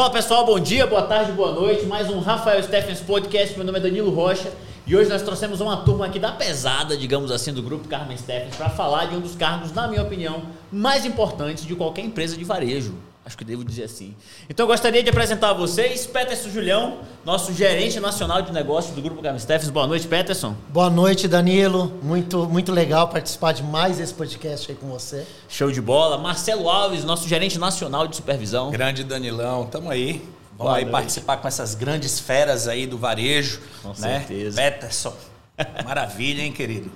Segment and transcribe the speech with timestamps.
[0.00, 1.84] Fala pessoal, bom dia, boa tarde, boa noite.
[1.84, 3.54] Mais um Rafael Stephens Podcast.
[3.54, 4.50] Meu nome é Danilo Rocha
[4.86, 8.56] e hoje nós trouxemos uma turma aqui da pesada, digamos assim, do grupo Carmen Stephens
[8.56, 12.44] para falar de um dos cargos, na minha opinião, mais importantes de qualquer empresa de
[12.44, 12.94] varejo.
[13.30, 14.12] Acho que devo dizer assim.
[14.48, 19.00] Então eu gostaria de apresentar a vocês Peterson Julião, nosso gerente nacional de negócios do
[19.00, 19.70] Grupo Carmen Stephens.
[19.70, 20.56] Boa noite, Peterson.
[20.68, 21.92] Boa noite, Danilo.
[22.02, 25.24] Muito, muito legal participar de mais esse podcast aí com você.
[25.48, 26.18] Show de bola.
[26.18, 28.72] Marcelo Alves, nosso gerente nacional de supervisão.
[28.72, 30.14] Grande Danilão, tamo aí.
[30.14, 30.90] Vamos Boa aí noite.
[30.90, 33.60] participar com essas grandes feras aí do varejo.
[33.80, 33.94] Com né?
[34.26, 34.60] certeza.
[34.60, 35.14] Peterson.
[35.84, 36.90] Maravilha, hein, querido?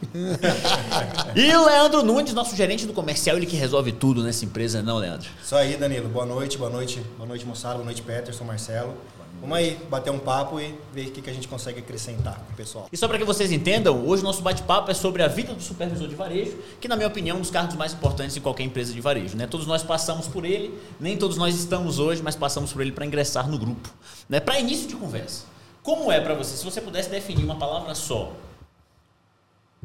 [1.34, 4.98] e o Leandro Nunes, nosso gerente do comercial, ele que resolve tudo nessa empresa, não,
[4.98, 5.28] Leandro?
[5.42, 6.08] Isso aí, Danilo.
[6.08, 8.94] Boa noite, boa noite, boa noite, moçada, boa noite, Peterson, Marcelo.
[9.40, 12.56] Vamos aí bater um papo e ver o que, a gente consegue acrescentar com o
[12.56, 12.88] pessoal.
[12.90, 15.62] E só para que vocês entendam, hoje o nosso bate-papo é sobre a vida do
[15.62, 18.62] supervisor de varejo, que na minha opinião é um dos cargos mais importantes em qualquer
[18.62, 19.36] empresa de varejo.
[19.36, 19.46] Né?
[19.46, 23.04] Todos nós passamos por ele, nem todos nós estamos hoje, mas passamos por ele para
[23.04, 23.90] ingressar no grupo.
[24.30, 24.40] Né?
[24.40, 25.44] Para início de conversa,
[25.82, 28.32] como é para você, se você pudesse definir uma palavra só,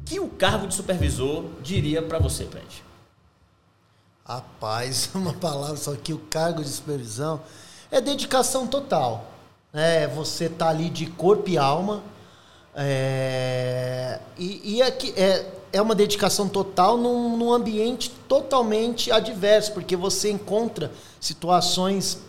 [0.06, 2.84] que o cargo de supervisor diria para você, Pet?
[4.26, 7.42] Rapaz, uma palavra só que o cargo de supervisão
[7.92, 9.26] é dedicação total.
[9.74, 10.08] Né?
[10.08, 12.04] Você tá ali de corpo e alma.
[12.76, 19.96] É, e, e é, é, é uma dedicação total num, num ambiente totalmente adverso, porque
[19.96, 22.20] você encontra situações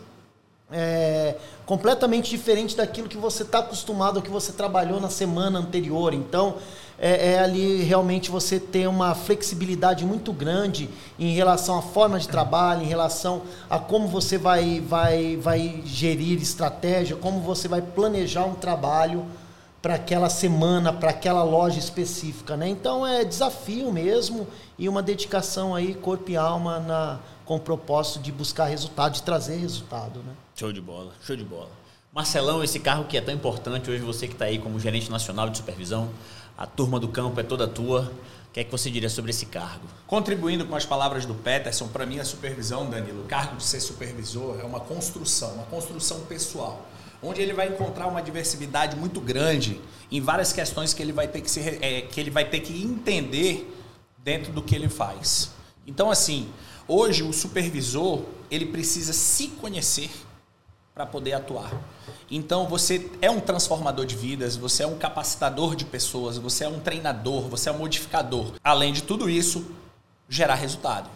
[0.72, 6.14] é, completamente diferentes daquilo que você está acostumado, que você trabalhou na semana anterior.
[6.14, 6.56] Então,
[7.00, 12.28] é, é, ali realmente você ter uma flexibilidade muito grande em relação à forma de
[12.28, 18.44] trabalho, em relação a como você vai, vai, vai gerir estratégia, como você vai planejar
[18.44, 19.24] um trabalho
[19.80, 22.68] para aquela semana, para aquela loja específica, né?
[22.68, 24.46] Então é desafio mesmo
[24.78, 29.24] e uma dedicação aí corpo e alma na com o propósito de buscar resultado, de
[29.24, 30.34] trazer resultado, né?
[30.54, 31.70] Show de bola, show de bola.
[32.12, 35.48] Marcelão, esse carro que é tão importante hoje você que está aí como gerente nacional
[35.48, 36.10] de supervisão,
[36.60, 38.12] a turma do campo é toda tua.
[38.50, 39.86] O que é que você diria sobre esse cargo?
[40.06, 43.80] Contribuindo com as palavras do Peterson, para mim a supervisão, Danilo, o cargo de ser
[43.80, 46.86] supervisor é uma construção, uma construção pessoal,
[47.22, 49.80] onde ele vai encontrar uma diversidade muito grande
[50.12, 52.82] em várias questões que ele vai ter que, se, é, que, ele vai ter que
[52.82, 53.74] entender
[54.18, 55.52] dentro do que ele faz.
[55.86, 56.50] Então, assim,
[56.86, 60.10] hoje o supervisor ele precisa se conhecer
[61.00, 61.72] para poder atuar.
[62.30, 66.68] Então você é um transformador de vidas, você é um capacitador de pessoas, você é
[66.68, 68.52] um treinador, você é um modificador.
[68.62, 69.64] Além de tudo isso,
[70.28, 71.08] gerar resultado.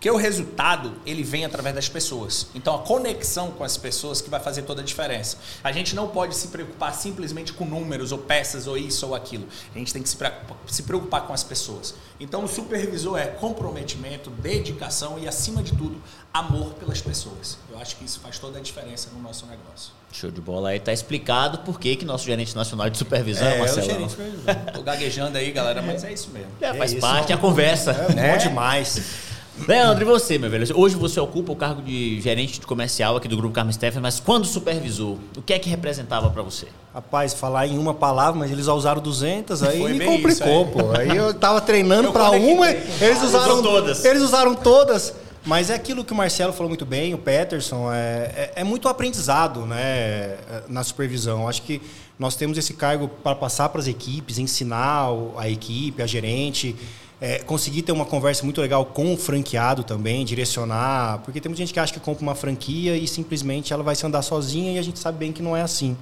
[0.00, 2.46] Porque o resultado, ele vem através das pessoas.
[2.54, 5.36] Então, a conexão com as pessoas que vai fazer toda a diferença.
[5.62, 9.46] A gente não pode se preocupar simplesmente com números, ou peças, ou isso ou aquilo.
[9.74, 11.94] A gente tem que se preocupar, com as pessoas.
[12.18, 17.58] Então, o supervisor é comprometimento, dedicação e, acima de tudo, amor pelas pessoas.
[17.70, 19.92] Eu acho que isso faz toda a diferença no nosso negócio.
[20.10, 20.70] Show de bola.
[20.70, 23.80] Aí está explicado por que, que nosso gerente nacional de supervisão é, é Marcelo.
[23.80, 24.54] É o gerente de supervisão.
[24.72, 26.52] Tô gaguejando aí, galera, mas é isso mesmo.
[26.58, 27.90] É, faz é parte, é a conversa.
[27.90, 28.32] É, né?
[28.32, 29.28] bom demais.
[29.66, 30.66] Leandro, e você, meu velho?
[30.76, 34.18] Hoje você ocupa o cargo de gerente de comercial aqui do Grupo Carmen Steffen, mas
[34.18, 36.66] quando supervisor, o que é que representava para você?
[36.92, 40.72] Rapaz, falar em uma palavra, mas eles usaram 200, aí Foi me complicou, aí.
[40.72, 40.90] pô.
[40.98, 44.04] Aí eu tava treinando para uma, eles usaram todas.
[44.04, 45.14] Eles usaram todas.
[45.44, 48.88] Mas é aquilo que o Marcelo falou muito bem, o Peterson, é, é, é muito
[48.88, 50.36] aprendizado né,
[50.68, 51.48] na supervisão.
[51.48, 51.80] Acho que
[52.18, 56.76] nós temos esse cargo para passar para as equipes, ensinar a equipe, a gerente,
[57.20, 61.60] é, conseguir ter uma conversa muito legal com o franqueado também, direcionar, porque tem muita
[61.60, 64.78] gente que acha que compra uma franquia e simplesmente ela vai se andar sozinha e
[64.78, 65.96] a gente sabe bem que não é assim.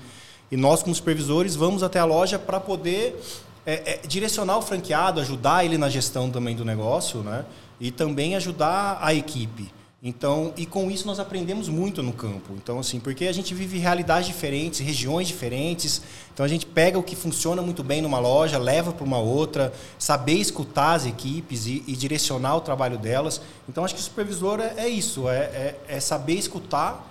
[0.50, 3.20] E nós, como supervisores, vamos até a loja para poder
[3.66, 7.44] é, é, direcionar o franqueado, ajudar ele na gestão também do negócio, né?
[7.80, 9.70] E também ajudar a equipe.
[10.02, 12.54] Então, e com isso nós aprendemos muito no campo.
[12.54, 16.00] Então, assim, porque a gente vive realidades diferentes, regiões diferentes.
[16.38, 19.72] Então, a gente pega o que funciona muito bem numa loja, leva para uma outra,
[19.98, 23.40] saber escutar as equipes e, e, direcionar o trabalho delas.
[23.68, 27.04] Então, acho que o supervisor é, é isso, é, é, é, saber escutar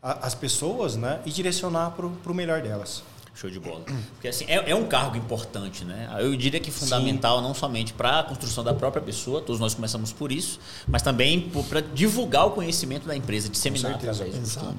[0.00, 3.02] a, as pessoas, né, e direcionar para o melhor delas.
[3.40, 3.84] Show de bola.
[4.14, 6.08] Porque assim, é, é, um cargo importante, né?
[6.18, 7.44] Eu diria que fundamental Sim.
[7.44, 10.58] não somente para a construção da própria pessoa, todos nós começamos por isso,
[10.88, 14.76] mas também para divulgar o conhecimento da empresa, disseminar através do Exato.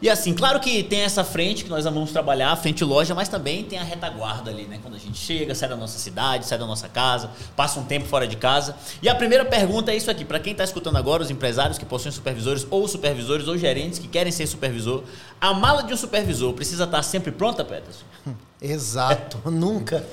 [0.00, 3.28] E assim, claro que tem essa frente que nós vamos trabalhar, a frente loja, mas
[3.28, 4.78] também tem a retaguarda ali, né?
[4.80, 8.06] Quando a gente chega, sai da nossa cidade, sai da nossa casa, passa um tempo
[8.06, 8.76] fora de casa.
[9.02, 11.84] E a primeira pergunta é isso aqui, para quem está escutando agora, os empresários que
[11.84, 15.02] possuem supervisores ou supervisores ou gerentes que querem ser supervisor,
[15.40, 18.04] a mala de um supervisor precisa estar sempre pronta, Peterson?
[18.60, 20.06] Exato, nunca.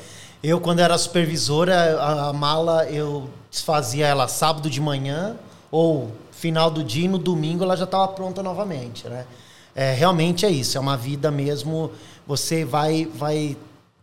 [0.44, 5.36] Eu, quando era supervisora, a, a, mala eu desfazia ela sábado de manhã
[5.72, 9.26] ou final do dia e no domingo ela já estava pronta novamente, né?
[9.76, 11.92] É, realmente é isso, é uma vida mesmo.
[12.28, 13.58] Você vai, vai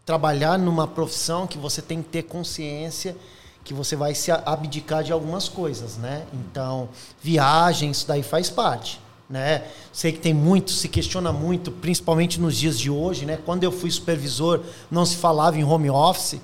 [0.04, 3.16] trabalhar numa profissão que você tem que ter consciência
[3.64, 6.24] que você vai se abdicar de algumas coisas, né?
[6.32, 6.88] Então,
[7.22, 9.62] viagem, isso daí faz parte, né?
[9.92, 13.38] Sei que tem muito, se questiona muito, principalmente nos dias de hoje, né?
[13.46, 14.60] Quando eu fui supervisor,
[14.90, 16.40] não se falava em home office.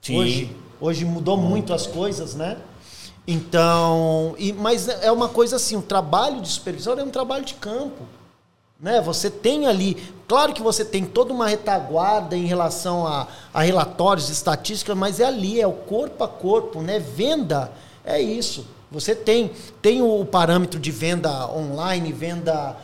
[0.00, 0.18] Sim.
[0.18, 2.56] Hoje, hoje mudou muito as coisas, né?
[3.26, 7.54] Então, e, mas é uma coisa assim, o trabalho de supervisor é um trabalho de
[7.54, 8.02] campo.
[8.80, 9.00] Né?
[9.02, 9.94] Você tem ali,
[10.26, 15.24] claro que você tem toda uma retaguarda em relação a, a relatórios, estatísticas, mas é
[15.24, 16.98] ali, é o corpo a corpo, né?
[16.98, 17.70] Venda
[18.04, 18.66] é isso.
[18.92, 19.50] Você tem,
[19.80, 22.76] tem o parâmetro de venda online, venda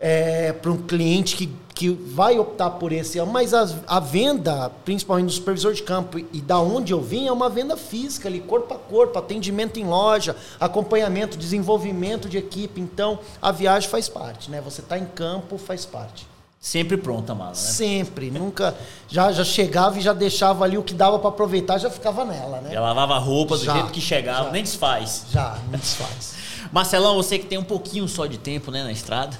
[0.00, 3.20] é, para um cliente que, que vai optar por esse.
[3.22, 7.32] Mas a, a venda, principalmente do supervisor de campo e da onde eu vim, é
[7.32, 12.80] uma venda física, ali, corpo a corpo, atendimento em loja, acompanhamento, desenvolvimento de equipe.
[12.80, 14.62] Então, a viagem faz parte, né?
[14.62, 16.29] Você está em campo, faz parte.
[16.62, 17.54] Sempre pronta a mala, né?
[17.54, 18.76] Sempre, nunca.
[19.08, 22.60] Já, já chegava e já deixava ali o que dava para aproveitar, já ficava nela,
[22.60, 22.74] né?
[22.74, 25.24] Já lavava a roupa do já, jeito que chegava, já, nem desfaz.
[25.32, 26.34] Já, não desfaz.
[26.70, 29.38] Marcelão, você que tem um pouquinho só de tempo né, na estrada,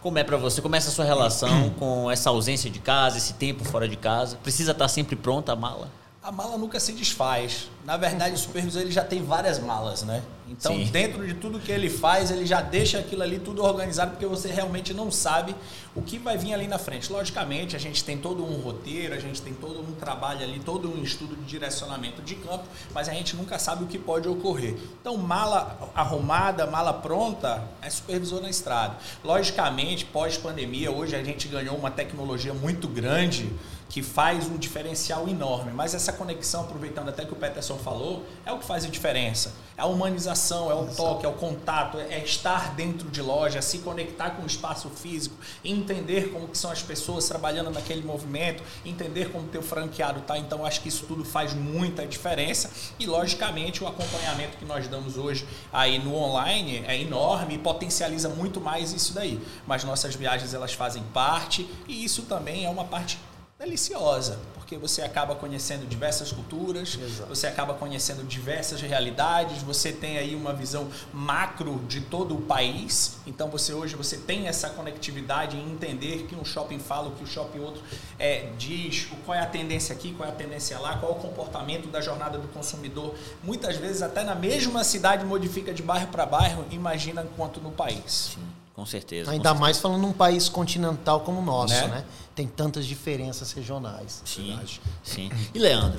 [0.00, 0.62] como é para você?
[0.62, 4.38] Como é essa sua relação com essa ausência de casa, esse tempo fora de casa?
[4.42, 5.90] Precisa estar sempre pronta a mala?
[6.28, 7.70] A mala nunca se desfaz.
[7.86, 10.22] Na verdade, o supervisor ele já tem várias malas, né?
[10.46, 10.84] Então, Sim.
[10.84, 14.48] dentro de tudo que ele faz, ele já deixa aquilo ali tudo organizado, porque você
[14.48, 15.54] realmente não sabe
[15.96, 17.10] o que vai vir ali na frente.
[17.10, 20.94] Logicamente, a gente tem todo um roteiro, a gente tem todo um trabalho ali, todo
[20.94, 24.76] um estudo de direcionamento de campo, mas a gente nunca sabe o que pode ocorrer.
[25.00, 28.98] Então, mala arrumada, mala pronta, é supervisor na estrada.
[29.24, 33.50] Logicamente, pós-pandemia, hoje a gente ganhou uma tecnologia muito grande
[33.88, 35.72] que faz um diferencial enorme.
[35.72, 39.52] Mas essa conexão, aproveitando até que o Peterson falou, é o que faz a diferença.
[39.76, 43.78] É a humanização, é o toque, é o contato, é estar dentro de loja, se
[43.78, 49.30] conectar com o espaço físico, entender como que são as pessoas trabalhando naquele movimento, entender
[49.30, 50.36] como o teu franqueado está.
[50.36, 52.70] Então, acho que isso tudo faz muita diferença.
[52.98, 58.28] E, logicamente, o acompanhamento que nós damos hoje aí no online é enorme e potencializa
[58.28, 59.40] muito mais isso daí.
[59.66, 63.18] Mas nossas viagens, elas fazem parte e isso também é uma parte
[63.58, 67.28] deliciosa, porque você acaba conhecendo diversas culturas, Exato.
[67.28, 73.16] você acaba conhecendo diversas realidades, você tem aí uma visão macro de todo o país.
[73.26, 77.24] Então você hoje você tem essa conectividade em entender que um shopping fala o que
[77.24, 77.82] o shopping outro
[78.16, 81.18] é, diz, qual é a tendência aqui, qual é a tendência lá, qual é o
[81.18, 83.14] comportamento da jornada do consumidor.
[83.42, 88.34] Muitas vezes até na mesma cidade modifica de bairro para bairro, imagina quanto no país.
[88.34, 88.67] Sim.
[88.78, 89.32] Com certeza.
[89.32, 89.60] Ainda com certeza.
[89.60, 91.86] mais falando num país continental como o nosso, né?
[91.88, 92.04] né?
[92.32, 94.22] Tem tantas diferenças regionais.
[94.24, 94.80] Sim, verdade.
[95.02, 95.32] sim.
[95.52, 95.98] E Leandro,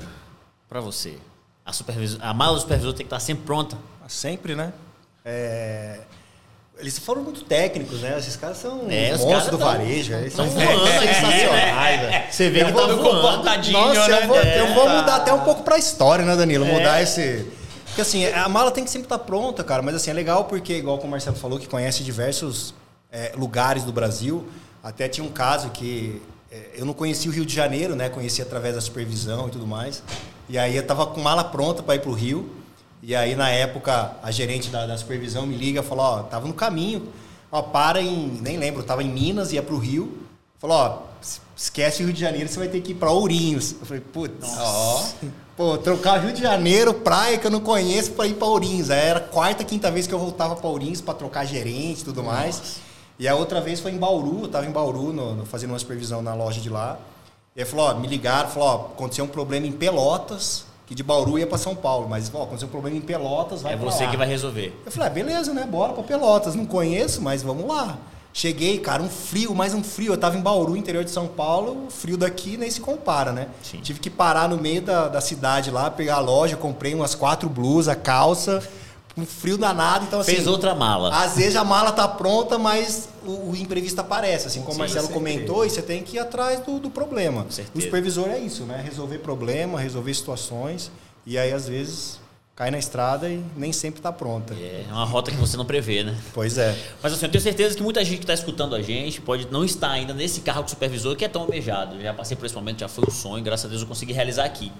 [0.66, 1.18] para você,
[1.62, 3.76] a, supervisor, a mala do supervisor tem que estar sempre pronta?
[4.08, 4.72] Sempre, né?
[5.22, 6.00] É...
[6.78, 8.18] Eles foram muito técnicos, né?
[8.18, 10.14] Esses caras são é, os monstros do tão, varejo.
[10.14, 14.22] Eles são voando, é, sensacionais, é, Você vê que tá comportadinho, Nossa, né?
[14.22, 16.64] eu vou, eu vou mudar até um pouco para a história, né, Danilo?
[16.64, 17.59] Mudar esse
[17.90, 19.82] porque assim, a mala tem que sempre estar tá pronta, cara.
[19.82, 22.72] Mas assim, é legal porque, igual como o Marcelo falou, que conhece diversos
[23.10, 24.48] é, lugares do Brasil.
[24.82, 28.08] Até tinha um caso que é, eu não conhecia o Rio de Janeiro, né?
[28.08, 30.02] Conhecia através da supervisão e tudo mais.
[30.48, 32.50] E aí eu tava com mala pronta para ir pro Rio.
[33.02, 36.54] E aí, na época, a gerente da, da supervisão me liga falou, ó, tava no
[36.54, 37.08] caminho.
[37.50, 38.38] Ó, para em.
[38.40, 40.26] Nem lembro, tava em Minas, ia pro Rio.
[40.58, 41.02] Falou, ó,
[41.56, 43.72] esquece o Rio de Janeiro, você vai ter que ir para Ourinhos.
[43.72, 45.08] Eu falei, putz, ó.
[45.60, 48.90] Pô, trocar Rio de Janeiro, praia que eu não conheço, para ir para Ourinhos.
[48.90, 52.04] Aí era a quarta, quinta vez que eu voltava para Ourinhos para trocar gerente e
[52.04, 52.34] tudo Nossa.
[52.34, 52.80] mais.
[53.18, 55.78] E a outra vez foi em Bauru, eu tava em Bauru no, no, fazendo uma
[55.78, 56.98] supervisão na loja de lá.
[57.54, 61.02] E aí falou, ó, me ligaram, falou, ó, aconteceu um problema em Pelotas, que de
[61.02, 64.04] Bauru ia para São Paulo, mas ó, aconteceu um problema em Pelotas, vai É você
[64.04, 64.10] lá.
[64.10, 64.74] que vai resolver.
[64.86, 65.66] Eu falei, ah, beleza, né?
[65.70, 66.54] Bora para Pelotas.
[66.54, 67.98] Não conheço, mas vamos lá.
[68.32, 70.12] Cheguei, cara, um frio, mais um frio.
[70.12, 73.48] Eu tava em Bauru, interior de São Paulo, o frio daqui nem se compara, né?
[73.62, 73.80] Sim.
[73.80, 77.48] Tive que parar no meio da, da cidade lá, pegar a loja, comprei umas quatro
[77.48, 78.62] blusas, calça,
[79.16, 80.04] um frio danado.
[80.04, 81.12] Então, assim, Fez outra mala.
[81.24, 84.46] Às vezes a mala tá pronta, mas o, o imprevisto aparece.
[84.46, 87.46] Assim como o Marcelo comentou, e você tem que ir atrás do, do problema.
[87.74, 88.80] O supervisor é isso, né?
[88.84, 90.90] Resolver problema, resolver situações.
[91.26, 92.19] E aí, às vezes,
[92.60, 94.52] cai na estrada e nem sempre está pronta.
[94.52, 96.14] É, é uma rota que você não prevê, né?
[96.34, 96.76] Pois é.
[97.02, 99.64] Mas assim, eu tenho certeza que muita gente que está escutando a gente pode não
[99.64, 101.98] estar ainda nesse carro de supervisor que é tão almejado.
[102.02, 104.44] já passei por esse momento, já foi um sonho, graças a Deus eu consegui realizar
[104.44, 104.70] aqui.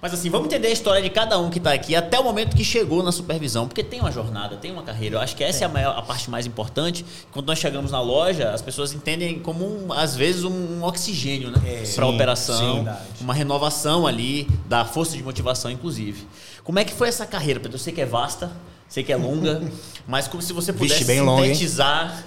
[0.00, 2.56] Mas assim, vamos entender a história de cada um que está aqui até o momento
[2.56, 5.16] que chegou na supervisão, porque tem uma jornada, tem uma carreira.
[5.16, 7.04] Eu acho que essa é, é a, maior, a parte mais importante.
[7.32, 11.58] Quando nós chegamos na loja, as pessoas entendem como, um, às vezes, um, oxigênio né?
[11.66, 16.26] É, para a operação, sim, uma renovação ali da força de motivação, inclusive.
[16.66, 17.76] Como é que foi essa carreira, Pedro?
[17.76, 18.50] Eu sei que é vasta,
[18.88, 19.62] sei que é longa,
[20.04, 22.24] mas como se você pudesse Vixe, sintetizar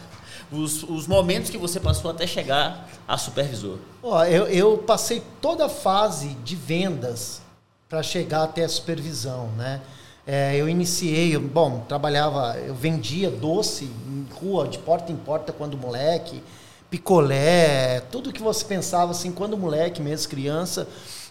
[0.50, 3.80] longo, os, os momentos que você passou até chegar a supervisor.
[4.02, 7.42] Ó, eu, eu passei toda a fase de vendas
[7.90, 9.82] para chegar até a supervisão, né?
[10.26, 15.52] É, eu iniciei, eu, bom, trabalhava, eu vendia doce em rua, de porta em porta
[15.52, 16.42] quando moleque,
[16.90, 20.88] picolé, tudo que você pensava assim quando moleque mesmo, criança.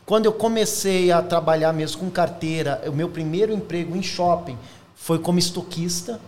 [0.09, 4.57] Quando eu comecei a trabalhar mesmo com carteira, o meu primeiro emprego em shopping
[4.95, 6.19] foi como estoquista.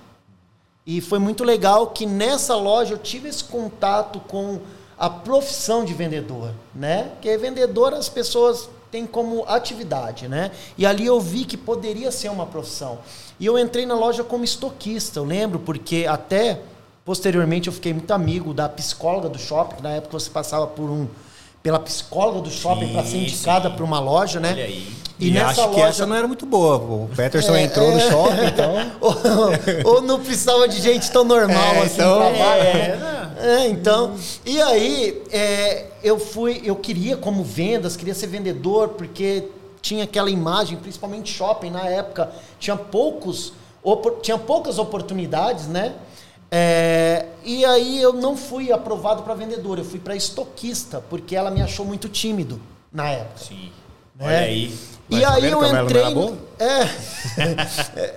[0.86, 4.60] E foi muito legal que nessa loja eu tive esse contato com
[4.98, 7.12] a profissão de vendedor, né?
[7.22, 10.50] Que vendedor as pessoas tem como atividade, né?
[10.76, 12.98] E ali eu vi que poderia ser uma profissão.
[13.38, 16.60] E eu entrei na loja como estoquista, eu lembro, porque até
[17.02, 21.08] posteriormente eu fiquei muito amigo da psicóloga do shopping, na época você passava por um
[21.62, 24.52] pela psicóloga do shopping para ser indicada para uma loja, né?
[24.52, 25.00] Olha aí.
[25.18, 25.74] E, e nessa acho loja...
[25.74, 26.76] que essa não era muito boa.
[26.76, 27.94] O Peterson é, entrou é...
[27.94, 28.92] no shopping, então.
[29.00, 32.22] ou, ou, não precisava de gente tão normal é, assim então...
[32.22, 33.36] É, né?
[33.38, 34.14] é, então.
[34.46, 39.48] E aí, é, eu fui, eu queria como vendas, queria ser vendedor, porque
[39.82, 43.52] tinha aquela imagem, principalmente shopping na época, tinha poucos,
[44.22, 45.94] tinha poucas oportunidades, né?
[46.50, 51.50] É, e aí eu não fui aprovado para vendedor, eu fui para estoquista, porque ela
[51.50, 52.60] me achou muito tímido
[52.92, 53.38] na época.
[53.38, 53.70] Sim.
[54.16, 54.26] Né?
[54.26, 54.74] Olha aí.
[55.08, 56.02] E aí eu entrei.
[56.58, 56.82] É,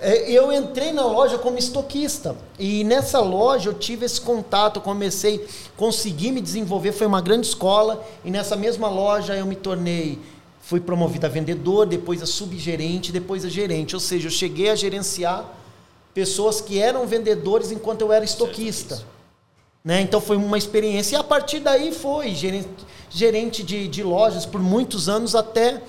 [0.00, 2.36] é, eu entrei na loja como estoquista.
[2.58, 5.44] E nessa loja eu tive esse contato, comecei,
[5.76, 8.04] consegui me desenvolver, foi uma grande escola.
[8.24, 10.20] E nessa mesma loja eu me tornei,
[10.60, 13.96] fui promovido a vendedor, depois a subgerente, depois a gerente.
[13.96, 15.44] Ou seja, eu cheguei a gerenciar
[16.14, 19.02] pessoas que eram vendedores enquanto eu era estoquista.
[19.84, 20.00] Né?
[20.00, 21.16] Então foi uma experiência.
[21.16, 22.68] E a partir daí foi gerente,
[23.10, 25.82] gerente de, de lojas por muitos anos até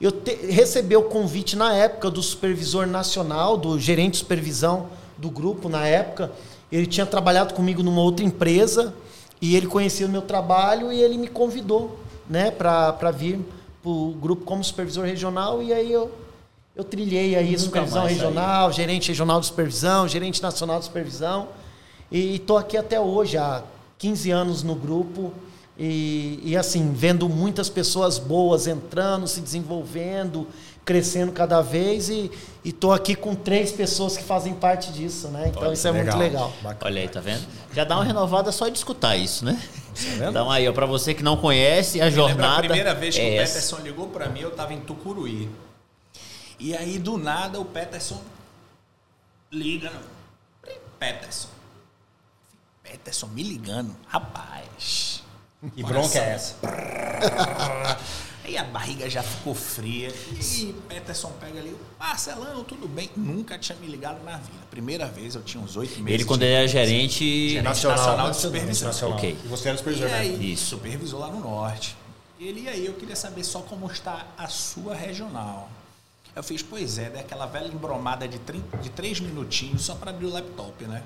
[0.00, 5.28] eu te, recebi o convite na época do supervisor nacional, do gerente de supervisão do
[5.28, 6.32] grupo na época.
[6.72, 8.94] Ele tinha trabalhado comigo numa outra empresa
[9.42, 13.40] e ele conhecia o meu trabalho e ele me convidou né, para vir
[13.82, 15.62] para o grupo como supervisor regional.
[15.62, 16.10] E aí eu,
[16.74, 18.72] eu trilhei aí supervisão regional, aí.
[18.72, 21.48] gerente regional de supervisão, gerente nacional de supervisão.
[22.10, 23.62] E estou aqui até hoje, há
[23.98, 25.32] 15 anos no grupo.
[25.78, 30.46] E, e, assim, vendo muitas pessoas boas entrando, se desenvolvendo,
[30.84, 32.10] crescendo cada vez.
[32.10, 32.30] E
[32.64, 35.48] estou aqui com três pessoas que fazem parte disso, né?
[35.48, 36.16] Então Olha, isso é legal.
[36.16, 36.52] muito legal.
[36.62, 36.90] Bacana.
[36.90, 37.46] Olha aí, tá vendo?
[37.72, 39.58] Já dá uma renovada só de escutar isso, né?
[40.18, 42.56] Tá então aí, para você que não conhece a jornada.
[42.56, 45.48] a primeira vez que é o Peterson ligou para mim, eu estava em Tucuruí.
[46.60, 48.22] E aí, do nada, o Peterson
[49.50, 49.90] liga.
[50.98, 51.48] Peterson.
[52.82, 53.96] Peterson me ligando.
[54.06, 55.10] Rapaz
[55.74, 56.56] que bronca é essa?
[58.42, 60.08] Aí a barriga já ficou fria.
[60.32, 63.10] E Peterson pega ali, Marcelão, tudo bem?
[63.14, 64.58] Nunca tinha me ligado na vida.
[64.70, 66.20] Primeira vez, eu tinha uns oito meses.
[66.20, 68.88] Ele quando ele era gerente, gerente nacional, nacional de supervisão.
[68.88, 69.18] Nacional.
[69.18, 69.36] Ok.
[69.44, 70.18] E você era supervisor, e né?
[70.18, 70.64] aí, Isso.
[70.64, 71.94] Supervisor lá no norte.
[72.40, 75.68] Ele e aí, eu queria saber só como está a sua regional.
[76.34, 80.26] Eu fiz, pois é, daquela velha embromada de, 30, de três minutinhos só para abrir
[80.26, 81.02] o laptop, né?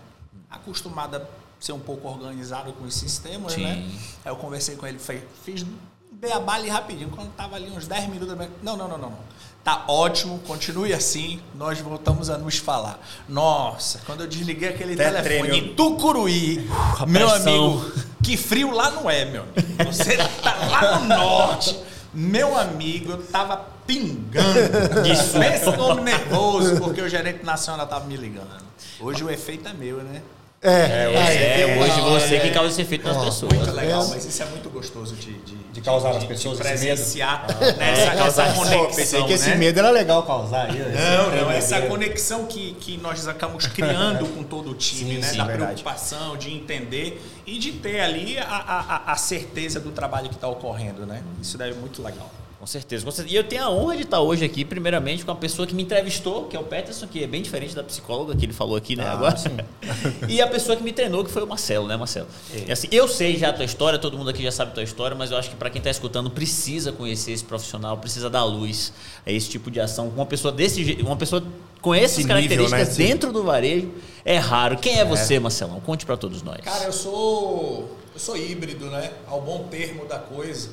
[0.50, 1.28] Acostumada
[1.58, 3.74] ser um pouco organizado com os sistemas, né?
[3.74, 3.80] Sim.
[3.80, 3.98] né?
[4.24, 5.64] Aí eu conversei com ele, fiz
[6.12, 7.10] beabá ali rapidinho.
[7.10, 9.18] Quando tava ali uns 10 minutos, não, não, não, não, não.
[9.62, 13.00] Tá ótimo, continue assim, nós voltamos a nos falar.
[13.26, 16.68] Nossa, quando eu desliguei aquele Até telefone em Tucuruí,
[17.08, 19.92] meu amigo, que frio lá não é, meu amigo.
[19.92, 21.78] Você tá lá no norte.
[22.12, 25.08] Meu amigo, eu tava pingando.
[25.10, 25.42] Isso.
[25.42, 28.64] Esse nome nervoso, porque o gerente nacional tava me ligando.
[29.00, 30.22] Hoje o efeito é meu, né?
[30.66, 33.52] É, é, é, hoje você que causa esse efeito nas pessoas.
[33.52, 37.44] Muito legal, mas isso é muito gostoso de, de, de causar nas pessoas de presenciar
[37.46, 37.78] esse medo.
[37.78, 38.96] Né, essa, essa conexão.
[38.96, 39.56] Pensei que esse né?
[39.56, 40.68] medo era legal causar.
[40.72, 45.26] Não, não, essa conexão que, que nós acabamos criando com todo o time, sim, né?
[45.26, 45.82] Sim, da verdade.
[45.82, 50.48] preocupação, de entender e de ter ali a, a, a certeza do trabalho que está
[50.48, 51.22] ocorrendo, né?
[51.42, 52.30] Isso daí é muito legal.
[52.64, 53.34] Com certeza, com certeza.
[53.34, 55.82] E eu tenho a honra de estar hoje aqui, primeiramente, com a pessoa que me
[55.82, 58.96] entrevistou, que é o Peterson, que é bem diferente da psicóloga que ele falou aqui,
[58.96, 59.04] né?
[59.04, 59.36] Ah, agora.
[59.36, 59.50] Sim.
[60.30, 62.26] e a pessoa que me treinou, que foi o Marcelo, né, Marcelo?
[62.66, 62.72] É.
[62.72, 65.14] assim, eu sei já a tua história, todo mundo aqui já sabe a tua história,
[65.14, 68.94] mas eu acho que para quem está escutando precisa conhecer esse profissional, precisa dar luz
[69.26, 70.08] a esse tipo de ação.
[70.08, 71.44] Uma pessoa desse jeito, uma pessoa
[71.82, 73.12] com essas esse características nível, né?
[73.12, 73.90] dentro do varejo
[74.24, 74.78] é raro.
[74.78, 75.04] Quem é, é.
[75.04, 75.80] você, Marcelão?
[75.80, 76.62] Conte para todos nós.
[76.62, 79.12] Cara, eu sou eu sou híbrido, né?
[79.26, 80.70] Ao bom termo da coisa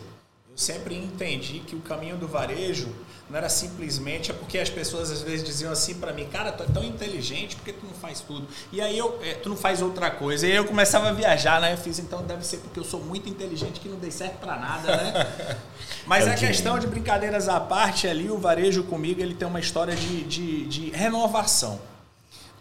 [0.56, 2.90] sempre entendi que o caminho do varejo
[3.30, 6.64] não era simplesmente é porque as pessoas às vezes diziam assim para mim, cara, tu
[6.64, 8.46] é tão inteligente, porque tu não faz tudo?
[8.72, 10.46] E aí eu, é, tu não faz outra coisa.
[10.46, 11.74] E aí eu começava a viajar, né?
[11.74, 14.58] Eu fiz, então deve ser porque eu sou muito inteligente que não dei certo para
[14.58, 15.58] nada, né?
[16.06, 19.60] Mas é a questão de brincadeiras à parte ali, o varejo comigo, ele tem uma
[19.60, 21.80] história de, de, de renovação.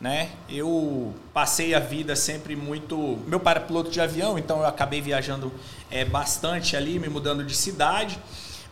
[0.01, 0.31] Né?
[0.49, 3.19] Eu passei a vida sempre muito.
[3.27, 5.53] Meu pai era piloto de avião, então eu acabei viajando
[5.91, 8.19] é, bastante ali, me mudando de cidade.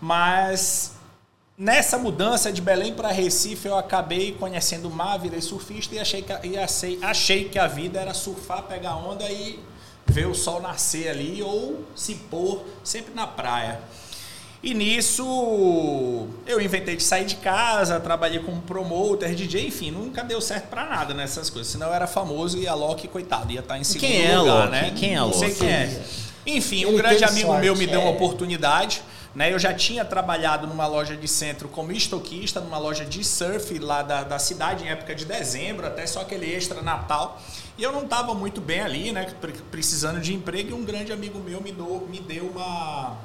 [0.00, 0.96] Mas
[1.56, 6.22] nessa mudança de Belém para Recife, eu acabei conhecendo o mar, virei surfista e achei
[6.22, 9.58] que, e achei, achei que a vida era surfar, pegar onda e
[10.06, 13.80] ver o sol nascer ali ou se pôr sempre na praia.
[14.60, 20.40] E nisso eu inventei de sair de casa, trabalhei como promoter, DJ, enfim, nunca deu
[20.40, 21.70] certo para nada nessas coisas.
[21.70, 24.36] Senão eu era famoso e a Loki, coitado, ia estar tá em segundo quem é
[24.36, 24.70] lugar, Loki?
[24.70, 24.94] né?
[24.96, 25.40] Quem é a Loki?
[25.40, 26.02] Não sei quem é.
[26.46, 28.14] Enfim, um grande amigo sorte, meu me deu uma é.
[28.14, 29.02] oportunidade.
[29.34, 29.52] Né?
[29.52, 34.02] Eu já tinha trabalhado numa loja de centro como estoquista, numa loja de surf lá
[34.02, 37.40] da, da cidade, em época de dezembro, até só aquele extra Natal.
[37.76, 39.32] E eu não estava muito bem ali, né?
[39.70, 43.16] Precisando de emprego, e um grande amigo meu me, do, me deu uma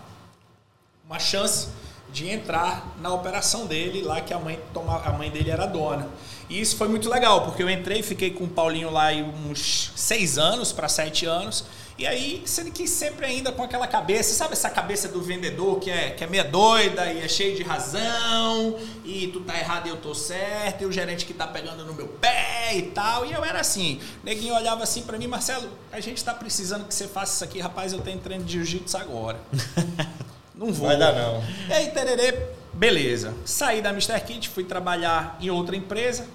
[1.13, 1.67] uma chance
[2.11, 6.07] de entrar na operação dele lá que a mãe toma, a mãe dele era dona.
[6.49, 9.09] E isso foi muito legal, porque eu entrei, fiquei com o Paulinho lá
[9.47, 11.65] uns seis anos para sete anos.
[11.97, 15.91] E aí, sendo que sempre ainda com aquela cabeça, sabe essa cabeça do vendedor que
[15.91, 19.89] é, que é meia doida e é cheio de razão, e tu tá errado e
[19.89, 23.23] eu tô certo, e o gerente que tá pegando no meu pé e tal.
[23.27, 26.93] E eu era assim, neguinho olhava assim para mim, Marcelo, a gente tá precisando que
[26.93, 29.39] você faça isso aqui, rapaz, eu tenho treino de jiu-jitsu agora.
[30.63, 30.87] Não vou.
[30.87, 31.43] Vai dar não.
[31.67, 33.33] E aí, tererê, beleza.
[33.43, 34.17] Saí da Mr.
[34.21, 36.25] Kit, fui trabalhar em outra empresa.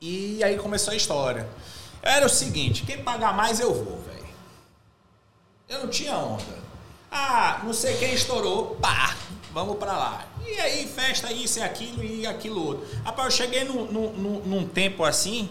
[0.00, 1.46] E aí começou a história.
[2.02, 4.24] Era o seguinte, quem pagar mais eu vou, velho.
[5.68, 6.64] Eu não tinha onda.
[7.12, 9.14] Ah, não sei quem estourou, pá,
[9.52, 10.26] vamos pra lá.
[10.46, 12.86] E aí, festa isso e aquilo e aquilo outro.
[13.04, 15.48] Rapaz, eu cheguei num, num, num tempo assim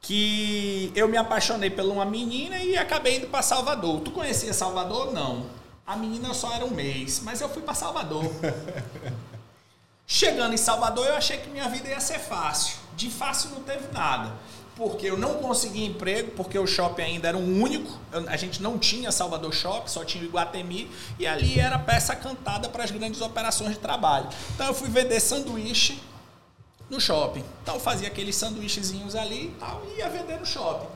[0.00, 4.00] que eu me apaixonei por uma menina e acabei indo para Salvador.
[4.00, 5.12] Tu conhecia Salvador?
[5.12, 5.63] Não.
[5.86, 8.24] A menina só era um mês, mas eu fui para Salvador.
[10.06, 12.76] Chegando em Salvador, eu achei que minha vida ia ser fácil.
[12.96, 14.32] De fácil não teve nada.
[14.76, 17.96] Porque eu não consegui emprego, porque o shopping ainda era um único.
[18.26, 20.90] a gente não tinha Salvador Shopping, só tinha o Iguatemi.
[21.18, 24.28] E ali era peça cantada para as grandes operações de trabalho.
[24.54, 26.02] Então eu fui vender sanduíche
[26.90, 27.44] no shopping.
[27.62, 30.88] Então eu fazia aqueles sanduíchezinhos ali e tal, e ia vender no shopping.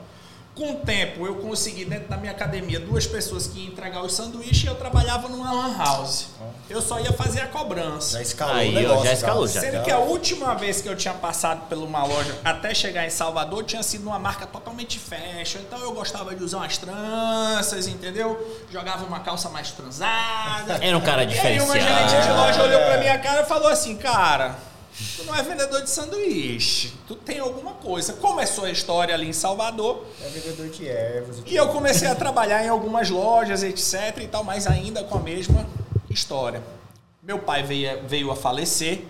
[0.55, 4.13] Com o tempo, eu consegui, dentro da minha academia, duas pessoas que iam entregar os
[4.13, 6.27] sanduíches e eu trabalhava numa lan house.
[6.69, 8.17] Eu só ia fazer a cobrança.
[8.17, 9.47] Já escalou Aí, negócio, já escalou.
[9.47, 9.61] Já.
[9.61, 13.09] Sendo que a última vez que eu tinha passado por uma loja até chegar em
[13.09, 15.61] Salvador tinha sido uma marca totalmente fashion.
[15.61, 18.65] Então eu gostava de usar umas tranças, entendeu?
[18.71, 20.77] Jogava uma calça mais transada.
[20.81, 21.77] Era um cara diferenciado.
[21.77, 24.68] E aí uma gerente de loja olhou pra minha cara e falou assim, cara
[25.15, 26.93] Tu não é vendedor de sanduíche.
[27.07, 28.13] Tu tem alguma coisa.
[28.13, 30.05] Começou a história ali em Salvador.
[30.21, 31.41] É vendedor de ervas.
[31.45, 35.21] E, eu comecei a trabalhar em algumas lojas, etc e tal, mas ainda com a
[35.21, 35.65] mesma
[36.09, 36.61] história.
[37.23, 39.05] Meu pai veio, veio a falecer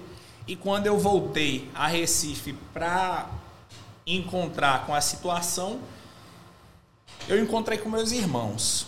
[0.48, 3.30] e quando eu voltei a Recife para
[4.06, 5.80] encontrar com a situação,
[7.28, 8.88] eu encontrei com meus irmãos.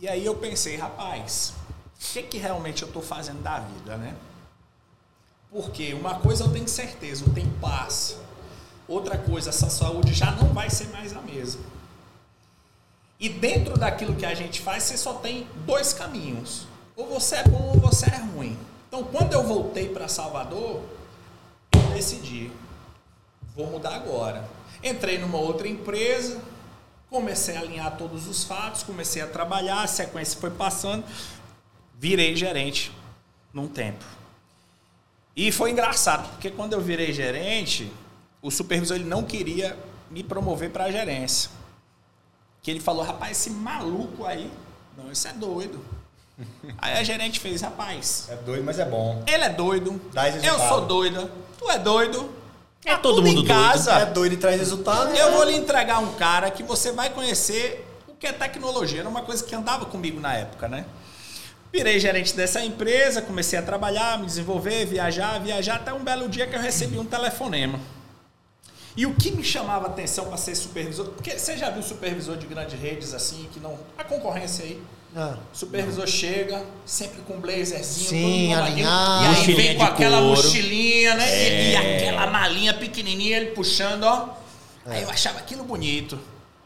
[0.00, 1.52] E aí eu pensei, rapaz,
[1.94, 4.14] o que, que realmente eu estou fazendo da vida, né?
[5.52, 8.16] Porque uma coisa eu tenho certeza, o tempo passa.
[8.88, 11.62] Outra coisa, essa saúde já não vai ser mais a mesma.
[13.20, 16.66] E dentro daquilo que a gente faz, você só tem dois caminhos.
[16.96, 18.58] Ou você é bom ou você é ruim.
[18.88, 20.82] Então, quando eu voltei para Salvador,
[21.72, 22.50] eu decidi,
[23.54, 24.48] vou mudar agora.
[24.82, 26.40] Entrei numa outra empresa,
[27.10, 31.04] comecei a alinhar todos os fatos, comecei a trabalhar, a sequência foi passando,
[31.98, 32.90] virei gerente
[33.52, 34.21] num tempo.
[35.34, 37.90] E foi engraçado, porque quando eu virei gerente,
[38.40, 39.76] o supervisor ele não queria
[40.10, 41.50] me promover para a gerência.
[42.62, 44.50] Que ele falou, rapaz, esse maluco aí,
[44.96, 45.82] não, isso é doido.
[46.78, 48.26] Aí a gerente fez, rapaz.
[48.30, 49.22] É doido, mas é bom.
[49.26, 50.00] Ele é doido.
[50.42, 51.30] Eu sou doida.
[51.58, 52.30] Tu é doido.
[52.84, 53.92] É tá todo mundo em casa.
[53.92, 54.02] Doido.
[54.02, 55.14] É doido e traz resultado.
[55.14, 59.00] Eu vou lhe entregar um cara que você vai conhecer o que é tecnologia.
[59.00, 60.84] Era uma coisa que andava comigo na época, né?
[61.72, 66.46] Virei gerente dessa empresa, comecei a trabalhar, me desenvolver, viajar, viajar, até um belo dia
[66.46, 67.80] que eu recebi um telefonema.
[68.94, 72.36] E o que me chamava a atenção para ser supervisor, porque você já viu supervisor
[72.36, 73.78] de grandes redes assim, que não.
[73.96, 74.82] A concorrência aí.
[75.16, 76.06] Ah, supervisor não.
[76.06, 79.24] chega, sempre com blazerzinho, Sim, alinhado.
[79.24, 80.36] E aí vem com aquela couro.
[80.42, 81.26] mochilinha, né?
[81.26, 81.70] É.
[81.70, 84.28] E, e, aquela malinha pequenininha, ele puxando, ó.
[84.86, 84.96] É.
[84.96, 86.18] Aí eu achava aquilo bonito.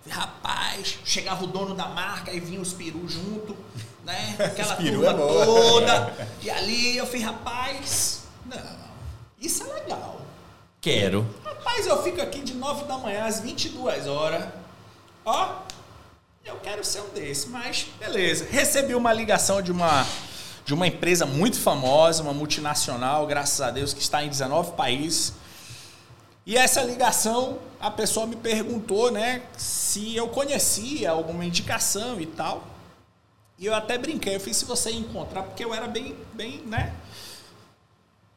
[0.08, 3.56] Rapaz, chegava o dono da marca e vinha os perus junto
[4.06, 4.36] né?
[4.40, 6.26] Aquela turma é toda.
[6.40, 8.56] E ali eu fiz, rapaz, não,
[9.40, 10.20] isso é legal.
[10.80, 11.26] Quero.
[11.44, 14.46] Rapaz, eu fico aqui de 9 da manhã às 22 horas.
[15.24, 15.56] Ó,
[16.44, 18.46] eu quero ser um desses, mas beleza.
[18.48, 20.06] Recebi uma ligação de uma
[20.64, 25.32] de uma empresa muito famosa, uma multinacional, graças a Deus, que está em 19 países.
[26.44, 32.75] E essa ligação, a pessoa me perguntou, né, se eu conhecia alguma indicação e tal.
[33.58, 36.92] E eu até brinquei, eu fiz se você encontrar, porque eu era bem, bem, né?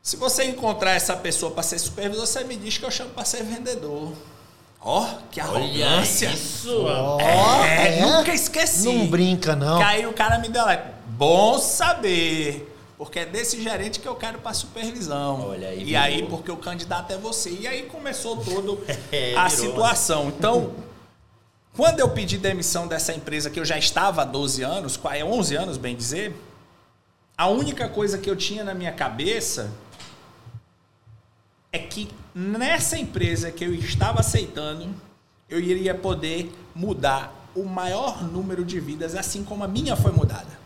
[0.01, 3.25] Se você encontrar essa pessoa para ser supervisor, você me diz que eu chamo para
[3.25, 4.13] ser vendedor.
[4.81, 6.29] Ó, oh, que arrogância.
[6.29, 6.85] Olha isso.
[6.85, 8.85] Oh, é, é, nunca esqueci.
[8.85, 9.77] Não brinca, não.
[9.77, 10.81] Que aí o cara me deu lá.
[11.09, 12.65] Bom saber.
[12.97, 15.49] Porque é desse gerente que eu quero para supervisão.
[15.49, 15.81] Olha aí.
[15.81, 16.01] E virou.
[16.01, 17.49] aí, porque o candidato é você.
[17.49, 20.29] E aí começou toda é, a situação.
[20.29, 20.73] Então,
[21.75, 25.77] quando eu pedi demissão dessa empresa que eu já estava há 12 anos, 11 anos,
[25.77, 26.35] bem dizer,
[27.37, 29.71] a única coisa que eu tinha na minha cabeça
[31.71, 34.89] é que nessa empresa que eu estava aceitando,
[35.47, 40.59] eu iria poder mudar o maior número de vidas, assim como a minha foi mudada.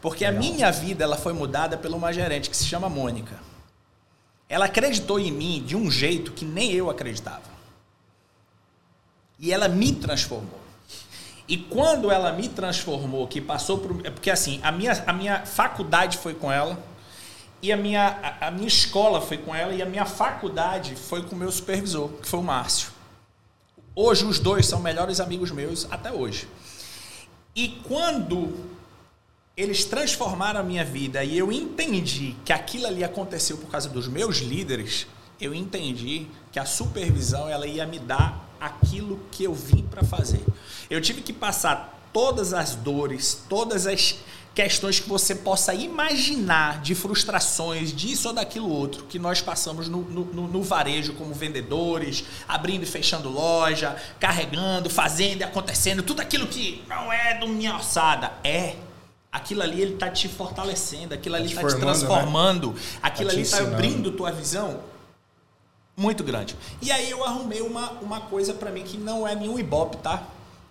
[0.00, 3.38] Porque a minha vida ela foi mudada por uma gerente que se chama Mônica.
[4.48, 7.49] Ela acreditou em mim de um jeito que nem eu acreditava.
[9.40, 10.60] E ela me transformou.
[11.48, 14.06] E quando ela me transformou, que passou por.
[14.06, 16.78] É porque assim, a minha, a minha faculdade foi com ela,
[17.62, 21.24] e a minha, a, a minha escola foi com ela, e a minha faculdade foi
[21.24, 22.90] com o meu supervisor, que foi o Márcio.
[23.96, 26.46] Hoje os dois são melhores amigos meus até hoje.
[27.56, 28.54] E quando
[29.56, 34.06] eles transformaram a minha vida e eu entendi que aquilo ali aconteceu por causa dos
[34.06, 35.06] meus líderes,
[35.40, 40.44] eu entendi que a supervisão ela ia me dar aquilo que eu vim para fazer.
[40.88, 44.16] Eu tive que passar todas as dores, todas as
[44.54, 50.02] questões que você possa imaginar de frustrações, disso ou daquilo outro, que nós passamos no,
[50.02, 56.46] no, no, varejo como vendedores, abrindo e fechando loja, carregando, fazendo e acontecendo, tudo aquilo
[56.48, 58.32] que não é do minha alçada.
[58.42, 58.74] É
[59.30, 62.80] aquilo ali ele tá te fortalecendo, aquilo ali tá te, tá te transformando, né?
[63.00, 64.80] aquilo tá ali tá abrindo tua visão
[65.96, 66.56] muito grande.
[66.80, 70.22] E aí eu arrumei uma, uma coisa para mim que não é nenhum ibope, tá?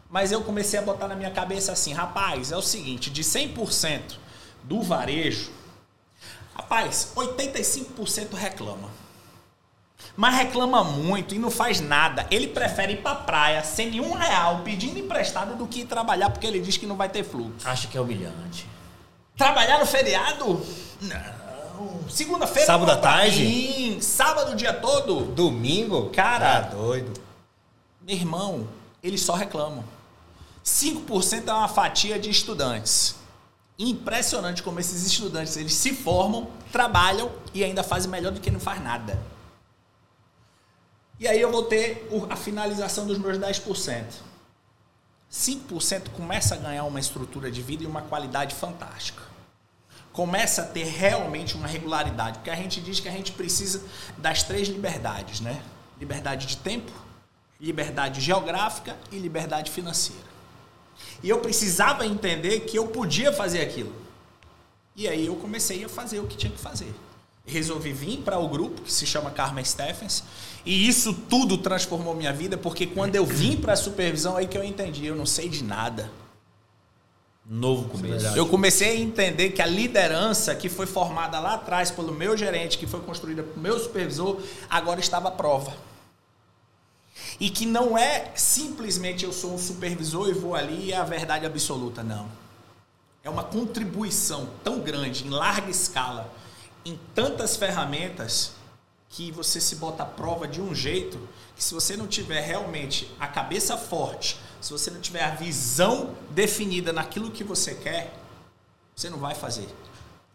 [0.10, 4.18] Mas eu comecei a botar na minha cabeça assim, rapaz, é o seguinte, de 100%
[4.64, 5.52] do varejo,
[6.56, 8.90] rapaz, 85% reclama.
[10.16, 12.26] Mas reclama muito e não faz nada.
[12.32, 16.48] Ele prefere ir pra praia sem nenhum real, pedindo emprestado, do que ir trabalhar porque
[16.48, 17.68] ele diz que não vai ter fluxo.
[17.68, 18.68] Acho que é humilhante.
[19.38, 20.66] Trabalhar no feriado?
[21.02, 21.39] Não.
[22.10, 22.66] Segunda-feira.
[22.66, 24.04] Sábado à tarde?
[24.04, 25.26] Sábado o dia todo?
[25.34, 26.10] Domingo?
[26.10, 26.64] Cara.
[26.64, 27.14] Tá doido.
[28.02, 28.68] Meu irmão,
[29.04, 29.84] eles só reclamam.
[30.66, 33.16] 5% é uma fatia de estudantes.
[33.78, 38.60] Impressionante como esses estudantes eles se formam, trabalham e ainda fazem melhor do que não
[38.60, 39.20] faz nada.
[41.20, 44.04] E aí eu vou ter a finalização dos meus 10%.
[45.32, 49.29] 5% começa a ganhar uma estrutura de vida e uma qualidade fantástica.
[50.20, 53.82] Começa a ter realmente uma regularidade, porque a gente diz que a gente precisa
[54.18, 55.62] das três liberdades, né?
[55.98, 56.92] Liberdade de tempo,
[57.58, 60.28] liberdade geográfica e liberdade financeira.
[61.24, 63.96] E eu precisava entender que eu podia fazer aquilo.
[64.94, 66.94] E aí eu comecei a fazer o que tinha que fazer
[67.46, 70.24] resolvi vir para o grupo que se chama Karma Stephens
[70.64, 74.58] e isso tudo transformou minha vida porque quando eu vim para a supervisão aí que
[74.58, 76.12] eu entendi, eu não sei de nada.
[77.52, 78.28] Novo começo.
[78.38, 82.78] Eu comecei a entender que a liderança que foi formada lá atrás pelo meu gerente,
[82.78, 85.76] que foi construída pelo meu supervisor, agora estava à prova.
[87.40, 91.04] E que não é simplesmente eu sou um supervisor e vou ali e é a
[91.04, 92.30] verdade absoluta, não.
[93.24, 96.32] É uma contribuição tão grande, em larga escala,
[96.86, 98.52] em tantas ferramentas
[99.10, 101.20] que você se bota à prova de um jeito
[101.56, 106.16] que se você não tiver realmente a cabeça forte, se você não tiver a visão
[106.32, 108.14] definida naquilo que você quer,
[108.96, 109.68] você não vai fazer.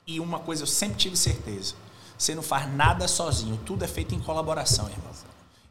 [0.07, 1.75] E uma coisa eu sempre tive certeza,
[2.17, 5.13] você não faz nada sozinho, tudo é feito em colaboração, irmão.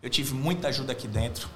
[0.01, 1.47] Eu tive muita ajuda aqui dentro.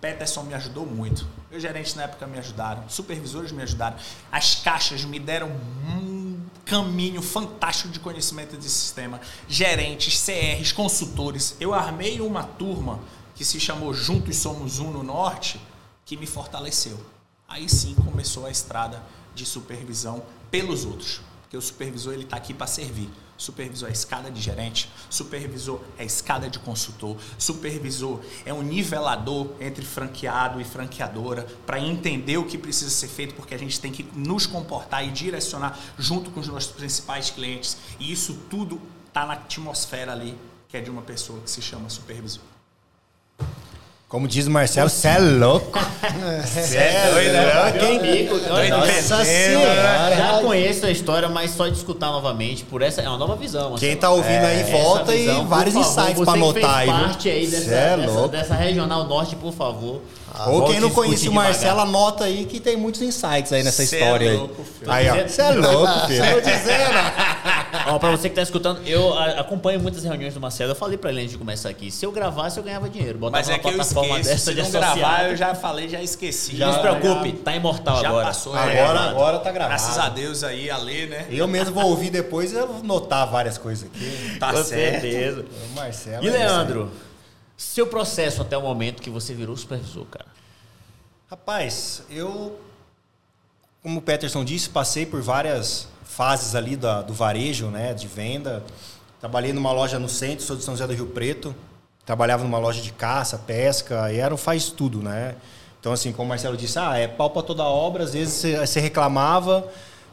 [0.00, 1.26] Peterson me ajudou muito.
[1.50, 3.96] Meus gerentes na época me ajudaram, supervisores me ajudaram.
[4.30, 5.50] As caixas me deram
[6.66, 11.56] caminho fantástico de conhecimento de sistema, gerentes, CRs, consultores.
[11.60, 13.00] Eu armei uma turma
[13.34, 15.60] que se chamou Juntos Somos Um no Norte,
[16.06, 16.98] que me fortaleceu.
[17.48, 19.02] Aí sim começou a estrada
[19.34, 23.10] de supervisão pelos outros, porque o supervisor ele está aqui para servir.
[23.36, 29.84] Supervisor é escada de gerente, supervisor é escada de consultor, supervisor é um nivelador entre
[29.84, 34.04] franqueado e franqueadora para entender o que precisa ser feito, porque a gente tem que
[34.14, 37.76] nos comportar e direcionar junto com os nossos principais clientes.
[38.00, 41.90] E isso tudo está na atmosfera ali, que é de uma pessoa que se chama
[41.90, 42.55] supervisor.
[44.08, 45.76] Como diz o Marcelo, você é louco.
[46.46, 47.72] Você é doido, né?
[47.72, 50.16] Quem amigo, nossa senhora.
[50.16, 53.74] Já conheço a história, mas só de escutar novamente, por essa é uma nova visão.
[53.74, 53.98] Quem assim.
[53.98, 56.86] tá ouvindo é, aí, volta visão, e vários favor, insights para anotar aí.
[56.86, 60.00] parte aí dessa, é dessa, dessa regional norte, por favor.
[60.38, 63.84] Ah, Ou quem não conhece o Marcelo, anota aí que tem muitos insights aí nessa
[63.84, 65.08] Cê é história é louco, aí.
[65.08, 65.28] Aí, ó.
[65.28, 66.42] Você é louco, filho.
[66.42, 66.98] Dizendo.
[67.86, 70.72] ó, pra você que tá escutando, eu acompanho muitas reuniões do Marcelo.
[70.72, 71.90] Eu falei pra ele antes de começar aqui.
[71.90, 73.18] Se eu gravasse, eu ganhava dinheiro.
[73.18, 74.22] Botava Mas é que eu esqueço.
[74.22, 76.54] Dessa se de não gravar, eu já falei, já esqueci.
[76.54, 78.26] Já, não se preocupe, já, tá imortal já agora.
[78.26, 79.80] Passou, agora, é, agora tá gravado.
[79.80, 81.26] Graças a Deus aí, a ler, né?
[81.30, 84.36] Eu mesmo vou ouvir depois e vou notar várias coisas aqui.
[84.38, 85.00] Tá Com certo.
[85.00, 85.44] certeza.
[85.70, 86.24] O Marcelo.
[86.24, 86.90] E é Leandro,
[87.56, 90.26] seu processo até o momento que você virou supervisor, cara?
[91.30, 92.60] Rapaz, eu,
[93.82, 98.62] como o Peterson disse, passei por várias fases ali da, do varejo, né, de venda.
[99.18, 101.54] Trabalhei numa loja no centro, sou de São José do Rio Preto.
[102.04, 105.34] Trabalhava numa loja de caça, pesca, e era um faz tudo, né?
[105.80, 108.78] Então, assim, como o Marcelo disse, ah, é pau para toda obra, às vezes você
[108.78, 109.66] reclamava,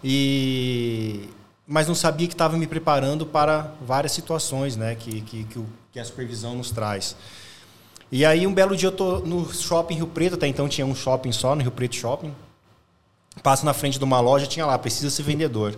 [0.03, 1.29] e
[1.67, 5.47] mas não sabia que estava me preparando para várias situações né, que, que,
[5.91, 7.15] que a supervisão nos traz.
[8.11, 10.93] E aí um belo dia eu tô no shopping Rio Preto, até então tinha um
[10.93, 12.33] shopping só, no Rio Preto Shopping.
[13.41, 15.75] Passo na frente de uma loja, tinha lá, precisa ser vendedor.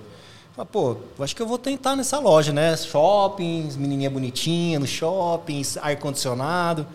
[0.54, 2.76] Falei, pô, acho que eu vou tentar nessa loja, né?
[2.76, 6.86] Shoppings, menininha bonitinha no shopping, ar-condicionado.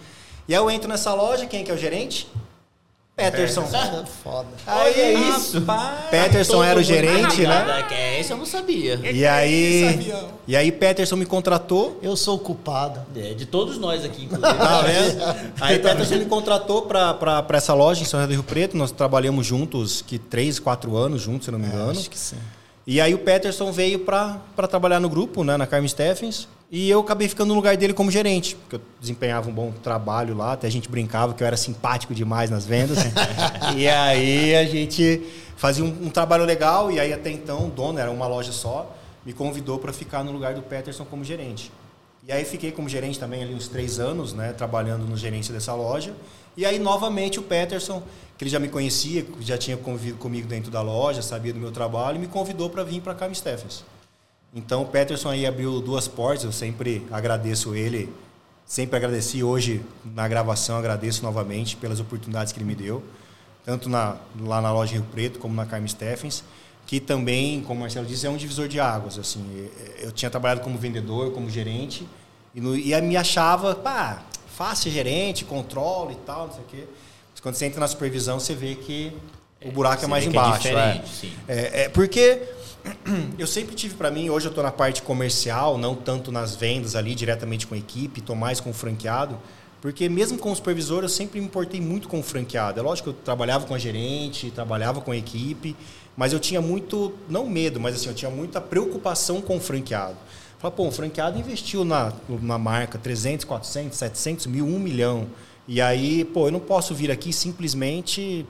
[0.46, 2.28] E aí eu entro nessa loja, quem é que é o gerente?
[3.20, 3.62] Peterson.
[3.62, 4.48] É foda.
[4.66, 5.62] Aí é isso.
[6.10, 7.84] Peterson era o gerente, né?
[7.90, 8.98] É, isso eu não sabia.
[9.02, 10.12] E aí,
[10.46, 11.98] e aí Peterson me contratou.
[12.02, 13.00] Eu sou o culpado.
[13.14, 14.40] É, de todos nós aqui, inclusive.
[14.70, 15.52] Tá vendo?
[15.60, 18.76] Aí Peterson me contratou para essa loja em São José do Rio Preto.
[18.76, 21.88] Nós trabalhamos juntos, que três, quatro anos juntos, se não me é, engano.
[21.88, 22.36] É, acho que sim.
[22.86, 26.48] E aí o Peterson veio para trabalhar no grupo, né, na Carmen Steffens.
[26.72, 30.36] E eu acabei ficando no lugar dele como gerente, porque eu desempenhava um bom trabalho
[30.36, 32.98] lá, até a gente brincava que eu era simpático demais nas vendas.
[33.76, 35.20] e aí a gente
[35.56, 38.96] fazia um, um, trabalho legal, e aí até então o dono, era uma loja só,
[39.26, 41.72] me convidou para ficar no lugar do Peterson como gerente.
[42.26, 45.74] E aí fiquei como gerente também ali uns três anos, né, trabalhando no gerência dessa
[45.74, 46.14] loja.
[46.56, 48.00] E aí novamente o Peterson,
[48.38, 51.72] que ele já me conhecia, já tinha convivido comigo dentro da loja, sabia do meu
[51.72, 53.82] trabalho, me convidou para vir para Carmen Steffens.
[54.54, 58.12] Então o Peterson aí abriu duas portas, eu sempre agradeço ele,
[58.66, 63.02] sempre agradeci hoje na gravação, agradeço novamente pelas oportunidades que ele me deu,
[63.64, 66.42] tanto na, lá na loja Rio Preto como na Carmen Steffens,
[66.86, 69.16] que também, como o Marcelo disse, é um divisor de águas.
[69.16, 69.68] Assim,
[70.00, 72.04] eu tinha trabalhado como vendedor, como gerente,
[72.52, 74.24] e, no, e me achava, pá,
[74.56, 76.84] fácil gerente, controle e tal, não sei o quê.
[77.32, 79.12] Mas quando você entra na supervisão, você vê que
[79.64, 80.68] o buraco é, é mais embaixo.
[80.68, 81.02] É,
[81.46, 82.42] é, é, porque
[83.38, 86.94] eu sempre tive para mim, hoje eu estou na parte comercial, não tanto nas vendas
[86.94, 89.38] ali diretamente com a equipe, estou mais com o franqueado,
[89.80, 92.78] porque mesmo com o supervisor eu sempre me importei muito com o franqueado.
[92.78, 95.74] É lógico que eu trabalhava com a gerente, trabalhava com a equipe,
[96.16, 100.16] mas eu tinha muito, não medo, mas assim, eu tinha muita preocupação com o franqueado.
[100.58, 105.26] Falei, pô, o franqueado investiu na, na marca 300, 400, 700 mil, 1 milhão.
[105.66, 108.44] E aí, pô, eu não posso vir aqui simplesmente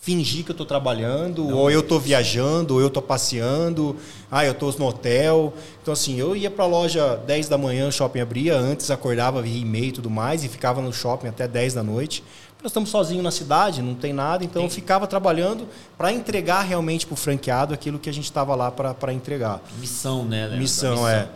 [0.00, 3.94] fingir que eu estou trabalhando, não, ou eu estou viajando, ou eu estou passeando,
[4.30, 5.52] ah, eu estou no hotel.
[5.82, 9.42] Então, assim, eu ia para a loja 10 da manhã, o shopping abria, antes acordava
[9.42, 12.24] via e-mail e tudo mais, e ficava no shopping até 10 da noite.
[12.62, 17.06] Nós estamos sozinhos na cidade, não tem nada, então eu ficava trabalhando para entregar realmente
[17.06, 19.62] para o franqueado aquilo que a gente estava lá para entregar.
[19.78, 20.48] Missão, né?
[20.56, 21.28] Missão, Missão, é.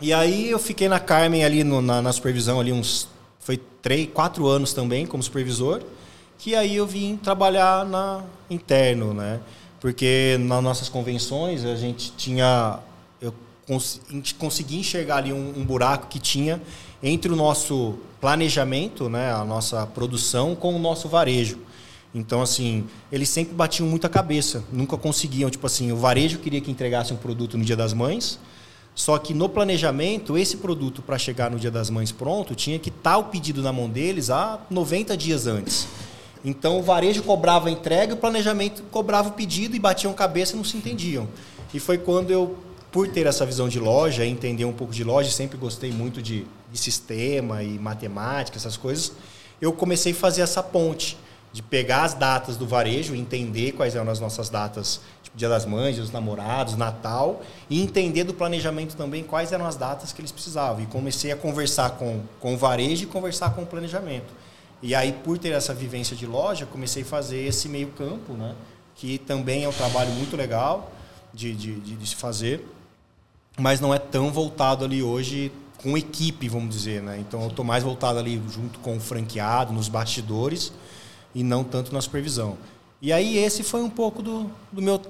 [0.00, 4.08] E aí eu fiquei na Carmen ali no, na, na supervisão ali uns foi três,
[4.12, 5.80] quatro anos também como supervisor
[6.42, 9.38] que aí eu vim trabalhar na interno, né?
[9.80, 12.80] Porque nas nossas convenções a gente tinha
[13.20, 13.32] eu
[13.64, 14.00] cons,
[14.40, 16.60] conseguia enxergar ali um, um, buraco que tinha
[17.00, 21.58] entre o nosso planejamento, né, a nossa produção com o nosso varejo.
[22.12, 26.72] Então assim, eles sempre batiam muita cabeça, nunca conseguiam, tipo assim, o varejo queria que
[26.72, 28.36] entregasse um produto no Dia das Mães,
[28.96, 32.88] só que no planejamento, esse produto para chegar no Dia das Mães pronto, tinha que
[32.88, 35.86] estar tá o pedido na mão deles há 90 dias antes.
[36.44, 40.56] Então o varejo cobrava a entrega, o planejamento cobrava o pedido e batiam cabeça e
[40.56, 41.28] não se entendiam.
[41.72, 42.56] E foi quando eu,
[42.90, 46.44] por ter essa visão de loja, entender um pouco de loja, sempre gostei muito de,
[46.70, 49.12] de sistema e matemática, essas coisas,
[49.60, 51.16] eu comecei a fazer essa ponte
[51.52, 55.66] de pegar as datas do varejo, entender quais eram as nossas datas, tipo Dia das
[55.66, 60.20] Mães, Dia dos Namorados, Natal, e entender do planejamento também quais eram as datas que
[60.20, 60.82] eles precisavam.
[60.82, 64.41] E comecei a conversar com, com o varejo e conversar com o planejamento.
[64.82, 68.54] E aí, por ter essa vivência de loja, comecei a fazer esse meio campo, né?
[68.96, 70.92] que também é um trabalho muito legal
[71.32, 72.66] de, de, de, de se fazer,
[73.58, 75.50] mas não é tão voltado ali hoje
[75.82, 77.18] com equipe, vamos dizer, né?
[77.18, 80.72] Então eu estou mais voltado ali junto com o franqueado, nos bastidores
[81.34, 82.56] e não tanto na supervisão.
[83.00, 85.00] E aí esse foi um pouco do, do meu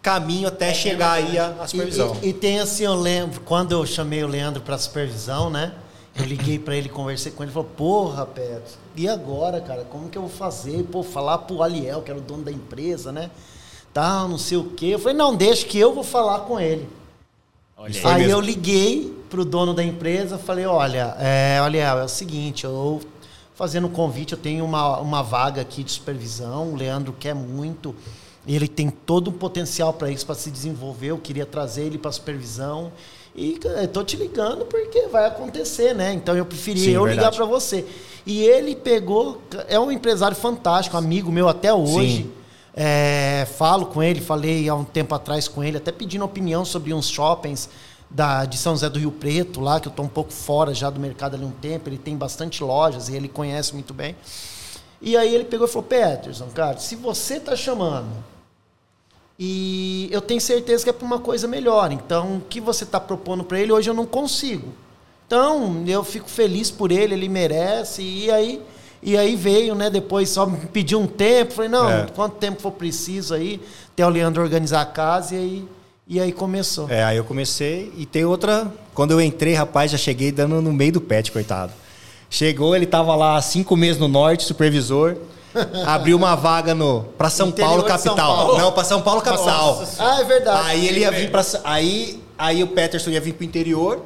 [0.00, 2.16] caminho até é, chegar é aí à, supervisão.
[2.22, 5.74] E, e, e, tem assim, eu lembro, quando eu chamei o Leandro para supervisão, né?
[6.14, 10.18] Eu liguei para ele, conversei com ele, falou, porra, Petro, e agora, cara, como que
[10.18, 10.82] eu vou fazer?
[10.84, 13.30] Pô, falar pro Aliel, que era o dono da empresa, né?
[13.94, 14.86] Tal, não sei o quê.
[14.86, 16.88] Eu falei, não, deixa que eu vou falar com ele.
[17.76, 18.22] Olha aí.
[18.24, 23.00] Aí eu liguei pro dono da empresa, falei, olha, é, Aliel, é o seguinte, eu
[23.54, 27.94] fazendo um convite, eu tenho uma, uma vaga aqui de supervisão, o Leandro quer muito,
[28.46, 32.12] ele tem todo um potencial para isso, para se desenvolver, eu queria trazer ele para
[32.12, 32.92] supervisão.
[33.34, 36.12] E estou te ligando porque vai acontecer, né?
[36.12, 37.18] Então eu preferi Sim, eu verdade.
[37.18, 37.86] ligar para você.
[38.26, 42.30] E ele pegou, é um empresário fantástico, amigo meu até hoje.
[42.74, 46.94] É, falo com ele, falei há um tempo atrás com ele, até pedindo opinião sobre
[46.94, 47.68] uns shoppings
[48.08, 50.88] da, de São José do Rio Preto, lá, que eu estou um pouco fora já
[50.88, 51.88] do mercado ali um tempo.
[51.88, 54.14] Ele tem bastante lojas e ele conhece muito bem.
[55.00, 58.08] E aí ele pegou e falou: Peterson, cara, se você está chamando
[59.38, 61.90] e eu tenho certeza que é para uma coisa melhor.
[61.92, 64.68] Então, o que você está propondo para ele hoje eu não consigo.
[65.26, 68.02] Então, eu fico feliz por ele, ele merece.
[68.02, 68.60] E aí,
[69.02, 69.88] e aí veio, né?
[69.88, 71.54] Depois só me pediu um tempo.
[71.54, 72.06] Falei, não, é.
[72.14, 73.60] quanto tempo for preciso aí,
[73.92, 75.68] até o Leandro organizar a casa e aí,
[76.06, 76.88] e aí começou.
[76.90, 78.70] É, aí eu comecei e tem outra.
[78.92, 81.72] Quando eu entrei, rapaz, já cheguei dando no meio do pet, coitado.
[82.28, 85.16] Chegou, ele estava lá cinco meses no norte, supervisor.
[85.86, 88.16] abriu uma vaga no para São Interior Paulo capital.
[88.16, 88.58] São Paulo.
[88.58, 89.76] Não, para São Paulo capital.
[89.76, 90.02] Nossa.
[90.02, 90.60] Ah, é verdade.
[90.66, 94.02] Aí ele ia vir para aí aí o Peterson ia vir para o interior.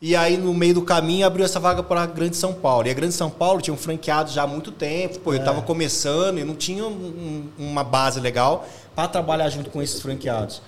[0.00, 2.86] E aí, no meio do caminho, abriu essa vaga para Grande São Paulo.
[2.86, 5.18] E a Grande São Paulo tinha um franqueado já há muito tempo.
[5.20, 5.62] Pô, eu estava é.
[5.62, 10.60] começando e não tinha um, uma base legal para trabalhar junto com esses franqueados.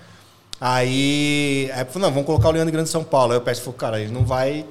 [0.60, 3.32] Aí, aí falou, não, vamos colocar o Leandro em Grande São Paulo.
[3.32, 4.64] Aí o Peterson falou, cara, ele não vai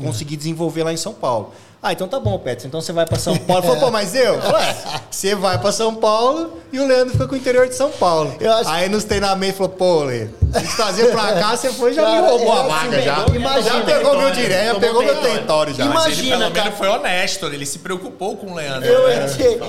[0.00, 1.52] conseguir desenvolver lá em São Paulo.
[1.84, 2.64] Ah, então tá bom, Petros.
[2.64, 3.62] Então você vai para São Paulo.
[3.62, 4.40] Falou, pô, mas eu?
[4.40, 4.76] Falei, é,
[5.10, 8.34] você vai para São Paulo e o Leandro fica com o interior de São Paulo.
[8.40, 8.70] Acho...
[8.70, 12.28] Aí nos treinamentos falou, pô, Leandro, se trazer pra cá, você foi já cara, me
[12.28, 13.26] roubou a vaga já.
[13.34, 15.84] Imagina, já pegou meu direto, já pegou meu território já.
[15.84, 16.72] Imagina, mas ele, cara.
[16.72, 18.88] foi honesto, ele se preocupou com o Leandro.
[18.88, 19.26] Eu, né?
[19.26, 19.60] entrei,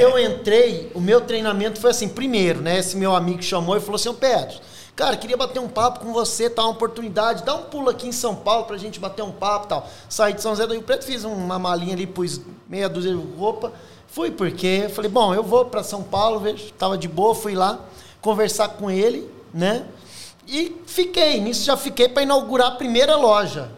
[0.00, 2.78] eu, eu entrei, o meu treinamento foi assim, primeiro, né?
[2.78, 4.62] Esse meu amigo chamou e falou assim, ô Petros,
[4.98, 6.62] Cara, queria bater um papo com você, tá?
[6.62, 7.44] Uma oportunidade.
[7.44, 9.88] Dá um pulo aqui em São Paulo pra gente bater um papo tal.
[10.08, 13.36] Saí de São José do Rio Preto, fiz uma malinha ali, pus meia dúzia de
[13.38, 13.72] roupa.
[14.08, 17.78] Fui porque falei, bom, eu vou para São Paulo, vejo, tava de boa, fui lá
[18.20, 19.86] conversar com ele, né?
[20.48, 23.70] E fiquei, nisso já fiquei para inaugurar a primeira loja.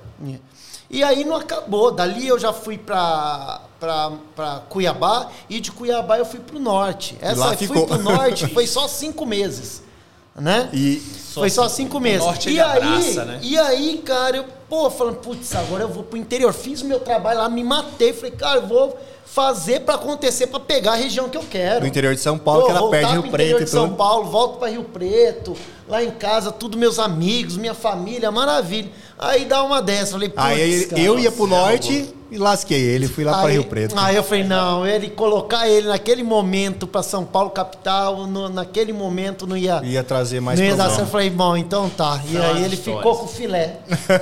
[0.89, 1.93] E aí não acabou.
[1.93, 7.19] Dali eu já fui para para Cuiabá e de Cuiabá eu fui para o norte.
[7.21, 9.90] Essa fui para o norte, foi só cinco meses
[10.39, 10.69] né?
[10.73, 10.97] E
[11.35, 12.27] foi só cinco meses.
[12.27, 13.39] Norte e aí, abraça, né?
[13.43, 16.53] e aí, cara, eu, pô, falando, putz, agora eu vou pro interior.
[16.53, 18.13] Fiz o meu trabalho lá, me matei.
[18.13, 21.81] Falei, cara, eu vou fazer para acontecer, para pegar a região que eu quero.
[21.81, 24.29] No interior de São Paulo, pô, que ela perde Rio Preto interior de São Paulo,
[24.29, 25.57] volto para Rio Preto,
[25.89, 28.91] lá em casa, tudo meus amigos, minha família, maravilha.
[29.17, 33.09] Aí dá uma dessa, falei, putz, Aí cara, eu ia pro norte e lasquei ele,
[33.09, 33.99] fui lá para Rio Preto.
[33.99, 38.93] Aí eu falei, não, ele colocar ele naquele momento para São Paulo capital, no, naquele
[38.93, 41.01] momento não ia ia trazer mais não ia dar certo.
[41.01, 42.21] Eu falei, bom, então tá.
[42.27, 43.03] E aí ele histórias.
[43.03, 43.79] ficou com o filé.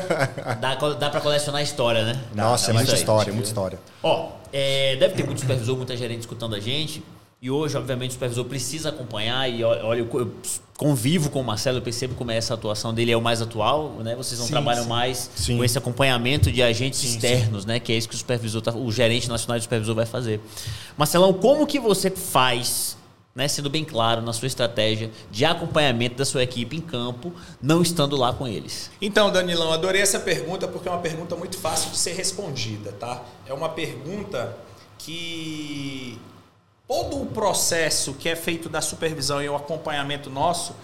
[0.60, 2.20] dá dá para colecionar história, né?
[2.34, 3.78] Nossa, dá, é muita história, muita história.
[4.02, 7.02] Ó, é, deve ter muito supervisor, muita gerente escutando a gente.
[7.40, 9.48] E hoje, obviamente, o supervisor precisa acompanhar.
[9.48, 10.32] E olha, eu
[10.76, 13.94] convivo com o Marcelo, eu percebo como é essa atuação dele é o mais atual,
[14.02, 14.16] né?
[14.16, 14.88] Vocês não sim, trabalham sim.
[14.88, 15.56] mais sim.
[15.56, 17.78] com esse acompanhamento de agentes externos, né?
[17.78, 20.40] Que é isso que o supervisor, tá, o gerente nacional de supervisor vai fazer.
[20.96, 22.96] Marcelão, como que você faz,
[23.36, 23.46] né?
[23.46, 28.16] Sendo bem claro na sua estratégia de acompanhamento da sua equipe em campo, não estando
[28.16, 28.90] lá com eles?
[29.00, 33.22] Então, Danilão, adorei essa pergunta porque é uma pergunta muito fácil de ser respondida, tá?
[33.46, 34.56] É uma pergunta
[34.98, 36.18] que
[36.88, 40.74] todo o processo que é feito da supervisão e o acompanhamento nosso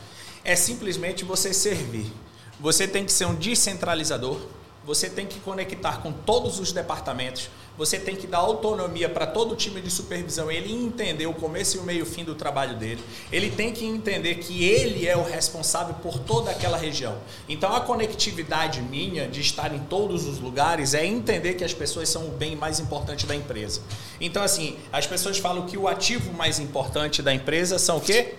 [0.45, 2.12] é simplesmente você servir.
[2.61, 4.38] Você tem que ser um descentralizador,
[4.85, 9.53] você tem que conectar com todos os departamentos, você tem que dar autonomia para todo
[9.53, 12.35] o time de supervisão, ele entender o começo e o meio e o fim do
[12.35, 13.03] trabalho dele.
[13.33, 17.19] Ele tem que entender que ele é o responsável por toda aquela região.
[17.48, 22.09] Então a conectividade minha de estar em todos os lugares é entender que as pessoas
[22.09, 23.83] são o bem mais importante da empresa.
[24.21, 28.35] Então assim, as pessoas falam que o ativo mais importante da empresa são o quê?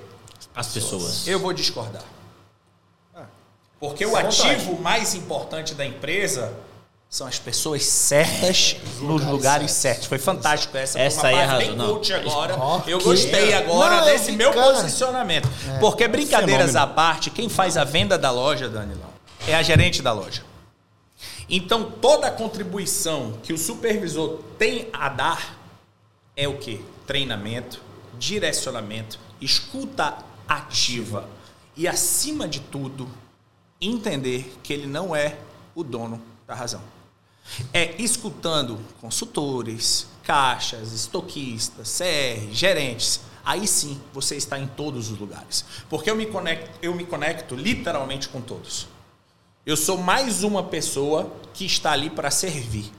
[0.56, 1.28] As pessoas.
[1.28, 2.04] Eu vou discordar.
[3.14, 3.26] Ah.
[3.80, 6.54] Porque o ativo mais importante da empresa
[7.16, 10.06] são as pessoas certas nos lugares, certos.
[10.06, 11.00] Foi fantástico essa.
[11.00, 12.58] Essa aí é bem coach agora.
[12.86, 14.74] Eu gostei agora não, desse meu cara.
[14.74, 15.48] posicionamento.
[15.66, 15.80] É.
[15.80, 19.14] Porque brincadeiras à parte, quem faz a venda da loja, Danilão,
[19.48, 20.44] é a gerente da loja.
[21.50, 25.58] Então, toda a contribuição que o supervisor tem a dar
[26.36, 26.84] é o que?
[27.08, 27.82] Treinamento,
[28.20, 31.30] direcionamento, escuta ativa
[31.78, 33.08] e, acima de tudo,
[33.80, 35.38] entender que ele não é
[35.74, 36.82] o dono da razão.
[37.74, 43.22] É escutando consultores, caixas, estoquistas, CR, gerentes.
[43.44, 45.64] Aí sim você está em todos os lugares.
[45.90, 48.88] Porque eu me conecto, eu me conecto literalmente com todos.
[49.66, 52.92] Eu sou mais uma pessoa que está ali para servir,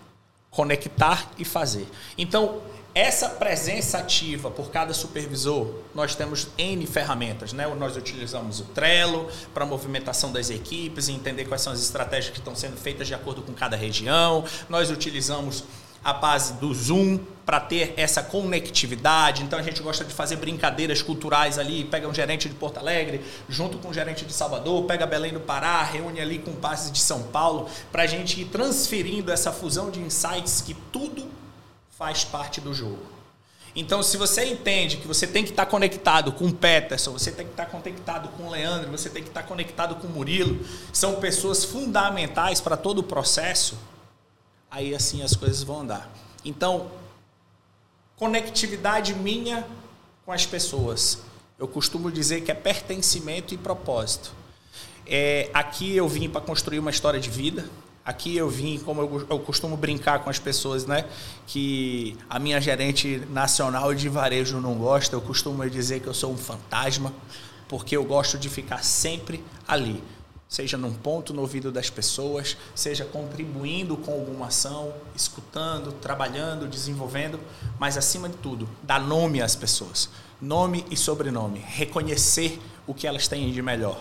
[0.50, 1.88] conectar e fazer.
[2.16, 2.60] Então,
[2.96, 7.66] essa presença ativa por cada supervisor, nós temos N ferramentas, né?
[7.74, 12.56] Nós utilizamos o Trello para movimentação das equipes entender quais são as estratégias que estão
[12.56, 14.46] sendo feitas de acordo com cada região.
[14.70, 15.64] Nós utilizamos
[16.02, 19.42] a base do Zoom para ter essa conectividade.
[19.42, 23.20] Então a gente gosta de fazer brincadeiras culturais ali, pega um gerente de Porto Alegre,
[23.46, 27.00] junto com um gerente de Salvador, pega Belém do Pará, reúne ali com bases de
[27.00, 31.26] São Paulo, para a gente ir transferindo essa fusão de insights que tudo
[31.96, 33.16] faz parte do jogo.
[33.74, 37.46] Então, se você entende que você tem que estar conectado com o Peterson, você tem
[37.46, 41.16] que estar conectado com o Leandro, você tem que estar conectado com o Murilo, são
[41.16, 43.78] pessoas fundamentais para todo o processo,
[44.70, 46.10] aí assim as coisas vão andar.
[46.44, 46.90] Então,
[48.16, 49.66] conectividade minha
[50.24, 51.18] com as pessoas.
[51.58, 54.32] Eu costumo dizer que é pertencimento e propósito.
[55.06, 57.68] É, aqui eu vim para construir uma história de vida.
[58.06, 61.04] Aqui eu vim, como eu, eu, costumo brincar com as pessoas, né?
[61.44, 65.16] Que a minha gerente nacional de varejo não gosta.
[65.16, 67.12] Eu costumo dizer que eu sou um fantasma,
[67.68, 70.00] porque eu gosto de ficar sempre ali
[70.48, 77.40] seja num ponto no ouvido das pessoas, seja contribuindo com alguma ação, escutando, trabalhando, desenvolvendo,
[77.78, 80.08] mas acima de tudo, dar nome às pessoas,
[80.40, 84.00] nome e sobrenome, reconhecer o que elas têm de melhor.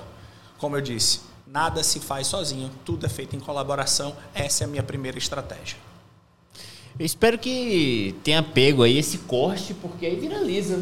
[0.57, 4.67] Como eu disse, nada se faz sozinho, tudo é feito em colaboração, essa é a
[4.67, 5.77] minha primeira estratégia.
[6.97, 10.79] Eu espero que tenha pego aí esse corte, porque aí viraliza.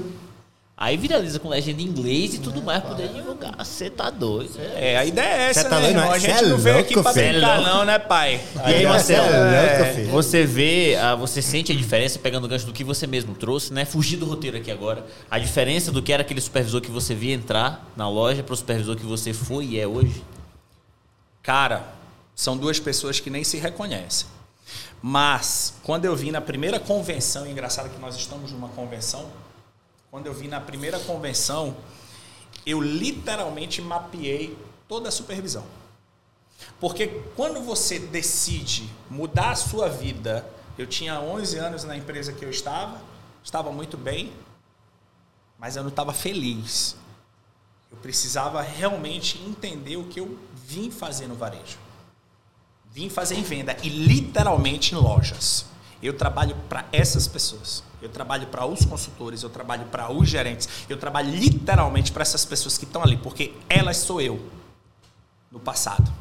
[0.76, 3.56] Aí viraliza com legenda em inglês e tudo é, mais poder divulgar.
[3.58, 4.60] Você tá doido.
[4.76, 6.12] É, a ideia é essa, tá né, irmão?
[6.12, 8.42] A gente não veio aqui pra brincar, não, né, pai?
[8.68, 12.74] E aí, Marcelo, é, você vê, ah, você sente a diferença, pegando o gancho do
[12.74, 13.86] que você mesmo trouxe, né?
[13.86, 15.06] Fugir do roteiro aqui agora.
[15.30, 18.58] A diferença do que era aquele supervisor que você via entrar na loja para o
[18.58, 20.24] supervisor que você foi e é hoje?
[21.44, 21.94] Cara,
[22.34, 24.28] são duas pessoas que nem se reconhecem.
[25.02, 29.30] Mas, quando eu vim na primeira convenção, engraçado que nós estamos numa convenção,
[30.10, 31.76] quando eu vim na primeira convenção,
[32.66, 35.66] eu literalmente mapeei toda a supervisão.
[36.80, 42.46] Porque quando você decide mudar a sua vida, eu tinha 11 anos na empresa que
[42.46, 43.02] eu estava,
[43.44, 44.32] estava muito bem,
[45.60, 46.96] mas eu não estava feliz.
[47.92, 51.78] Eu precisava realmente entender o que eu vim fazer no varejo.
[52.92, 55.66] Vim fazer em venda e literalmente em lojas.
[56.02, 57.84] Eu trabalho para essas pessoas.
[58.02, 62.44] Eu trabalho para os consultores, eu trabalho para os gerentes, eu trabalho literalmente para essas
[62.44, 64.46] pessoas que estão ali, porque elas sou eu
[65.50, 66.12] no passado.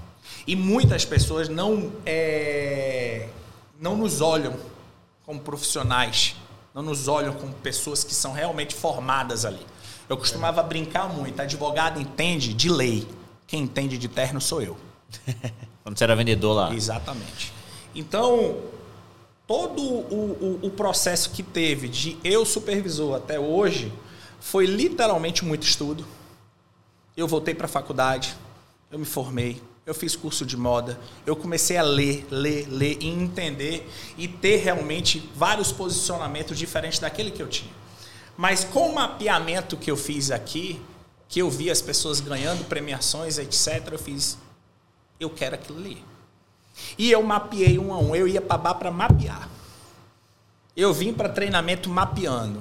[0.46, 3.28] E muitas pessoas não, é,
[3.80, 4.56] não nos olham
[5.26, 6.36] como profissionais,
[6.72, 9.66] não nos olham como pessoas que são realmente formadas ali.
[10.08, 13.08] Eu costumava brincar muito, advogado entende de lei,
[13.52, 14.78] quem entende de terno sou eu.
[15.84, 16.74] Quando você era vendedor lá.
[16.74, 17.52] Exatamente.
[17.94, 18.62] Então,
[19.46, 23.92] todo o, o, o processo que teve de eu supervisor até hoje
[24.40, 26.06] foi literalmente muito estudo.
[27.14, 28.34] Eu voltei para a faculdade,
[28.90, 33.06] eu me formei, eu fiz curso de moda, eu comecei a ler, ler, ler e
[33.06, 33.86] entender
[34.16, 37.70] e ter realmente vários posicionamentos diferentes daquele que eu tinha.
[38.34, 40.80] Mas com o mapeamento que eu fiz aqui,
[41.32, 44.36] que eu vi as pessoas ganhando premiações, etc., eu fiz,
[45.18, 46.04] eu quero aquilo ali.
[46.98, 48.14] E eu mapeei um a um.
[48.14, 49.48] Eu ia para para mapear.
[50.76, 52.60] Eu vim para treinamento mapeando.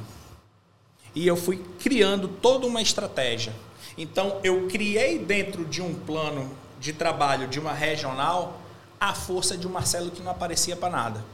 [1.13, 3.53] E eu fui criando toda uma estratégia.
[3.97, 6.49] Então, eu criei dentro de um plano
[6.79, 8.61] de trabalho de uma regional
[8.97, 11.25] a força de um Marcelo que não aparecia para nada.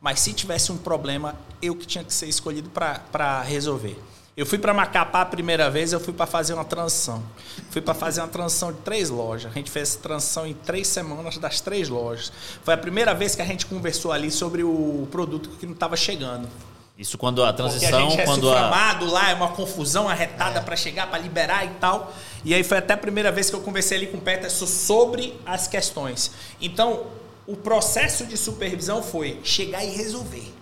[0.00, 3.96] Mas se tivesse um problema, eu que tinha que ser escolhido para resolver.
[4.34, 7.22] Eu fui para Macapá a primeira vez, eu fui para fazer uma transição.
[7.70, 9.52] Fui para fazer uma transição de três lojas.
[9.52, 12.32] A gente fez transição em três semanas das três lojas.
[12.64, 15.96] Foi a primeira vez que a gente conversou ali sobre o produto que não estava
[15.96, 16.48] chegando.
[16.96, 18.70] Isso quando a transição, Porque a gente é quando a...
[19.00, 20.62] lá, é uma confusão arretada é.
[20.62, 22.10] para chegar, para liberar e tal.
[22.42, 25.38] E aí foi até a primeira vez que eu conversei ali com o Peterson sobre
[25.44, 26.30] as questões.
[26.60, 27.06] Então,
[27.46, 30.61] o processo de supervisão foi chegar e resolver.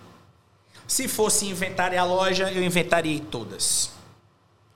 [0.91, 3.91] Se fosse inventariar a loja, eu inventariei todas.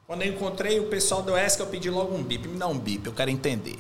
[0.07, 2.47] Quando eu encontrei o pessoal do ESC, eu pedi logo um bip.
[2.47, 3.77] Me dá um bip, eu quero entender.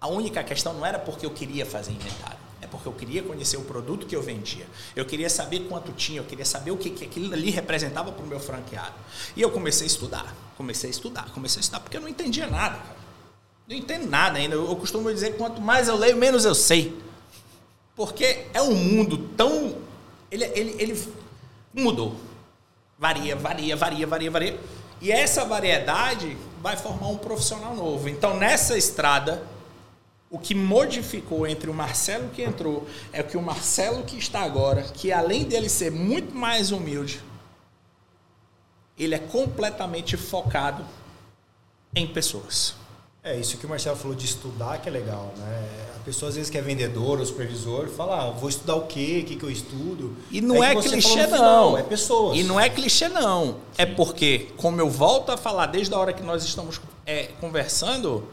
[0.00, 2.36] A única questão não era porque eu queria fazer inventário.
[2.60, 4.66] É porque eu queria conhecer o produto que eu vendia.
[4.96, 8.24] Eu queria saber quanto tinha, eu queria saber o que, que aquilo ali representava para
[8.24, 8.96] o meu franqueado.
[9.36, 12.48] E eu comecei a estudar, comecei a estudar, comecei a estudar, porque eu não entendia
[12.48, 12.96] nada, cara.
[13.68, 14.56] Não entendo nada ainda.
[14.56, 17.00] Eu costumo dizer que quanto mais eu leio, menos eu sei.
[17.94, 19.76] Porque é um mundo tão.
[20.28, 21.25] Ele, ele, ele
[21.82, 22.16] mudou.
[22.98, 24.60] Varia, varia, varia, varia, varia.
[25.00, 28.08] E essa variedade vai formar um profissional novo.
[28.08, 29.42] Então, nessa estrada,
[30.30, 34.82] o que modificou entre o Marcelo que entrou é que o Marcelo que está agora,
[34.82, 37.22] que além dele ser muito mais humilde,
[38.98, 40.84] ele é completamente focado
[41.94, 42.74] em pessoas.
[43.26, 45.68] É, isso que o Marcelo falou de estudar que é legal, né?
[45.96, 49.22] A pessoa às vezes que é vendedor ou supervisor fala, ah, vou estudar o quê?
[49.24, 50.16] O que, que eu estudo?
[50.30, 51.76] E não é, é clichê não.
[51.76, 52.38] é pessoas.
[52.38, 53.42] E não é clichê não.
[53.42, 53.56] É Sim.
[53.78, 58.28] É porque, como eu volto a falar desde a hora que nós estamos é, conversando,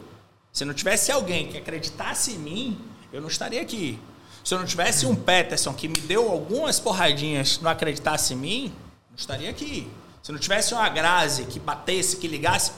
[0.52, 2.78] se não tivesse alguém que acreditasse em mim,
[3.12, 4.00] eu não estaria aqui.
[4.44, 8.74] Se eu não tivesse um Peterson que me deu algumas porradinhas não acreditasse em mim,
[9.10, 9.90] não estaria aqui.
[10.22, 12.74] Se não tivesse uma Grazi que batesse, que ligasse,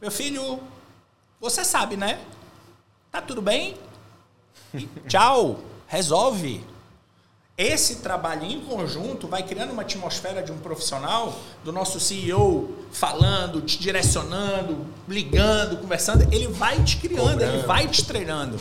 [0.00, 0.60] meu filho,
[1.40, 2.20] você sabe, né?
[3.10, 3.76] Tá tudo bem?
[4.74, 6.64] E tchau, resolve.
[7.56, 11.34] Esse trabalho em conjunto vai criando uma atmosfera de um profissional,
[11.64, 16.22] do nosso CEO falando, te direcionando, ligando, conversando.
[16.34, 17.56] Ele vai te criando, Cobrando.
[17.56, 18.58] ele vai te treinando.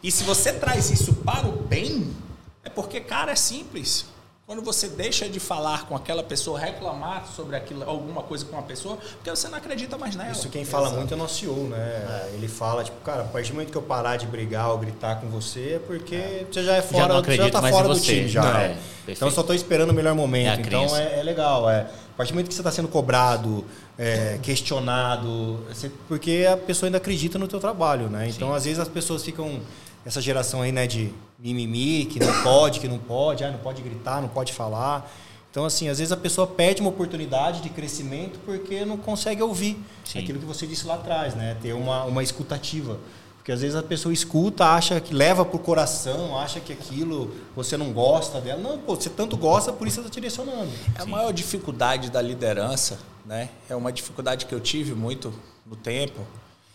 [0.00, 2.14] E se você traz isso para o bem,
[2.62, 4.06] é porque, cara, é simples.
[4.50, 8.64] Quando você deixa de falar com aquela pessoa, reclamar sobre aquilo, alguma coisa com uma
[8.64, 10.32] pessoa, porque você não acredita mais nela.
[10.32, 10.98] Isso quem fala Exato.
[10.98, 11.78] muito é o nosso CEO, né?
[11.78, 12.30] É.
[12.34, 15.20] Ele fala, tipo, cara, a partir do momento que eu parar de brigar ou gritar
[15.20, 16.46] com você, é porque é.
[16.50, 18.60] você já é fora, já você já tá fora do time já.
[18.60, 18.76] É.
[19.06, 20.58] Então eu só estou esperando o melhor momento.
[20.58, 21.70] É então é, é, legal.
[21.70, 21.82] É.
[21.82, 23.64] A partir do momento que você está sendo cobrado,
[23.96, 28.28] é, questionado, você, porque a pessoa ainda acredita no teu trabalho, né?
[28.28, 28.56] Então, Sim.
[28.56, 29.60] às vezes as pessoas ficam
[30.04, 33.82] essa geração aí, né, de mimimi, que não pode, que não pode, ah, não pode
[33.82, 35.10] gritar, não pode falar.
[35.50, 39.82] Então, assim, às vezes a pessoa perde uma oportunidade de crescimento porque não consegue ouvir
[40.04, 40.20] Sim.
[40.20, 41.56] aquilo que você disse lá atrás, né?
[41.60, 42.98] Ter uma, uma escutativa.
[43.36, 47.34] Porque às vezes a pessoa escuta, acha que leva para o coração, acha que aquilo
[47.56, 48.60] você não gosta dela.
[48.60, 50.70] Não, pô, você tanto gosta, por isso você está direcionando.
[50.96, 53.48] É a maior dificuldade da liderança, né?
[53.68, 55.34] É uma dificuldade que eu tive muito
[55.66, 56.20] no tempo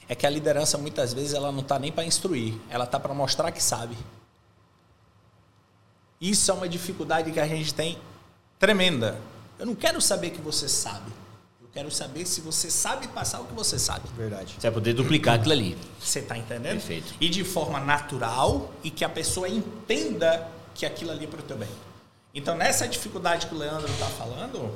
[0.08, 3.14] é que a liderança muitas vezes ela não está nem para instruir, ela está para
[3.14, 3.98] mostrar que sabe.
[6.20, 7.98] Isso é uma dificuldade que a gente tem
[8.58, 9.20] tremenda.
[9.60, 11.12] Eu não quero saber que você sabe.
[11.62, 14.08] Eu quero saber se você sabe passar o que você sabe.
[14.16, 14.54] Verdade.
[14.54, 15.78] Você vai poder duplicar aquilo ali.
[16.00, 16.80] Você está entendendo?
[16.80, 17.14] Perfeito.
[17.20, 21.44] E de forma natural e que a pessoa entenda que aquilo ali é para o
[21.44, 21.70] teu bem.
[22.34, 24.74] Então, nessa dificuldade que o Leandro está falando,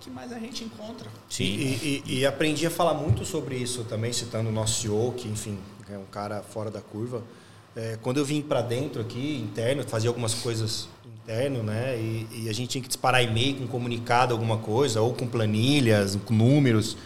[0.00, 1.08] que mais a gente encontra.
[1.28, 1.44] Sim.
[1.44, 5.28] E, e, e, aprendi a falar muito sobre isso também, citando o nosso CEO, que,
[5.28, 5.58] enfim,
[5.90, 7.22] é um cara fora da curva.
[7.76, 10.88] É, quando eu vim para dentro aqui, interno, fazia algumas coisas
[11.22, 11.96] interno, né?
[11.96, 16.16] E, e a gente tinha que disparar e-mail com comunicado, alguma coisa, ou com planilhas,
[16.24, 16.96] com números,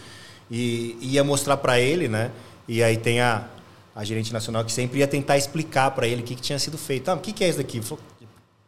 [0.49, 2.31] e ia mostrar para ele, né?
[2.67, 3.47] E aí tem a,
[3.93, 6.77] a gerente nacional que sempre ia tentar explicar para ele o que, que tinha sido
[6.77, 7.09] feito.
[7.09, 7.81] Ah, o que, que é isso daqui?
[7.81, 8.03] Falou,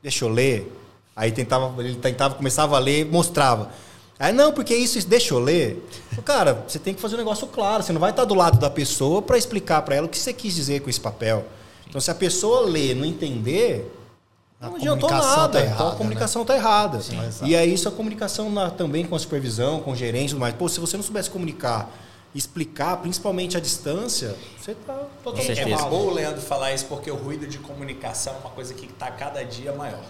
[0.04, 0.72] deixa eu ler.
[1.16, 3.72] Aí tentava, ele tentava, começava a ler, mostrava.
[4.20, 5.88] Aí, não, porque isso, isso deixa eu ler.
[6.26, 7.84] Cara, você tem que fazer um negócio claro.
[7.84, 10.34] Você não vai estar do lado da pessoa para explicar para ela o que você
[10.34, 11.46] quis dizer com esse papel.
[11.88, 13.94] Então, se a pessoa ler não entender,
[14.60, 15.24] não adiantou nada.
[15.24, 16.60] Tá errada, então, a comunicação está né?
[16.60, 17.02] errada.
[17.02, 20.68] Sim, e aí, isso a comunicação na, também com a supervisão, com gerência, mas pô,
[20.68, 21.90] se você não soubesse comunicar,
[22.34, 27.16] explicar, principalmente a distância, você está totalmente É bom o Leandro falar isso porque o
[27.16, 30.04] ruído de comunicação é uma coisa que está cada dia maior.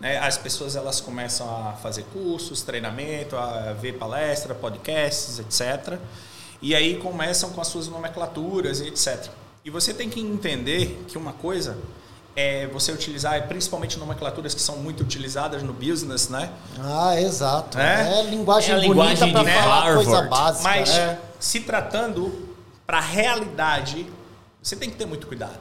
[0.00, 0.18] Né?
[0.18, 5.98] As pessoas elas começam a fazer cursos, treinamento, a ver palestra, podcasts, etc.
[6.60, 9.28] E aí começam com as suas nomenclaturas e etc.
[9.64, 11.76] E você tem que entender que uma coisa
[12.36, 16.50] é você utilizar principalmente nomenclaturas que são muito utilizadas no business, né?
[16.78, 17.78] Ah, exato.
[17.78, 20.04] É, é linguagem é bonita para falar Harvard.
[20.04, 20.68] coisa básica.
[20.68, 21.18] Mas é.
[21.40, 22.46] se tratando
[22.86, 24.06] para a realidade,
[24.62, 25.58] você tem que ter muito cuidado.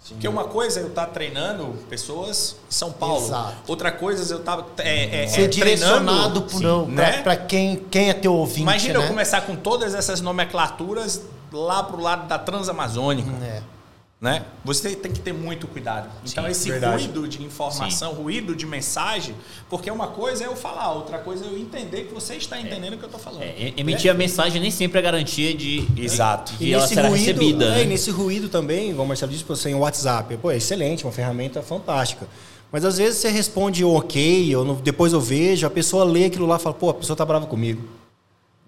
[0.00, 0.14] Sim.
[0.14, 3.26] Porque uma coisa é eu estar tá treinando pessoas em São Paulo.
[3.26, 3.56] Exato.
[3.66, 6.46] Outra coisa é eu estar tá, é, é, Ser é, direcionado
[6.88, 7.22] né?
[7.22, 8.62] para quem, quem é teu ouvinte.
[8.62, 9.04] Imagina né?
[9.04, 11.22] eu começar com todas essas nomenclaturas
[11.52, 13.30] lá pro lado da Transamazônica.
[13.42, 13.77] É
[14.20, 14.44] né?
[14.64, 16.10] Você tem que ter muito cuidado.
[16.26, 17.04] Então, Sim, esse verdade.
[17.04, 18.16] ruído de informação, Sim.
[18.16, 19.34] ruído de mensagem,
[19.70, 22.94] porque uma coisa é eu falar, outra coisa é eu entender que você está entendendo
[22.94, 22.96] é.
[22.96, 23.42] o que eu estou falando.
[23.42, 24.10] É, emitir é.
[24.10, 26.52] a mensagem nem sempre é garantia de, Exato.
[26.54, 27.64] de e ela será ruído, recebida.
[27.64, 27.82] É, né?
[27.84, 30.36] E nesse ruído também, como o Marcelo disse, você tem o WhatsApp.
[30.38, 32.26] Pô, é excelente, uma ferramenta fantástica.
[32.72, 36.56] Mas às vezes você responde ok, ou depois eu vejo, a pessoa lê aquilo lá
[36.56, 37.82] e fala, pô, a pessoa está brava comigo.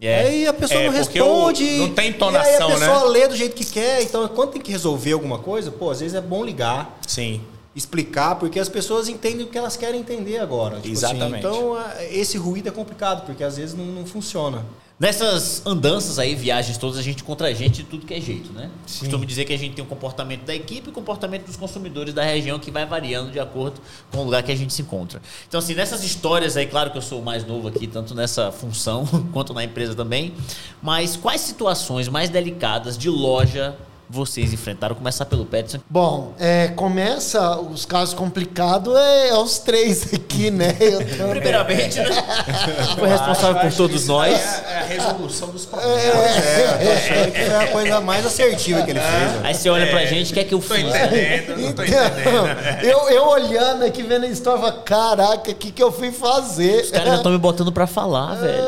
[0.01, 0.21] É.
[0.21, 1.79] Aí a pessoa é, não responde.
[1.79, 2.75] não tem entonação, né?
[2.75, 3.11] a pessoa né?
[3.11, 4.03] lê do jeito que quer.
[4.03, 6.99] Então, quando tem que resolver alguma coisa, pô, às vezes é bom ligar.
[7.07, 7.43] Sim.
[7.75, 10.77] Explicar, porque as pessoas entendem o que elas querem entender agora.
[10.81, 10.93] Tipo assim.
[10.93, 11.47] Exatamente.
[11.47, 11.57] Assim.
[11.57, 11.79] Então,
[12.11, 14.64] esse ruído é complicado, porque às vezes não, não, funciona.
[14.99, 18.71] Nessas andanças aí, viagens todas, a gente encontra gente de tudo que é jeito, né?
[18.87, 18.99] Sim.
[19.01, 22.12] Costumo dizer que a gente tem o comportamento da equipe e o comportamento dos consumidores
[22.12, 25.23] da região que vai variando de acordo com o lugar que a gente se encontra.
[25.49, 28.53] Então, assim, nessas histórias aí, claro que eu sou o mais novo aqui, tanto nessa
[28.53, 30.35] função quanto na empresa também,
[30.83, 33.79] mas quais situações mais delicadas de loja
[34.11, 34.97] vocês enfrentaram?
[34.97, 35.79] Começar pelo Peterson.
[35.89, 40.73] Bom, é, começa os casos complicados é, é, os três aqui, né?
[41.17, 41.29] Tô...
[41.29, 42.11] Primeiramente, né?
[42.99, 44.33] Foi responsável por todos nós.
[44.33, 45.95] É, é, a resolução dos problemas.
[45.95, 49.45] É, é, é, foi a coisa mais assertiva que ele fez.
[49.45, 50.83] Aí você olha pra gente, quer que eu fiz?
[50.83, 52.83] Tô entendendo, não tô entendendo.
[52.83, 56.83] Eu, eu olhando aqui, vendo a história, caraca, o que, que eu fui fazer?
[56.83, 58.67] Os caras já estão me botando pra falar, velho.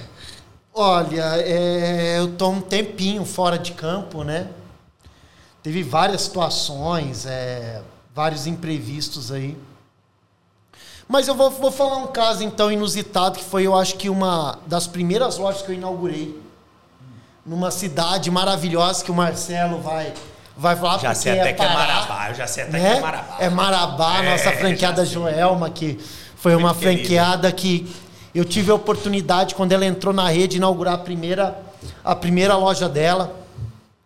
[0.72, 4.48] Olha, é, eu tô um tempinho fora de campo, né?
[5.62, 7.82] Teve várias situações, é,
[8.14, 9.56] vários imprevistos aí.
[11.08, 14.58] Mas eu vou, vou falar um caso então inusitado que foi, eu acho que uma
[14.66, 16.40] das primeiras lojas que eu inaugurei
[17.44, 20.14] numa cidade maravilhosa que o Marcelo vai
[20.56, 22.90] vai falar já sei até é que é Marabá, eu já sei até né?
[22.92, 23.36] que é Marabá.
[23.40, 25.98] É Marabá, é, nossa franqueada Joelma, que
[26.36, 27.90] foi uma franqueada que
[28.34, 31.60] eu tive a oportunidade, quando ela entrou na rede, inaugurar a primeira,
[32.04, 33.38] a primeira loja dela.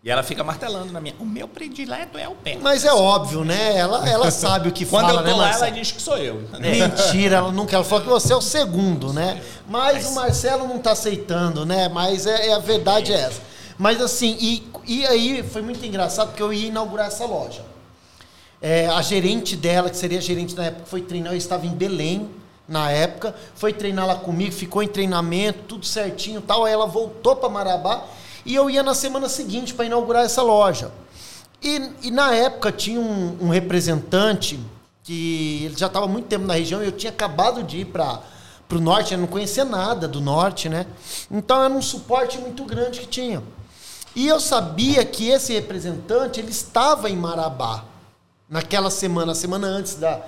[0.02, 1.14] E ela fica martelando na minha.
[1.18, 2.58] O meu predileto é o pé.
[2.60, 3.76] Mas é óbvio, né?
[3.76, 6.18] Ela, ela sabe o que Quando fala, eu tô né, lá, ela diz que sou
[6.18, 6.42] eu.
[6.60, 7.74] Mentira, ela nunca.
[7.74, 9.42] Ela falou que você é o segundo, né?
[9.66, 10.06] Mas, Mas...
[10.06, 11.88] o Marcelo não tá aceitando, né?
[11.88, 13.16] Mas é, é a verdade é.
[13.16, 13.40] é essa.
[13.78, 17.62] Mas assim, e, e aí foi muito engraçado porque eu ia inaugurar essa loja.
[18.60, 21.70] É, a gerente dela, que seria a gerente na época, foi treinar, eu estava em
[21.72, 22.30] Belém
[22.66, 26.64] na época, foi treinar lá comigo, ficou em treinamento, tudo certinho tal.
[26.64, 28.04] Aí ela voltou para Marabá
[28.44, 30.90] e eu ia na semana seguinte para inaugurar essa loja.
[31.62, 34.60] E, e na época tinha um, um, representante
[35.02, 38.20] que ele já estava muito tempo na região e eu tinha acabado de ir para
[38.70, 40.86] o norte, eu não conhecia nada do norte, né?
[41.30, 43.42] Então era um suporte muito grande que tinha.
[44.16, 47.84] E eu sabia que esse representante ele estava em Marabá
[48.48, 50.20] naquela semana, semana antes da,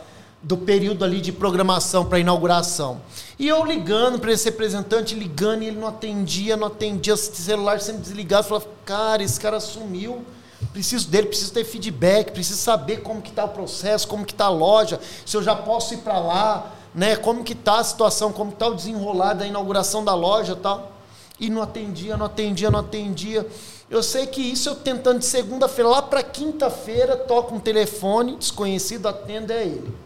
[0.47, 3.01] do período ali de programação para inauguração.
[3.37, 7.81] E eu ligando para esse representante, ligando, e ele não atendia, não atendia, o celular
[7.81, 10.25] sempre desligado, falava, cara, esse cara sumiu,
[10.73, 14.45] preciso dele, preciso ter feedback, preciso saber como que está o processo, como que está
[14.45, 18.33] a loja, se eu já posso ir para lá, né, como que está a situação,
[18.33, 20.93] como está o desenrolar da inauguração da loja tal.
[21.41, 23.47] E não atendia, não atendia, não atendia.
[23.91, 29.07] Eu sei que isso eu tentando de segunda-feira, lá para quinta-feira, toca um telefone, desconhecido,
[29.07, 30.06] atende é ele.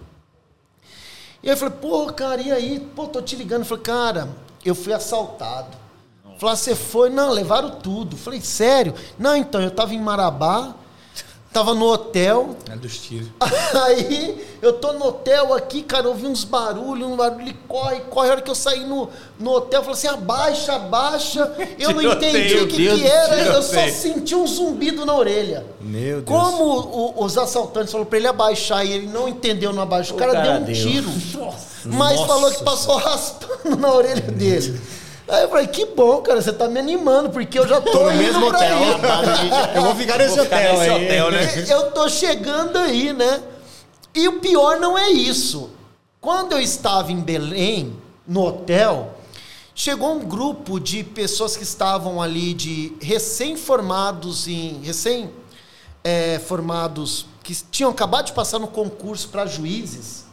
[1.43, 2.81] E aí eu falei, pô, cara, e aí?
[2.95, 3.61] Pô, tô te ligando.
[3.61, 4.29] Eu falei, cara,
[4.65, 5.77] eu fui assaltado.
[6.39, 7.11] Falei, você foi?
[7.11, 8.15] Não, levaram tudo.
[8.15, 8.95] Eu falei, sério?
[9.19, 10.75] Não, então, eu tava em Marabá,
[11.53, 12.57] Tava no hotel.
[12.71, 13.29] É dos tiros.
[13.85, 18.29] Aí eu tô no hotel aqui, cara, ouvi uns barulhos, um barulho, ele corre, corre.
[18.29, 21.53] A hora que eu saí no, no hotel, eu falei assim: abaixa, abaixa.
[21.79, 25.67] Eu não entendi o que, que era, eu só senti um zumbido na orelha.
[25.81, 26.25] Meu Deus.
[26.27, 30.19] Como o, os assaltantes falaram pra ele abaixar e ele não entendeu, não abaixou, o
[30.19, 31.09] cara, cara deu um tiro.
[31.39, 31.71] Nossa.
[31.87, 32.27] Mas Nossa.
[32.27, 34.81] falou que passou raspando na orelha dele.
[35.31, 38.11] Aí eu falei, que bom, cara, você tá me animando, porque eu já tô, tô
[38.11, 38.79] no mesmo hotel.
[39.75, 41.05] eu vou ficar nesse, vou hotel, ficar nesse aí.
[41.05, 41.65] hotel, né?
[41.69, 43.43] Eu tô chegando aí, né?
[44.15, 45.71] E o pior não é isso.
[46.21, 49.15] Quando eu estava em Belém, no hotel,
[49.75, 55.31] chegou um grupo de pessoas que estavam ali de recém-formados em recém
[56.03, 60.30] é, formados que tinham acabado de passar no concurso para juízes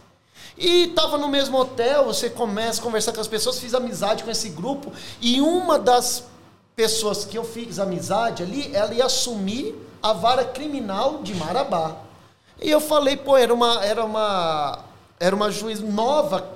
[0.57, 4.31] e estava no mesmo hotel, você começa a conversar com as pessoas, fiz amizade com
[4.31, 4.91] esse grupo.
[5.21, 6.23] E uma das
[6.75, 11.95] pessoas que eu fiz amizade ali, ela ia assumir a vara criminal de Marabá.
[12.59, 14.79] E eu falei, pô, era uma, era uma,
[15.19, 16.49] era uma juiz nova,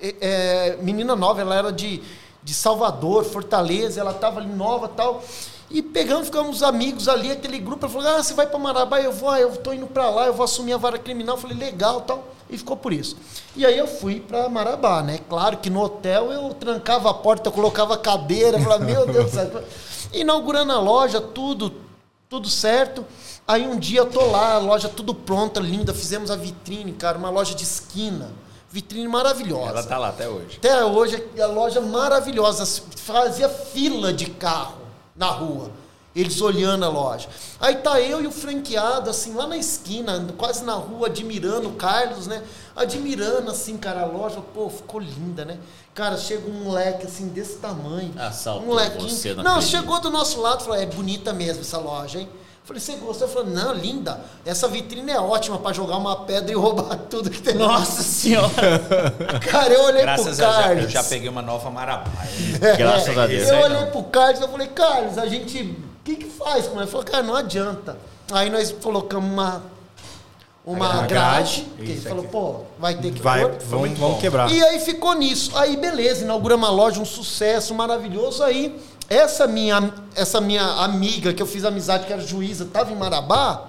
[0.00, 2.02] é, é menina nova, ela era de,
[2.42, 5.22] de Salvador, Fortaleza, ela estava ali nova tal.
[5.70, 9.00] E pegamos, ficamos amigos ali, aquele grupo, ela falou, ah, você vai para Marabá?
[9.00, 11.36] Eu vou, ah, eu estou indo para lá, eu vou assumir a vara criminal.
[11.36, 12.24] Eu falei, legal, tal.
[12.52, 13.16] E ficou por isso.
[13.56, 15.18] E aí eu fui para Marabá, né?
[15.28, 19.30] Claro que no hotel eu trancava a porta, eu colocava a cadeira, falava, meu Deus
[19.30, 19.64] do céu.
[20.12, 21.72] Inaugurando a loja, tudo,
[22.28, 23.06] tudo certo.
[23.48, 27.16] Aí um dia eu tô lá, a loja tudo pronta, linda, fizemos a vitrine, cara,
[27.16, 28.30] uma loja de esquina.
[28.70, 29.68] Vitrine maravilhosa.
[29.70, 30.56] Ela tá lá até hoje.
[30.56, 32.64] Até hoje, a loja maravilhosa.
[32.96, 34.78] Fazia fila de carro
[35.14, 35.70] na rua.
[36.14, 37.26] Eles olhando a loja.
[37.58, 41.72] Aí tá eu e o franqueado, assim, lá na esquina, quase na rua, admirando o
[41.72, 42.42] Carlos, né?
[42.76, 44.40] Admirando, assim, cara, a loja.
[44.52, 45.58] Pô, ficou linda, né?
[45.94, 48.12] Cara, chega um moleque, assim, desse tamanho.
[48.18, 49.08] Assaltou um molequinho.
[49.08, 52.28] Você, não, não chegou do nosso lado e falou, é bonita mesmo essa loja, hein?
[52.64, 53.26] Falei, você gostou?
[53.26, 54.20] Eu falei, não, linda.
[54.46, 57.54] Essa vitrine é ótima para jogar uma pedra e roubar tudo que tem.
[57.54, 58.52] Nossa senhora!
[59.50, 60.76] Cara, eu olhei Graças pro Carlos.
[60.76, 62.10] Já, eu já peguei uma nova Marabá.
[62.60, 63.48] É, Graças a Deus.
[63.48, 65.91] Eu olhei pro Carlos e falei, Carlos, a gente.
[66.02, 66.66] O que, que faz?
[66.66, 67.96] Ele falou, cara, não adianta.
[68.32, 69.62] Aí nós colocamos uma
[70.64, 73.58] uma grade, que ele falou, pô, vai ter que vai, pôr.
[73.66, 74.50] Vamos, vamos quebrar.
[74.50, 75.50] E aí ficou nisso.
[75.56, 78.42] Aí beleza, inauguramos a loja, um sucesso maravilhoso.
[78.44, 82.96] Aí essa minha, essa minha amiga que eu fiz amizade, que era juíza, estava em
[82.96, 83.66] Marabá,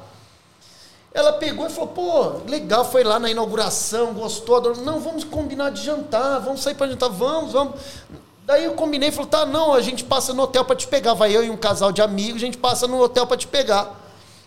[1.13, 4.83] ela pegou e falou, pô, legal, foi lá na inauguração, gostou, adorou.
[4.83, 7.79] não, vamos combinar de jantar, vamos sair para jantar, vamos, vamos.
[8.45, 11.35] Daí eu combinei, falou, tá, não, a gente passa no hotel para te pegar, vai
[11.35, 14.01] eu e um casal de amigos, a gente passa no hotel para te pegar.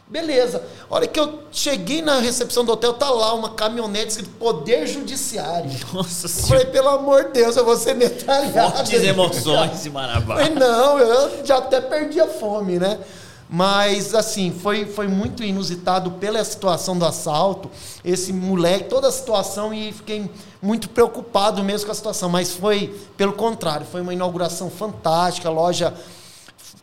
[0.09, 0.63] Beleza.
[0.89, 4.87] A hora que eu cheguei na recepção do hotel, tá lá uma caminhonete escrito Poder
[4.87, 5.71] Judiciário.
[5.93, 6.49] Nossa Senhora.
[6.49, 8.77] Falei, pelo amor de Deus, eu vou ser metralhado.
[8.77, 10.37] Fortes emoções em Marabá.
[10.37, 13.01] Falei, não, eu já até perdi a fome, né?
[13.49, 17.71] Mas, assim, foi, foi muito inusitado pela situação do assalto.
[18.05, 20.29] Esse moleque, toda a situação, e fiquei
[20.61, 22.29] muito preocupado mesmo com a situação.
[22.29, 25.95] Mas foi, pelo contrário, foi uma inauguração fantástica, a loja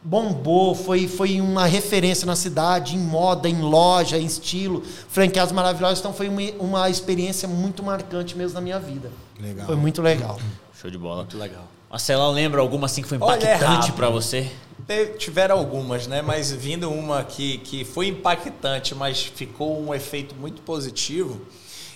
[0.03, 5.99] bombou, foi, foi uma referência na cidade, em moda, em loja, em estilo, franqueados maravilhosos.
[5.99, 9.11] Então foi uma, uma experiência muito marcante mesmo na minha vida.
[9.39, 9.65] Legal.
[9.65, 10.39] Foi muito legal.
[10.79, 11.17] Show de bola.
[11.17, 11.72] Muito legal.
[11.93, 14.51] Marcelo, lembra alguma assim que foi impactante para você?
[15.19, 16.23] Tiveram algumas, né?
[16.23, 21.39] Mas vindo uma que, que foi impactante, mas ficou um efeito muito positivo.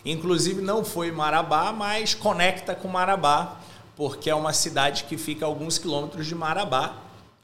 [0.06, 3.58] Inclusive não foi Marabá, mas conecta com Marabá,
[3.96, 6.98] porque é uma cidade que fica a alguns quilômetros de Marabá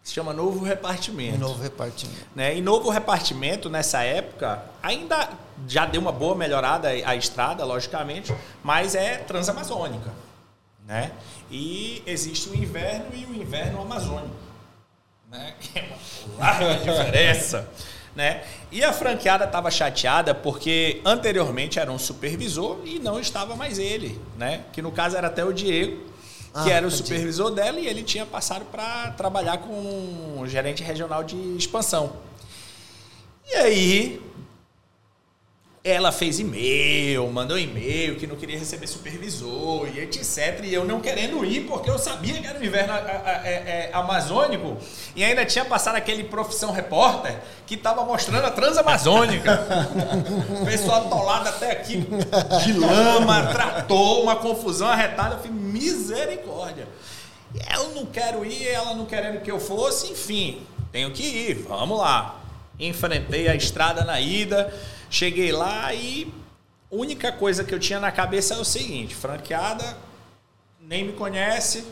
[0.04, 1.40] se chama Novo Repartimento.
[1.40, 2.28] Novo Repartimento.
[2.36, 2.58] Né?
[2.58, 5.28] E Novo Repartimento, nessa época, ainda
[5.68, 8.32] já deu uma boa melhorada a estrada, logicamente,
[8.64, 10.12] mas é transamazônica.
[10.86, 11.12] Né?
[11.50, 14.36] E existe o inverno e o inverno amazônico.
[15.30, 15.54] Né?
[15.60, 17.68] Que é uma larga diferença.
[18.16, 18.44] Né?
[18.72, 24.22] E a franqueada estava chateada porque anteriormente era um supervisor e não estava mais ele,
[24.38, 24.66] né?
[24.72, 25.98] que no caso era até o Diego,
[26.64, 30.84] que ah, era o supervisor dela e ele tinha passado para trabalhar com o gerente
[30.84, 32.14] regional de expansão.
[33.50, 34.22] E aí
[35.86, 40.62] ela fez e-mail, mandou e-mail que não queria receber supervisor e etc.
[40.64, 44.78] E eu não querendo ir porque eu sabia que era o inverno é, é, amazônico
[45.14, 49.68] e ainda tinha passado aquele profissão repórter que estava mostrando a transamazônica.
[50.62, 52.08] o pessoal atolado até aqui
[52.64, 55.36] de lama, tratou, uma confusão arretada.
[55.36, 56.88] Eu falei, misericórdia.
[57.76, 62.00] Eu não quero ir, ela não querendo que eu fosse, enfim, tenho que ir, vamos
[62.00, 62.40] lá.
[62.80, 64.74] Enfrentei a estrada na ida
[65.14, 66.34] Cheguei lá e
[66.92, 69.96] a única coisa que eu tinha na cabeça é o seguinte: franqueada,
[70.82, 71.86] nem me conhece.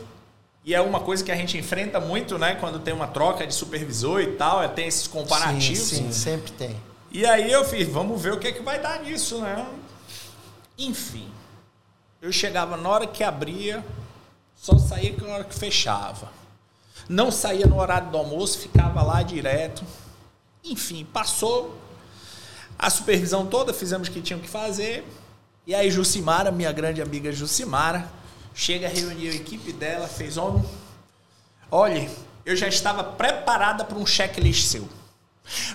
[0.64, 2.56] E é uma coisa que a gente enfrenta muito, né?
[2.56, 5.84] Quando tem uma troca de supervisor e tal, é, tem esses comparativos.
[5.84, 6.76] Sim, sim, sempre tem.
[7.12, 9.68] E aí eu fiz, vamos ver o que, é que vai dar nisso, né?
[10.76, 11.28] Enfim,
[12.20, 13.84] eu chegava na hora que abria,
[14.56, 16.28] só saía na hora que fechava.
[17.08, 19.84] Não saía no horário do almoço, ficava lá direto.
[20.64, 21.80] Enfim, passou
[22.82, 25.06] a supervisão toda, fizemos o que tinham que fazer.
[25.64, 28.10] E aí Jucimara, minha grande amiga Jucimara,
[28.52, 30.64] chega a reunir a equipe dela, fez homem.
[31.70, 32.10] Olhe,
[32.44, 34.88] eu já estava preparada para um checklist seu.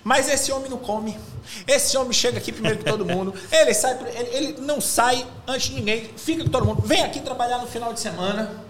[0.03, 1.17] Mas esse homem não come.
[1.65, 3.33] Esse homem chega aqui primeiro que todo mundo.
[3.49, 6.11] Ele sai, ele, ele não sai antes de ninguém.
[6.17, 6.81] Fica com todo mundo.
[6.81, 8.65] Vem aqui trabalhar no final de semana.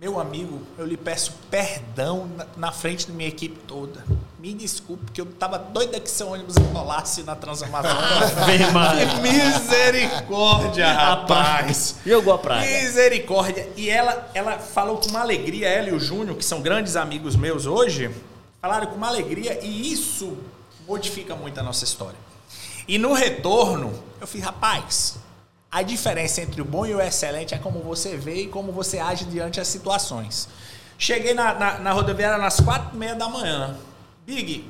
[0.00, 4.04] Meu amigo, eu lhe peço perdão na, na frente da minha equipe toda.
[4.38, 7.98] Me desculpe, porque eu tava doida que seu ônibus enrolasse na Transamazônica.
[9.10, 11.96] que misericórdia, rapaz.
[12.06, 12.80] Jogou a praia.
[12.80, 13.68] Misericórdia.
[13.76, 17.34] E ela, ela falou com uma alegria, ela e o Júnior, que são grandes amigos
[17.34, 18.08] meus hoje,
[18.62, 20.38] falaram com uma alegria e isso
[20.86, 22.18] modifica muito a nossa história.
[22.86, 25.16] E no retorno, eu fiz, rapaz,
[25.70, 28.98] a diferença entre o bom e o excelente é como você vê e como você
[28.98, 30.48] age diante das situações.
[30.96, 33.76] Cheguei na, na, na rodoviária nas quatro e meia da manhã.
[34.26, 34.68] Big,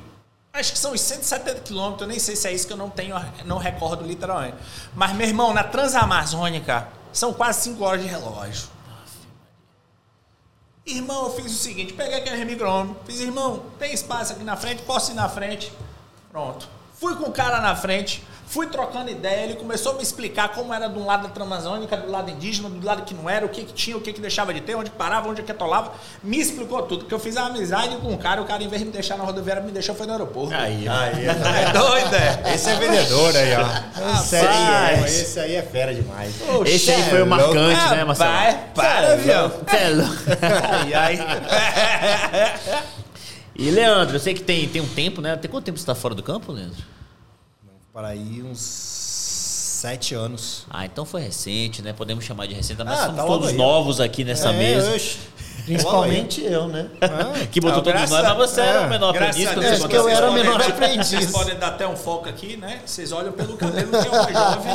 [0.52, 2.90] acho que são os 170 quilômetros, eu nem sei se é isso que eu não
[2.90, 4.56] tenho, não recordo literalmente.
[4.94, 8.68] Mas, meu irmão, na Transamazônica, são quase 5 horas de relógio.
[10.84, 14.82] Irmão, eu fiz o seguinte, peguei aquele micro fiz, irmão, tem espaço aqui na frente,
[14.82, 15.72] posso ir na frente?
[16.30, 16.68] Pronto.
[16.94, 20.72] Fui com o cara na frente, Fui trocando ideia, ele começou a me explicar como
[20.72, 23.48] era de um lado da Transamazônica, do lado indígena, do lado que não era, o
[23.50, 25.92] que, que tinha, o que, que deixava de ter, onde parava, onde que atolava.
[26.22, 28.80] Me explicou tudo, que eu fiz a amizade com o cara, o cara, em vez
[28.80, 30.54] de me deixar na rodoviária, me deixou foi no aeroporto.
[30.54, 31.26] Aí, aí.
[31.68, 32.54] É doido, é?
[32.54, 34.18] Esse é vendedor aí, ó.
[34.18, 36.34] Esse aí é, esse aí é fera demais.
[36.46, 38.30] Poxa, esse aí foi o marcante, né, Marcelo?
[38.30, 39.52] Vai, para, avião.
[40.72, 41.18] Ai, ai.
[43.58, 45.34] E Leandro, eu sei que tem, tem um tempo, né?
[45.36, 46.80] Tem quanto tempo você está fora do campo, Leandro?
[47.92, 50.66] Para aí uns sete anos.
[50.68, 51.92] Ah, então foi recente, né?
[51.92, 52.82] Podemos chamar de recente.
[52.84, 53.56] Mas ah, somos tá todos aí.
[53.56, 54.94] novos aqui nessa é, mesa.
[54.94, 55.18] Oxe.
[55.64, 56.88] Principalmente eu, né?
[57.00, 59.48] Ah, que botou todo mundo, mas você é, era o menor aprendiz.
[59.50, 61.08] Quando você que eu era o menor aprendiz.
[61.08, 62.80] Vocês podem dar até um foco aqui, né?
[62.86, 64.72] Vocês olham pelo cabelo que é mais jovem.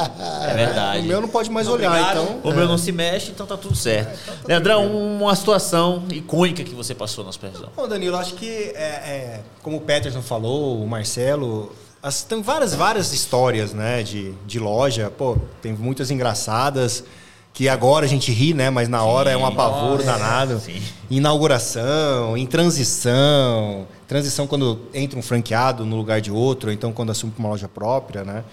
[0.50, 1.00] É verdade.
[1.00, 1.96] O meu não pode mais Obrigado.
[1.96, 2.40] olhar, então.
[2.44, 4.10] O meu não se mexe, então tá tudo certo.
[4.10, 7.70] É, então tá Leandrão, uma situação icônica que você passou na supervisão.
[7.76, 11.74] Bom, Danilo, acho que, é, é, como o Peterson falou, o Marcelo,
[12.04, 15.10] as, tem várias, várias histórias, né, de, de loja.
[15.10, 17.06] Pô, tem muitas engraçadas
[17.54, 18.70] que agora a gente ri, né?
[18.70, 20.60] Mas na hora sim, é um apavoro é, danado.
[20.60, 20.82] Sim.
[21.10, 27.12] Inauguração, em transição, transição quando entra um franqueado no lugar de outro, ou então quando
[27.12, 28.44] assume uma loja própria, né?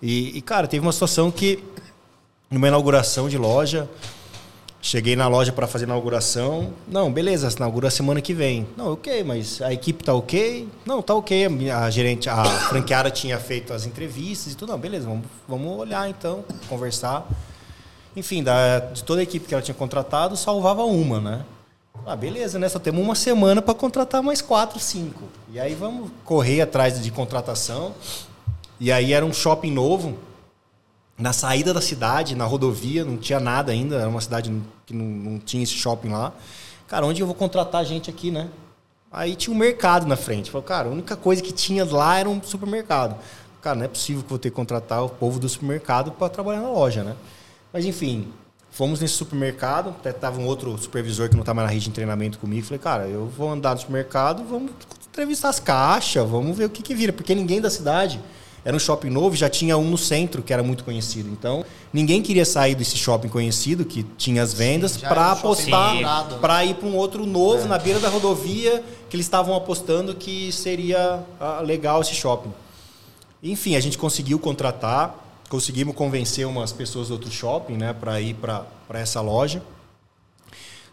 [0.00, 1.62] E, e, cara, teve uma situação que
[2.50, 3.88] numa inauguração de loja,
[4.84, 6.70] cheguei na loja para fazer a inauguração.
[6.86, 8.68] Não, beleza, inaugura semana que vem.
[8.76, 10.68] Não, ok, mas a equipe tá ok?
[10.84, 11.48] Não, tá ok.
[11.70, 14.72] A gerente, a franqueada tinha feito as entrevistas e tudo.
[14.72, 17.26] Não, beleza, vamos, vamos olhar então, conversar.
[18.14, 21.44] Enfim, da, de toda a equipe que ela tinha contratado, salvava uma, né?
[22.04, 22.68] Ah, beleza, né?
[22.68, 25.22] Só temos uma semana para contratar mais quatro, cinco.
[25.50, 27.94] E aí vamos correr atrás de contratação.
[28.78, 30.18] E aí era um shopping novo,
[31.16, 34.52] na saída da cidade, na rodovia, não tinha nada ainda, era uma cidade
[34.84, 36.32] que não, não tinha esse shopping lá.
[36.88, 38.48] Cara, onde eu vou contratar gente aqui, né?
[39.10, 40.50] Aí tinha um mercado na frente.
[40.50, 43.16] Falei, cara, a única coisa que tinha lá era um supermercado.
[43.62, 46.28] Cara, não é possível que eu vou ter que contratar o povo do supermercado para
[46.28, 47.14] trabalhar na loja, né?
[47.72, 48.28] Mas enfim,
[48.70, 51.92] fomos nesse supermercado, até tava um outro supervisor que não estava tá na rede de
[51.92, 52.66] treinamento comigo.
[52.66, 54.72] Falei, cara, eu vou andar no supermercado, vamos
[55.08, 58.20] entrevistar as caixas, vamos ver o que, que vira, porque ninguém da cidade
[58.64, 61.28] era um shopping novo, já tinha um no centro que era muito conhecido.
[61.28, 66.74] Então, ninguém queria sair desse shopping conhecido, que tinha as vendas, para apostar, para ir
[66.74, 67.68] para um outro novo, é.
[67.68, 72.52] na beira da rodovia, que eles estavam apostando que seria ah, legal esse shopping.
[73.42, 78.34] Enfim, a gente conseguiu contratar conseguimos convencer umas pessoas do outro shopping, né, para ir
[78.34, 79.62] para essa loja.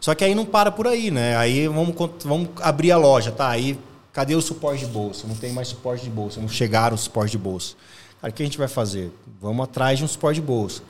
[0.00, 1.36] Só que aí não para por aí, né?
[1.36, 1.94] Aí vamos,
[2.24, 3.48] vamos abrir a loja, tá?
[3.48, 3.78] Aí
[4.12, 5.26] cadê o suporte de bolsa?
[5.26, 7.74] Não tem mais suporte de bolsa, não chegaram o suporte de bolsa.
[8.22, 9.10] Aí o que a gente vai fazer?
[9.40, 10.82] Vamos atrás de um suporte de bolsa.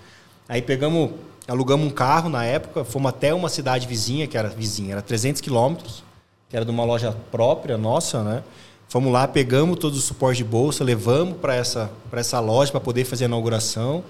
[0.49, 1.13] Aí pegamos,
[1.49, 5.41] alugamos um carro na época, fomos até uma cidade vizinha, que era vizinha, era 300
[5.41, 6.05] quilômetros,
[6.51, 8.43] que era de uma loja própria nossa, né?
[8.89, 13.07] Fomos lá, pegamos todo o suporte de bolsa, levamos para essa, essa loja para poder
[13.07, 14.05] fazer a inauguração.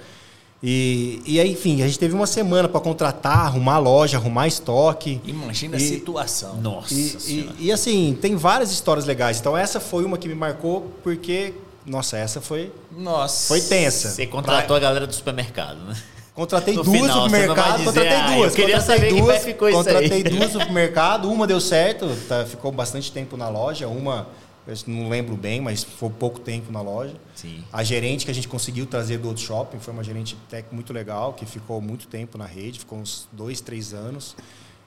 [0.63, 4.47] E, e aí, enfim, a gente teve uma semana para contratar, arrumar a loja, arrumar
[4.47, 5.21] estoque.
[5.25, 6.57] Imagina e, a situação.
[6.57, 6.95] Nossa.
[6.95, 9.41] E, e, e, assim, tem várias histórias legais.
[9.41, 11.53] Então, essa foi uma que me marcou, porque,
[11.85, 12.71] nossa, essa foi.
[12.97, 13.49] Nossa.
[13.49, 14.11] Foi tensa.
[14.11, 14.77] Você contratou pra...
[14.77, 15.97] a galera do supermercado, né?
[16.33, 18.51] Contratei no duas final, supermercados, contratei ah, duas.
[18.51, 20.23] Eu queria contratei saber duas, que ficou contratei isso aí.
[20.23, 24.29] duas supermercados, uma deu certo, tá, ficou bastante tempo na loja, uma
[24.67, 27.15] eu não lembro bem, mas foi pouco tempo na loja.
[27.35, 27.65] Sim.
[27.73, 30.93] A gerente que a gente conseguiu trazer do outro shopping foi uma gerente tech muito
[30.93, 34.37] legal, que ficou muito tempo na rede, ficou uns dois, três anos.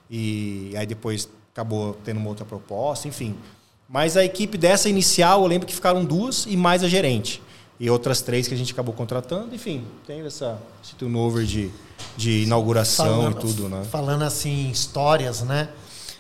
[0.09, 3.36] E aí depois acabou tendo uma outra proposta, enfim.
[3.88, 7.41] Mas a equipe dessa inicial, eu lembro que ficaram duas e mais a gerente.
[7.80, 9.53] E outras três que a gente acabou contratando.
[9.53, 11.69] Enfim, tem essa, esse turnover de,
[12.15, 13.84] de inauguração falando, e tudo, né?
[13.91, 15.69] Falando assim, histórias, né?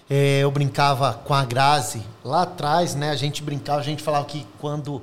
[0.09, 3.09] É, eu brincava com a Grazi lá atrás, né?
[3.09, 5.01] A gente brincava, a gente falava que quando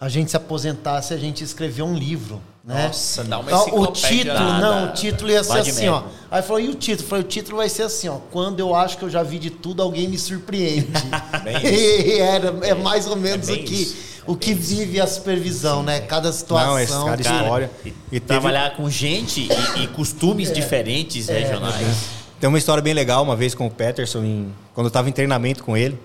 [0.00, 2.42] a gente se aposentasse, a gente escrevia um livro.
[2.62, 2.86] Né?
[2.86, 6.02] Nossa, dá uma então, O título, não, o título ia ser assim, ó.
[6.30, 7.08] Aí falou, e o título?
[7.08, 8.18] Falei, o título vai ser assim, ó.
[8.30, 10.88] Quando eu acho que eu já vi de tudo, alguém me surpreende.
[11.62, 13.82] e era, é mais ou menos é o que.
[13.82, 14.14] Isso.
[14.26, 16.00] O que vive a supervisão, Sim, né?
[16.00, 17.00] Cada situação.
[17.00, 17.70] Não, cada história.
[17.84, 22.23] E, e trabalhar com gente e, e costumes é, diferentes é, regionais.
[22.44, 25.12] Tem uma história bem legal, uma vez com o Peterson, em, quando eu estava em
[25.12, 25.98] treinamento com ele,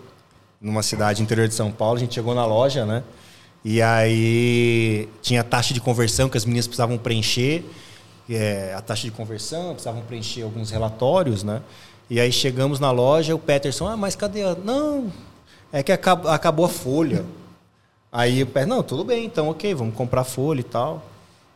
[0.62, 3.04] numa cidade interior de São Paulo, a gente chegou na loja, né?
[3.62, 7.66] E aí tinha taxa de conversão que as meninas precisavam preencher,
[8.30, 11.62] é, a taxa de conversão, precisavam preencher alguns relatórios, né?
[12.10, 14.56] E aí chegamos na loja, o Peterson, ah, mas cadê a...
[14.56, 15.12] Não,
[15.74, 17.26] é que acabou, acabou a folha.
[18.10, 21.04] Aí o Peterson, não, tudo bem, então ok, vamos comprar folha e tal.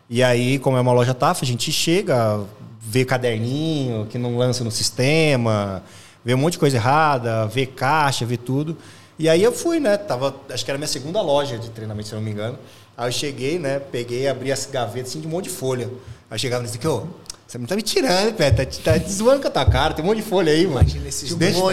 [0.10, 2.42] E aí, como é uma loja TAF, a gente chega,
[2.80, 5.82] vê caderninho que não lança no sistema,
[6.24, 8.78] vê um monte de coisa errada, vê caixa, vê tudo.
[9.18, 9.96] E aí eu fui, né?
[9.98, 12.58] Tava, acho que era a minha segunda loja de treinamento, se não me engano.
[12.98, 13.80] Aí eu cheguei, né?
[13.80, 15.90] Peguei, abri as gavetas assim de um monte de folha.
[16.30, 17.08] Aí chegava nesse aqui, ô,
[17.48, 20.08] você não tá me tirando, pé, tá, tá zoando com a tua cara, tem um
[20.08, 20.82] monte de folha aí, mano.
[20.82, 21.72] Imagina esses deixa, oh,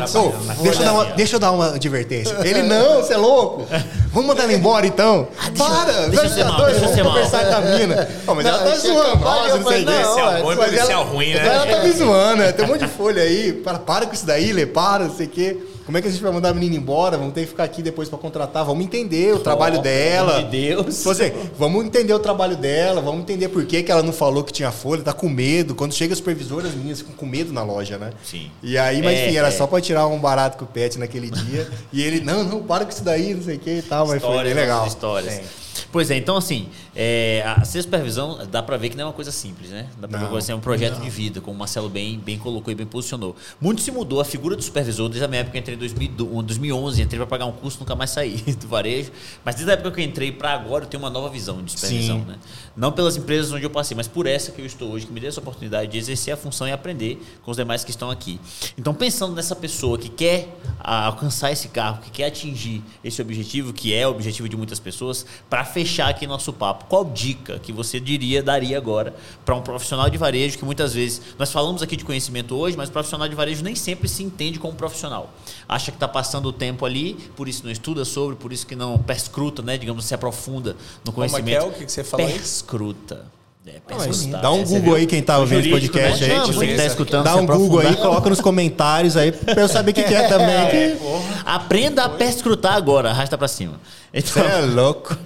[0.62, 2.36] deixa, eu dar uma, deixa eu dar uma advertência.
[2.44, 3.66] Ele, não, você é louco.
[4.12, 5.28] Vamos mandar ela embora então?
[5.38, 6.08] Ah, deixa, Para!
[6.08, 7.12] Deixa eu ser mal, deixa eu ser mal.
[7.12, 8.08] conversar com a mina.
[8.26, 9.16] Mas não, ela tá zoando.
[9.16, 9.92] Nossa, não sei o que.
[9.92, 11.46] Esse é bom e esse é o ruim, né?
[11.46, 12.52] Ela tá me zoando?
[12.52, 13.52] Tem um monte de folha aí.
[13.52, 15.56] Para, para com isso daí, Lê, para, não sei o quê.
[15.84, 17.16] Como é que a gente vai mandar a menina embora?
[17.16, 18.64] Vamos ter que ficar aqui depois para contratar.
[18.64, 20.42] Vamos entender o oh, trabalho dela.
[20.42, 21.02] De Deus.
[21.02, 24.52] Você, vamos entender o trabalho dela, vamos entender por que, que ela não falou que
[24.52, 25.74] tinha folha, tá com medo.
[25.74, 28.12] Quando chega o supervisor, as meninas ficam com medo na loja, né?
[28.22, 28.50] Sim.
[28.62, 29.50] E aí, mas é, enfim, era é.
[29.50, 31.68] só para tirar um barato com o pet naquele dia.
[31.92, 34.22] e ele, não, não, para com isso daí, não sei o que e tal, mas
[34.22, 34.86] foi bem legal.
[34.86, 35.34] Histórias.
[35.34, 35.69] Sim.
[35.92, 39.12] Pois é, então assim, é, a ser supervisão dá para ver que não é uma
[39.12, 39.88] coisa simples, né?
[39.98, 41.04] Dá para ver que assim, é um projeto não.
[41.04, 43.34] de vida, como o Marcelo bem, bem colocou e bem posicionou.
[43.60, 47.02] Muito se mudou a figura do supervisor desde a minha época, eu entrei em 2011,
[47.02, 49.10] entrei para pagar um curso, nunca mais saí do varejo.
[49.44, 51.72] Mas desde a época que eu entrei para agora, eu tenho uma nova visão de
[51.72, 52.26] supervisão, Sim.
[52.26, 52.38] né?
[52.76, 55.20] Não pelas empresas onde eu passei, mas por essa que eu estou hoje, que me
[55.20, 58.40] deu essa oportunidade de exercer a função e aprender com os demais que estão aqui.
[58.78, 60.48] Então, pensando nessa pessoa que quer
[60.78, 65.26] alcançar esse carro, que quer atingir esse objetivo, que é o objetivo de muitas pessoas,
[65.48, 69.14] para fechar aqui nosso papo, qual dica que você diria, daria agora
[69.44, 72.88] para um profissional de varejo que muitas vezes, nós falamos aqui de conhecimento hoje, mas
[72.88, 75.32] o profissional de varejo nem sempre se entende como profissional.
[75.68, 78.76] Acha que está passando o tempo ali, por isso não estuda sobre, por isso que
[78.76, 81.60] não perscruta, né, digamos, se aprofunda no conhecimento.
[81.60, 82.26] Como é que é o que você falou?
[82.26, 83.39] Perscruta.
[83.70, 86.40] É, ah, dá um Google aí quem tá ouvindo esse podcast né?
[86.40, 86.46] aí.
[86.46, 89.92] Você que tá escutando, dá um Google aí, coloca nos comentários aí pra eu saber
[89.92, 90.48] o que, que, é também.
[90.48, 90.98] É,
[91.44, 93.80] Aprenda a perscrutar agora, arrasta pra cima.
[94.12, 95.16] Então, é louco.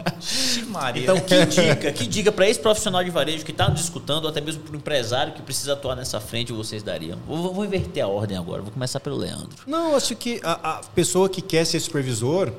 [0.94, 4.30] então, que dica, que dica para esse profissional de varejo que está nos escutando, ou
[4.30, 7.18] até mesmo para o empresário que precisa atuar nessa frente, vocês dariam?
[7.26, 9.56] Vou, vou inverter a ordem agora, vou começar pelo Leandro.
[9.66, 12.52] Não, acho que a, a pessoa que quer ser supervisor,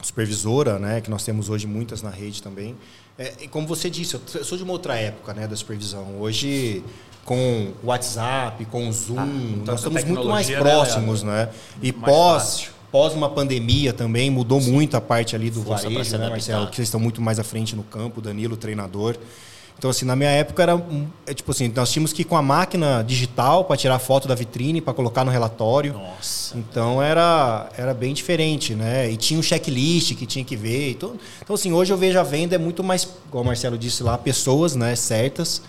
[0.00, 2.76] supervisora, né, que nós temos hoje muitas na rede também,
[3.18, 6.20] é, como você disse, eu sou de uma outra época né, da supervisão.
[6.20, 6.82] Hoje,
[7.24, 9.26] com o WhatsApp, com o Zoom, ah,
[9.66, 11.48] nós estamos muito mais né, próximos, né?
[11.80, 14.72] E pós, pós uma pandemia também, mudou Sim.
[14.72, 16.66] muito a parte ali do Força varejo, né, Marcelo?
[16.66, 19.16] Que vocês estão muito mais à frente no campo, Danilo, treinador.
[19.76, 20.82] Então, assim, na minha época era
[21.26, 24.34] é, tipo assim, nós tínhamos que ir com a máquina digital para tirar foto da
[24.34, 25.92] vitrine, para colocar no relatório.
[25.92, 26.56] Nossa.
[26.56, 29.10] Então era, era bem diferente, né?
[29.10, 30.92] E tinha um checklist que tinha que ver.
[30.92, 34.02] Então, então, assim, hoje eu vejo a venda é muito mais, como o Marcelo disse
[34.02, 35.60] lá, pessoas, né, certas.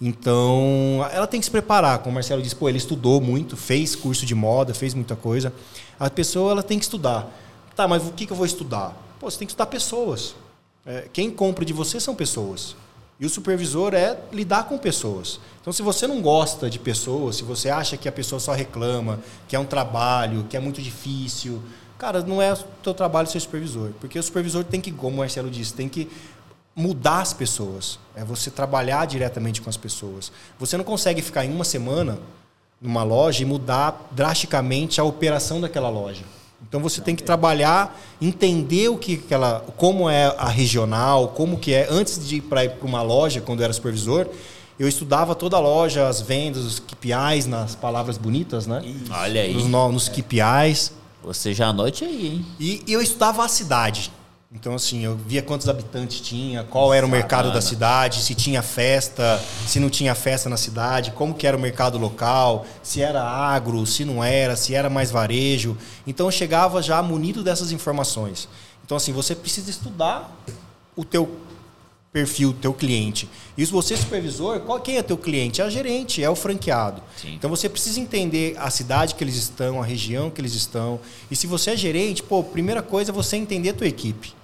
[0.00, 1.98] Então, ela tem que se preparar.
[1.98, 5.52] Como o Marcelo disse, pô, ele estudou muito, fez curso de moda, fez muita coisa.
[5.98, 7.28] A pessoa ela tem que estudar.
[7.74, 8.96] Tá, mas o que, que eu vou estudar?
[9.18, 10.36] Pô, você tem que estudar pessoas.
[10.86, 12.76] É, quem compra de você são pessoas.
[13.20, 15.40] E o supervisor é lidar com pessoas.
[15.60, 19.18] Então, se você não gosta de pessoas, se você acha que a pessoa só reclama,
[19.48, 21.60] que é um trabalho, que é muito difícil,
[21.98, 23.90] cara, não é o teu trabalho ser supervisor.
[24.00, 26.08] Porque o supervisor tem que, como o Marcelo disse, tem que
[26.76, 27.98] mudar as pessoas.
[28.14, 30.30] É você trabalhar diretamente com as pessoas.
[30.60, 32.20] Você não consegue ficar em uma semana
[32.80, 36.22] numa loja e mudar drasticamente a operação daquela loja.
[36.66, 41.72] Então você tem que trabalhar, entender o que ela, como é a regional, como que
[41.72, 41.86] é.
[41.90, 44.26] Antes de ir para uma loja, quando eu era supervisor,
[44.78, 48.82] eu estudava toda a loja, as vendas, os KPIs, nas palavras bonitas, né?
[49.10, 49.54] Olha aí.
[49.54, 50.92] Nos, nos KPIs.
[51.22, 52.46] Você já anote aí, hein?
[52.60, 54.12] E, e eu estudava a cidade.
[54.50, 58.62] Então, assim, eu via quantos habitantes tinha, qual era o mercado da cidade, se tinha
[58.62, 63.22] festa, se não tinha festa na cidade, como que era o mercado local, se era
[63.22, 65.76] agro, se não era, se era mais varejo.
[66.06, 68.48] Então, eu chegava já munido dessas informações.
[68.86, 70.34] Então, assim, você precisa estudar
[70.96, 71.30] o teu
[72.10, 73.28] perfil, teu cliente.
[73.54, 75.60] E se você é supervisor, qual, quem é teu cliente?
[75.60, 77.02] É o gerente, é o franqueado.
[77.18, 77.34] Sim.
[77.34, 80.98] Então você precisa entender a cidade que eles estão, a região que eles estão.
[81.30, 84.37] E se você é gerente, pô, primeira coisa é você entender a tua equipe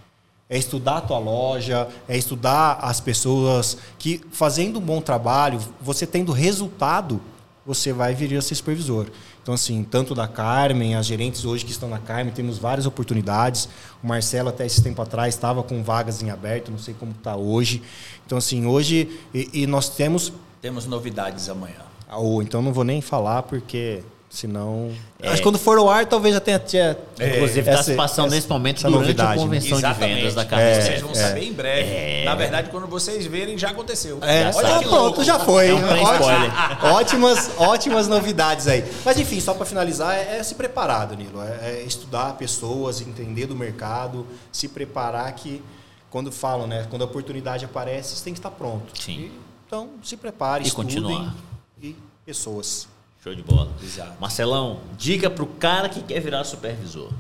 [0.49, 6.07] é estudar a tua loja, é estudar as pessoas que fazendo um bom trabalho, você
[6.07, 7.21] tendo resultado,
[7.67, 9.07] você vai vir a ser supervisor.
[9.43, 13.69] Então, assim, tanto da Carmen, as gerentes hoje que estão na Carmen, temos várias oportunidades.
[14.03, 17.37] O Marcelo, até esse tempo atrás, estava com vagas em aberto, não sei como está
[17.37, 17.83] hoje.
[18.27, 20.33] Então, assim, hoje, e, e nós temos...
[20.63, 21.85] Temos novidades amanhã.
[22.09, 24.03] Ah, ou, então não vou nem falar, porque
[24.35, 24.91] Senão.
[25.23, 25.29] É.
[25.29, 26.59] Acho que quando for ao ar, talvez já tenha.
[26.59, 27.37] tenha é.
[27.37, 29.93] Inclusive, está se passando essa, nesse momento durante novidade, a convenção né?
[29.93, 30.67] de vendas da Carmen.
[30.67, 30.81] É.
[30.81, 31.89] Vocês vão saber em breve.
[31.89, 32.25] É.
[32.25, 34.19] Na verdade, quando vocês verem, já aconteceu.
[34.23, 34.53] É.
[34.53, 35.69] Já Olha, pronto, já foi.
[35.69, 35.79] É um
[36.95, 38.85] ótimas, ótimas novidades aí.
[39.05, 41.41] Mas enfim, só para finalizar, é, é, se preparar, Danilo.
[41.41, 45.63] É, é, estudar pessoas, entender do mercado, se preparar que
[46.11, 46.89] quando falam, né?
[46.91, 49.01] Quando a oportunidade aparece, você tem que estar pronto.
[49.01, 49.13] Sim.
[49.13, 49.33] E,
[49.65, 50.97] então, se prepare, e estudem.
[50.97, 51.35] Continuar.
[51.81, 51.95] E
[52.27, 52.89] pessoas.
[53.25, 53.73] Show de bola.
[53.83, 54.21] Exato.
[54.21, 57.11] Marcelão, dica pro cara que quer virar supervisor.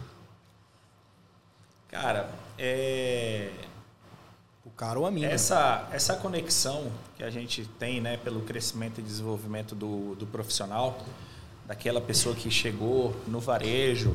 [1.89, 2.29] Cara,
[2.59, 3.51] é.
[4.67, 5.31] O cara ou a minha.
[5.31, 11.03] Essa, essa conexão que a gente tem, né, pelo crescimento e desenvolvimento do, do profissional,
[11.65, 14.15] daquela pessoa que chegou no varejo,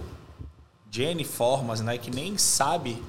[0.91, 3.01] de N formas, né, que nem sabe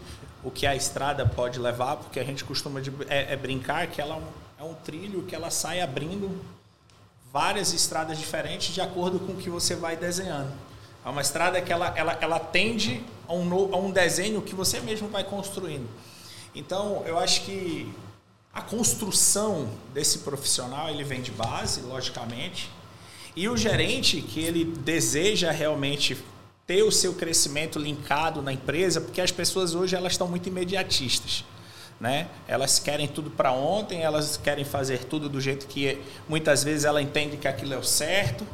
[0.42, 4.00] o que a estrada pode levar, porque a gente costuma de, é, é, brincar que
[4.00, 4.22] ela
[4.58, 6.30] é um trilho que ela sai abrindo
[7.32, 10.52] várias estradas diferentes de acordo com o que você vai desenhando.
[11.04, 14.80] É uma estrada que ela, ela, ela tende a um, a um desenho que você
[14.80, 15.88] mesmo vai construindo.
[16.54, 17.92] Então, eu acho que
[18.52, 22.68] a construção desse profissional ele vem de base, logicamente,
[23.36, 26.18] e o gerente que ele deseja realmente
[26.66, 31.44] ter o seu crescimento linkado na empresa, porque as pessoas hoje elas estão muito imediatistas.
[32.00, 32.28] Né?
[32.48, 37.02] Elas querem tudo para ontem, elas querem fazer tudo do jeito que muitas vezes ela
[37.02, 38.46] entende que aquilo é o certo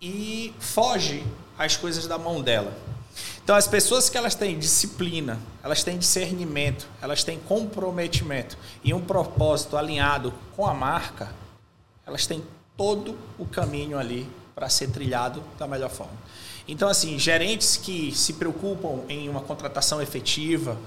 [0.00, 1.22] e foge
[1.58, 2.72] as coisas da mão dela.
[3.44, 9.00] Então, as pessoas que elas têm disciplina, elas têm discernimento, elas têm comprometimento e um
[9.00, 11.30] propósito alinhado com a marca,
[12.06, 12.42] elas têm
[12.76, 16.16] todo o caminho ali para ser trilhado da melhor forma.
[16.68, 20.78] Então, assim, gerentes que se preocupam em uma contratação efetiva,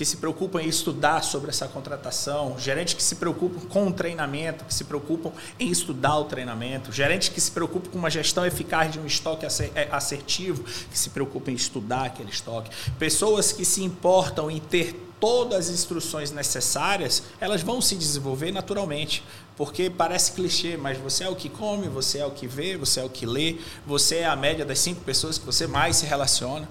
[0.00, 4.64] que se preocupam em estudar sobre essa contratação, gerentes que se preocupam com o treinamento,
[4.64, 8.90] que se preocupam em estudar o treinamento, gerentes que se preocupam com uma gestão eficaz
[8.90, 13.84] de um estoque é, assertivo, que se preocupam em estudar aquele estoque, pessoas que se
[13.84, 19.22] importam em ter todas as instruções necessárias, elas vão se desenvolver naturalmente.
[19.54, 23.00] Porque parece clichê, mas você é o que come, você é o que vê, você
[23.00, 26.06] é o que lê, você é a média das cinco pessoas que você mais se
[26.06, 26.66] relaciona.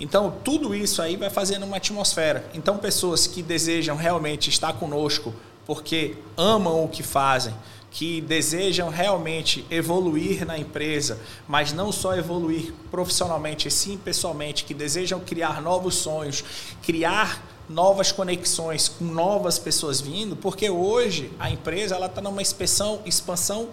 [0.00, 2.48] Então, tudo isso aí vai fazendo uma atmosfera.
[2.54, 5.34] Então, pessoas que desejam realmente estar conosco
[5.66, 7.54] porque amam o que fazem,
[7.90, 15.20] que desejam realmente evoluir na empresa, mas não só evoluir profissionalmente, sim pessoalmente, que desejam
[15.20, 16.42] criar novos sonhos,
[16.82, 23.00] criar novas conexões com novas pessoas vindo, porque hoje a empresa ela está numa expansão,
[23.04, 23.68] expansão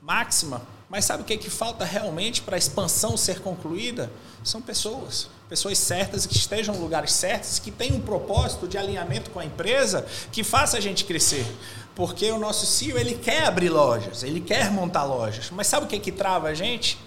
[0.00, 0.62] máxima.
[0.88, 4.10] Mas sabe o que, é que falta realmente para a expansão ser concluída?
[4.44, 9.30] São pessoas pessoas certas que estejam em lugares certos, que tenham um propósito de alinhamento
[9.30, 11.46] com a empresa que faça a gente crescer.
[11.94, 15.50] Porque o nosso CEO, ele quer abrir lojas, ele quer montar lojas.
[15.50, 16.98] Mas sabe o que, que trava a gente?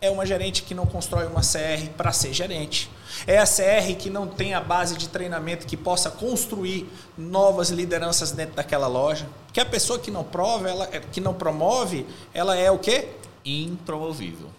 [0.00, 2.88] É uma gerente que não constrói uma CR para ser gerente.
[3.26, 8.30] É a CR que não tem a base de treinamento que possa construir novas lideranças
[8.30, 9.26] dentro daquela loja.
[9.52, 13.08] Que a pessoa que não prova, ela, que não promove, ela é o quê?
[13.44, 14.50] Impromovível.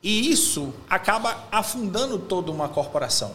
[0.00, 3.32] E isso acaba afundando toda uma corporação.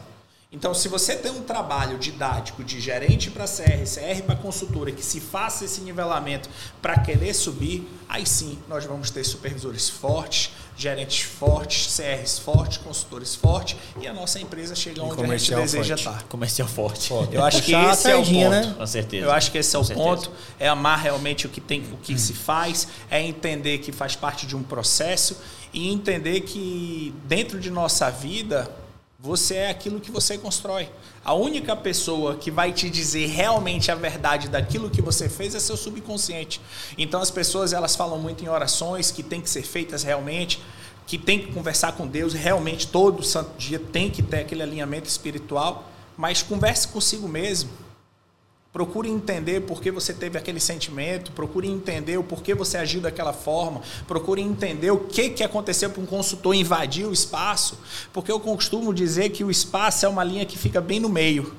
[0.54, 5.04] Então, se você tem um trabalho didático de gerente para CR, CR para consultora, que
[5.04, 6.48] se faça esse nivelamento
[6.80, 13.34] para querer subir, aí sim nós vamos ter supervisores fortes, gerentes fortes, CRs fortes, consultores
[13.34, 16.08] fortes e a nossa empresa chega onde a gente deseja forte.
[16.08, 16.24] estar.
[16.30, 17.12] Comercial forte.
[17.32, 18.50] Eu acho que esse é o ponto.
[18.50, 18.76] Né?
[18.78, 19.26] Com certeza.
[19.26, 20.32] Eu acho que esse é o ponto.
[20.60, 22.18] É amar realmente o que tem, o que hum.
[22.18, 25.36] se faz, é entender que faz parte de um processo
[25.74, 28.70] e entender que dentro de nossa vida
[29.24, 30.90] você é aquilo que você constrói.
[31.24, 35.62] A única pessoa que vai te dizer realmente a verdade daquilo que você fez é
[35.62, 36.60] seu subconsciente.
[36.98, 40.62] Então as pessoas elas falam muito em orações que tem que ser feitas realmente,
[41.08, 45.08] que tem que conversar com Deus realmente todo santo dia, tem que ter aquele alinhamento
[45.08, 47.70] espiritual, mas converse consigo mesmo.
[48.74, 53.32] Procure entender por que você teve aquele sentimento, procure entender o porquê você agiu daquela
[53.32, 57.78] forma, procure entender o que, que aconteceu para um consultor invadir o espaço,
[58.12, 61.54] porque eu costumo dizer que o espaço é uma linha que fica bem no meio.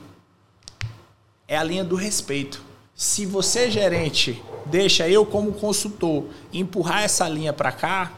[1.47, 2.61] É a linha do respeito.
[2.97, 8.13] Se você, gerente, deixa eu, como consultor, empurrar essa linha para cá,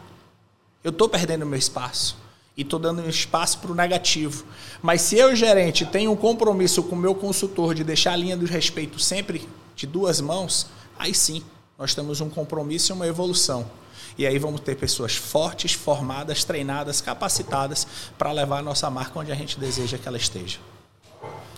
[0.82, 2.25] eu estou perdendo meu espaço
[2.56, 4.44] e estou dando espaço para o negativo.
[4.80, 8.36] Mas se eu, gerente, tenho um compromisso com o meu consultor de deixar a linha
[8.36, 10.66] do respeito sempre de duas mãos,
[10.98, 11.42] aí sim,
[11.78, 13.70] nós temos um compromisso e uma evolução.
[14.16, 17.86] E aí vamos ter pessoas fortes, formadas, treinadas, capacitadas
[18.16, 20.58] para levar a nossa marca onde a gente deseja que ela esteja.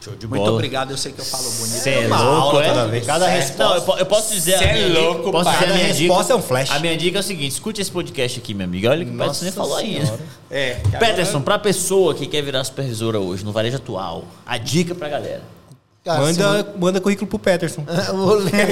[0.00, 0.42] Show de bola.
[0.42, 1.66] Muito obrigado, eu sei que eu falo bonito.
[1.66, 2.68] Você é, é louco, aula, é?
[2.68, 3.06] Toda vez.
[3.06, 3.86] Cada resposta.
[3.86, 4.58] Não, eu, posso dizer.
[4.58, 6.70] Você é louco, posso dizer a minha resposta dica, é um flash.
[6.70, 8.88] A minha dica é o seguinte: escute esse podcast aqui, meu amigo.
[8.88, 10.20] Olha o que o Peterson nem falou ainda.
[10.50, 10.74] É.
[10.98, 15.08] Peterson, para a pessoa que quer virar supervisora hoje, no varejo atual, a dica para
[15.08, 15.42] a galera.
[16.04, 16.78] Cara, manda, você...
[16.78, 17.84] manda currículo pro Peterson.
[18.14, 18.68] Vou ler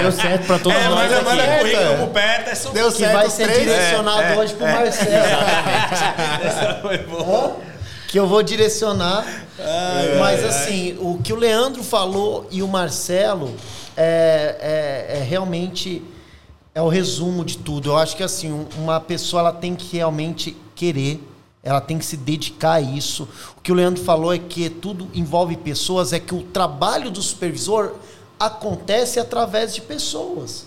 [0.00, 2.72] Deu certo pra todos é, nós manda, manda currículo pro Peterson.
[2.72, 3.10] Deu certo.
[3.10, 5.10] Que vai ser direcionado é, hoje pro é, Marcelo.
[5.10, 6.42] Exatamente.
[6.46, 7.69] Essa foi boa
[8.10, 9.24] que eu vou direcionar.
[9.56, 13.54] Ai, mas assim, o que o Leandro falou e o Marcelo
[13.96, 16.02] é, é, é, realmente
[16.74, 17.90] é o resumo de tudo.
[17.90, 21.22] Eu acho que assim, uma pessoa ela tem que realmente querer,
[21.62, 23.28] ela tem que se dedicar a isso.
[23.56, 27.22] O que o Leandro falou é que tudo envolve pessoas, é que o trabalho do
[27.22, 27.94] supervisor
[28.40, 30.66] acontece através de pessoas.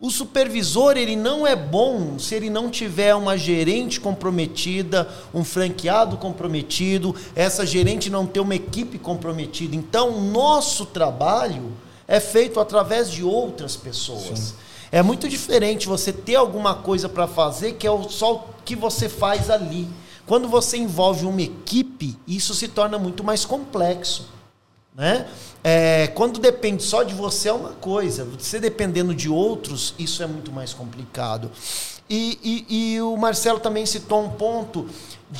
[0.00, 6.16] O supervisor ele não é bom se ele não tiver uma gerente comprometida, um franqueado
[6.16, 9.76] comprometido, essa gerente não ter uma equipe comprometida.
[9.76, 11.72] Então, nosso trabalho
[12.08, 14.38] é feito através de outras pessoas.
[14.38, 14.54] Sim.
[14.90, 19.08] É muito diferente você ter alguma coisa para fazer que é só o que você
[19.08, 19.88] faz ali.
[20.26, 24.28] Quando você envolve uma equipe, isso se torna muito mais complexo.
[24.94, 25.26] Né?
[25.62, 30.26] É, quando depende só de você é uma coisa, você dependendo de outros, isso é
[30.26, 31.50] muito mais complicado.
[32.08, 32.38] E,
[32.68, 34.86] e, e o Marcelo também citou um ponto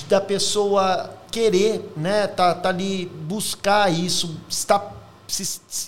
[0.08, 2.26] da pessoa querer, né?
[2.26, 4.92] Tá, tá ali buscar isso, estar,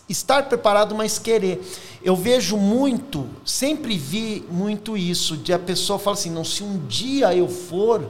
[0.09, 1.61] estar preparado, mas querer.
[2.03, 6.87] Eu vejo muito, sempre vi muito isso, de a pessoa falar assim, não, se um
[6.87, 8.09] dia eu for,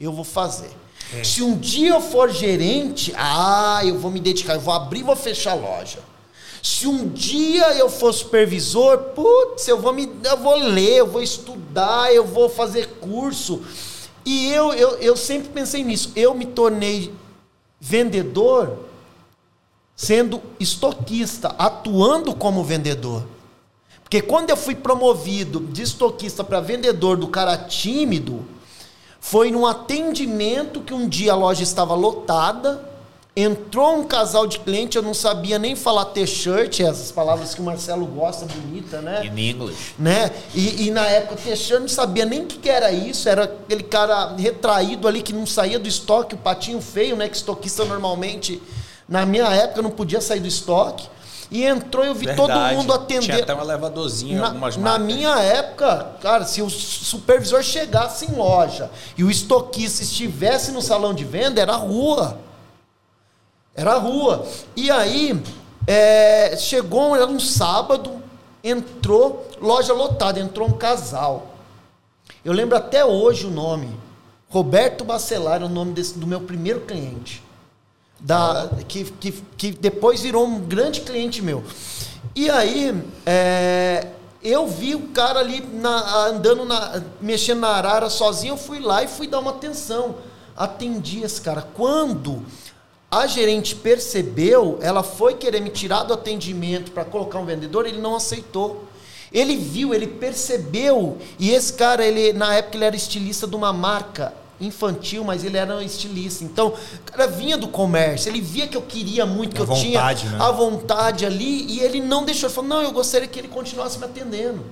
[0.00, 0.70] eu vou fazer.
[1.14, 1.22] É.
[1.22, 5.16] Se um dia eu for gerente, ah, eu vou me dedicar, eu vou abrir, vou
[5.16, 5.98] fechar a loja.
[6.62, 11.22] Se um dia eu for supervisor, putz, eu vou me, eu vou ler, eu vou
[11.22, 13.62] estudar, eu vou fazer curso.
[14.24, 16.10] E eu, eu, eu sempre pensei nisso.
[16.16, 17.14] Eu me tornei
[17.80, 18.78] vendedor
[19.94, 23.24] sendo estoquista, atuando como vendedor.
[24.02, 28.44] Porque quando eu fui promovido de estoquista para vendedor do cara tímido,
[29.20, 32.80] foi num atendimento que um dia a loja estava lotada,
[33.36, 37.64] entrou um casal de cliente, eu não sabia nem falar t-shirt, essas palavras que o
[37.64, 39.26] Marcelo gosta, bonita, né?
[39.26, 39.94] In English.
[39.98, 40.30] Né?
[40.54, 43.82] E, e na época t-shirt não sabia nem o que, que, era isso, era aquele
[43.82, 47.28] cara retraído ali que não saía do estoque, o patinho feio, né?
[47.28, 48.62] Que estoquista normalmente,
[49.06, 51.06] na minha época, não podia sair do estoque.
[51.50, 52.52] E entrou e eu vi Verdade.
[52.52, 53.22] todo mundo atender.
[53.22, 55.00] Tinha até um elevadorzinho na, algumas marcas.
[55.00, 60.82] Na minha época, cara, se o supervisor chegasse em loja e o estoquista estivesse no
[60.82, 62.38] salão de venda, era rua.
[63.74, 64.44] Era rua.
[64.74, 65.40] E aí,
[65.86, 68.20] é, chegou, era um sábado,
[68.62, 71.54] entrou, loja lotada, entrou um casal.
[72.44, 73.96] Eu lembro até hoje o nome.
[74.48, 77.45] Roberto Bacelar era o nome desse, do meu primeiro cliente
[78.18, 81.62] da, que, que, que depois virou um grande cliente meu.
[82.34, 82.94] E aí,
[83.24, 84.08] é,
[84.42, 89.02] eu vi o cara ali na, andando, na, mexendo na arara sozinho, eu fui lá
[89.02, 90.16] e fui dar uma atenção.
[90.56, 91.62] Atendi esse cara.
[91.62, 92.42] Quando
[93.10, 98.00] a gerente percebeu, ela foi querer me tirar do atendimento para colocar um vendedor, ele
[98.00, 98.84] não aceitou.
[99.32, 103.72] Ele viu, ele percebeu, e esse cara, ele na época ele era estilista de uma
[103.72, 106.44] marca infantil, mas ele era um estilista.
[106.44, 109.66] Então, o cara vinha do comércio, ele via que eu queria muito, que a eu
[109.66, 110.38] vontade, tinha né?
[110.40, 112.48] a vontade ali, e ele não deixou.
[112.48, 114.64] Ele falou, não, eu gostaria que ele continuasse me atendendo.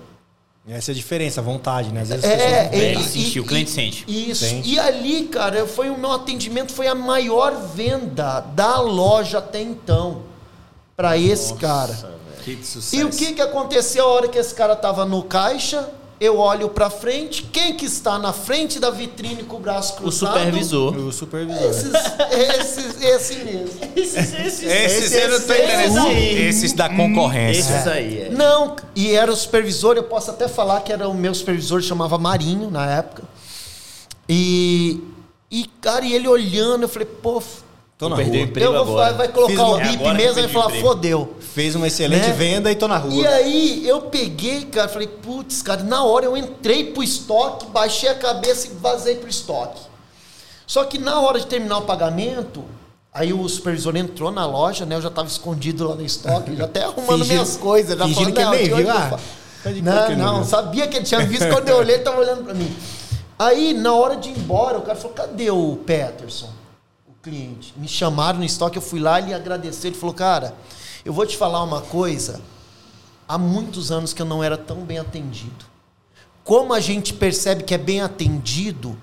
[0.67, 2.01] Essa é a diferença, a vontade, né?
[2.01, 4.05] Às vezes é, ele sente, o cliente sente.
[4.09, 4.47] Isso.
[4.47, 4.67] Sente.
[4.67, 10.23] E ali, cara, foi o meu atendimento foi a maior venda da loja até então
[10.97, 12.15] para esse cara.
[12.43, 12.97] Que sucesso.
[12.97, 15.91] E o que que aconteceu a hora que esse cara tava no caixa?
[16.21, 20.33] Eu olho para frente, quem que está na frente da vitrine com o braço cruzado?
[20.33, 20.97] O supervisor.
[20.97, 21.71] O supervisor.
[21.71, 21.93] Esses,
[22.33, 23.81] esses, esse mesmo.
[23.97, 26.11] Esses, esses, esses, esses, eu tô entendendo.
[26.11, 27.61] Esses da concorrência.
[27.75, 28.31] Esses aí, é.
[28.31, 32.19] Não, e era o supervisor, eu posso até falar que era o meu supervisor, chamava
[32.19, 33.23] Marinho na época.
[34.29, 35.03] E,
[35.51, 37.43] e cara, e ele olhando, eu falei, pô,
[37.97, 38.25] Tô na rua.
[38.57, 39.77] Eu vou, vai colocar uma...
[39.77, 41.37] o bip é mesmo e falar, fodeu.
[41.41, 42.33] Fez uma excelente né?
[42.33, 43.13] venda e tô na rua.
[43.13, 48.09] E aí eu peguei, cara, falei, putz, cara, na hora eu entrei pro estoque, baixei
[48.09, 49.81] a cabeça e vazei pro estoque.
[50.67, 52.65] Só que na hora de terminar o pagamento,
[53.13, 54.97] aí o supervisor entrou na loja, né?
[54.97, 57.97] Eu já tava escondido lá no estoque, já até arrumando fingindo, minhas coisas.
[57.97, 59.19] Já fingindo falando, que ele nem viu, ah,
[59.83, 62.55] Não, não, não, sabia que ele tinha visto, quando eu olhei ele tava olhando pra
[62.55, 62.75] mim.
[63.39, 66.49] Aí, na hora de ir embora, o cara falou, cadê o Peterson?
[67.25, 67.73] Cliente.
[67.77, 69.87] Me chamaram no estoque, eu fui lá e agradeci.
[69.87, 70.55] Ele falou, cara,
[71.05, 72.41] eu vou te falar uma coisa.
[73.27, 75.65] Há muitos anos que eu não era tão bem atendido.
[76.45, 78.97] Como a gente percebe que é bem atendido,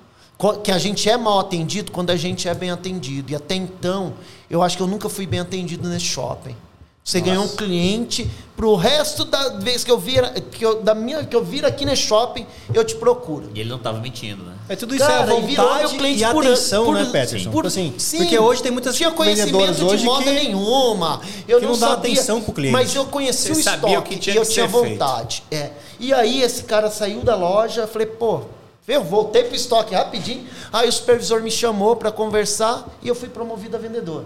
[0.63, 3.31] que a gente é mal atendido quando a gente é bem atendido.
[3.31, 4.13] E até então,
[4.49, 6.55] eu acho que eu nunca fui bem atendido nesse shopping.
[7.03, 7.31] Você Nossa.
[7.31, 11.35] ganhou um cliente pro resto da vez que eu vir, que eu, da minha, que
[11.35, 13.49] eu vir aqui no shopping, eu te procuro.
[13.55, 14.53] E ele não estava mentindo, né?
[14.69, 17.49] É tudo isso Cara, é vontade e atenção, por, né, Peterson?
[17.49, 21.21] Por, assim, sim, porque hoje tem muitas tinha conhecimento hoje de moda que, nenhuma.
[21.47, 22.71] Eu que não, não dá sabia, atenção pro cliente.
[22.71, 25.43] Mas eu conheci Você o estoque que e eu tinha vontade.
[25.49, 25.71] É.
[25.99, 28.41] E aí esse cara saiu da loja, falei, pô,
[28.87, 30.45] eu voltei pro estoque rapidinho.
[30.71, 34.25] Aí o supervisor me chamou para conversar e eu fui promovido a vendedor.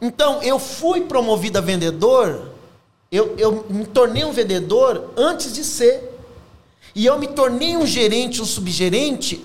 [0.00, 2.50] Então, eu fui promovido a vendedor,
[3.10, 6.12] eu, eu me tornei um vendedor antes de ser.
[6.94, 9.44] E eu me tornei um gerente, um subgerente,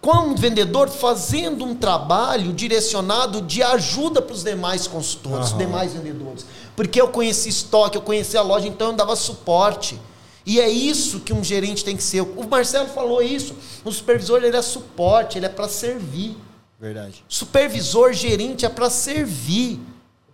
[0.00, 5.52] como vendedor, fazendo um trabalho direcionado de ajuda para os demais consultores, uhum.
[5.52, 6.46] os demais vendedores.
[6.74, 10.00] Porque eu conheci estoque, eu conheci a loja, então eu dava suporte.
[10.44, 12.22] E é isso que um gerente tem que ser.
[12.22, 13.54] O Marcelo falou isso.
[13.84, 16.36] O supervisor ele é suporte, ele é para servir.
[16.80, 17.24] Verdade.
[17.28, 19.78] Supervisor, gerente é para servir.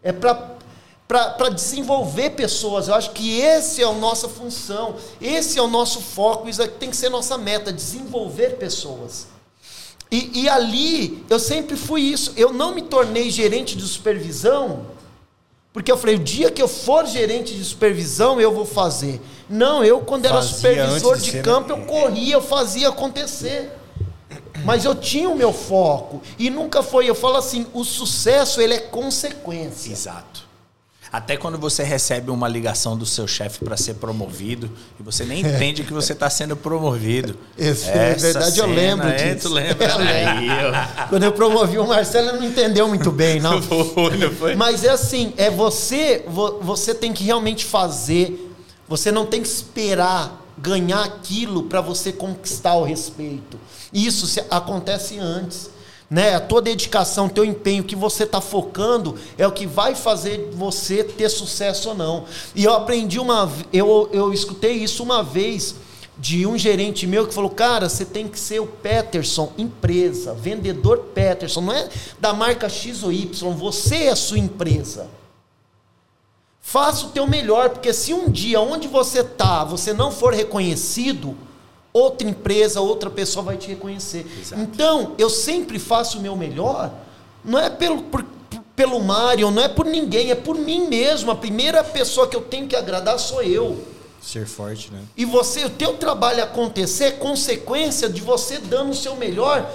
[0.02, 2.86] É para desenvolver pessoas.
[2.86, 6.90] Eu acho que esse é a nossa função, esse é o nosso foco, isso tem
[6.90, 9.26] que ser nossa meta, desenvolver pessoas.
[10.10, 12.32] E, e ali eu sempre fui isso.
[12.36, 14.86] Eu não me tornei gerente de supervisão
[15.76, 19.20] porque eu falei, o dia que eu for gerente de supervisão, eu vou fazer.
[19.46, 23.70] Não, eu, quando era supervisor de, de campo, eu corria, eu fazia acontecer.
[24.64, 26.22] Mas eu tinha o meu foco.
[26.38, 27.08] E nunca foi.
[27.08, 29.92] Eu falo assim: o sucesso ele é consequência.
[29.92, 30.46] Exato.
[31.12, 35.44] Até quando você recebe uma ligação do seu chefe para ser promovido e você nem
[35.44, 35.48] é.
[35.54, 37.36] entende que você está sendo promovido.
[37.56, 39.24] Isso, é verdade, eu lembro disso.
[39.24, 39.86] É, tu lembra?
[39.96, 41.08] Eu lembro.
[41.08, 43.62] Quando eu promovi o Marcelo, ele não entendeu muito bem, não.
[43.62, 44.54] Foi, não foi?
[44.54, 46.24] Mas é assim, é você,
[46.60, 48.52] você tem que realmente fazer.
[48.88, 53.58] Você não tem que esperar ganhar aquilo para você conquistar o respeito.
[53.96, 55.70] Isso acontece antes
[56.08, 56.34] né?
[56.34, 61.02] A tua dedicação, teu empenho, que você está focando é o que vai fazer você
[61.02, 62.24] ter sucesso ou não.
[62.54, 65.74] E eu aprendi uma, eu, eu escutei isso uma vez
[66.18, 70.98] de um gerente meu que falou: Cara, você tem que ser o Peterson, empresa, vendedor
[71.14, 71.88] Peterson, não é
[72.20, 75.08] da marca X ou Y, você é a sua empresa.
[76.60, 81.36] Faça o teu melhor, porque se um dia onde você está você não for reconhecido,
[81.96, 84.26] outra empresa, outra pessoa vai te reconhecer.
[84.40, 84.60] Exato.
[84.60, 86.92] Então, eu sempre faço o meu melhor,
[87.44, 88.24] não é pelo, por,
[88.74, 91.30] pelo Mário, não é por ninguém, é por mim mesmo.
[91.30, 93.82] A primeira pessoa que eu tenho que agradar sou eu.
[94.20, 95.00] Ser forte, né?
[95.16, 99.70] E você, o teu trabalho acontecer é consequência de você dando o seu melhor,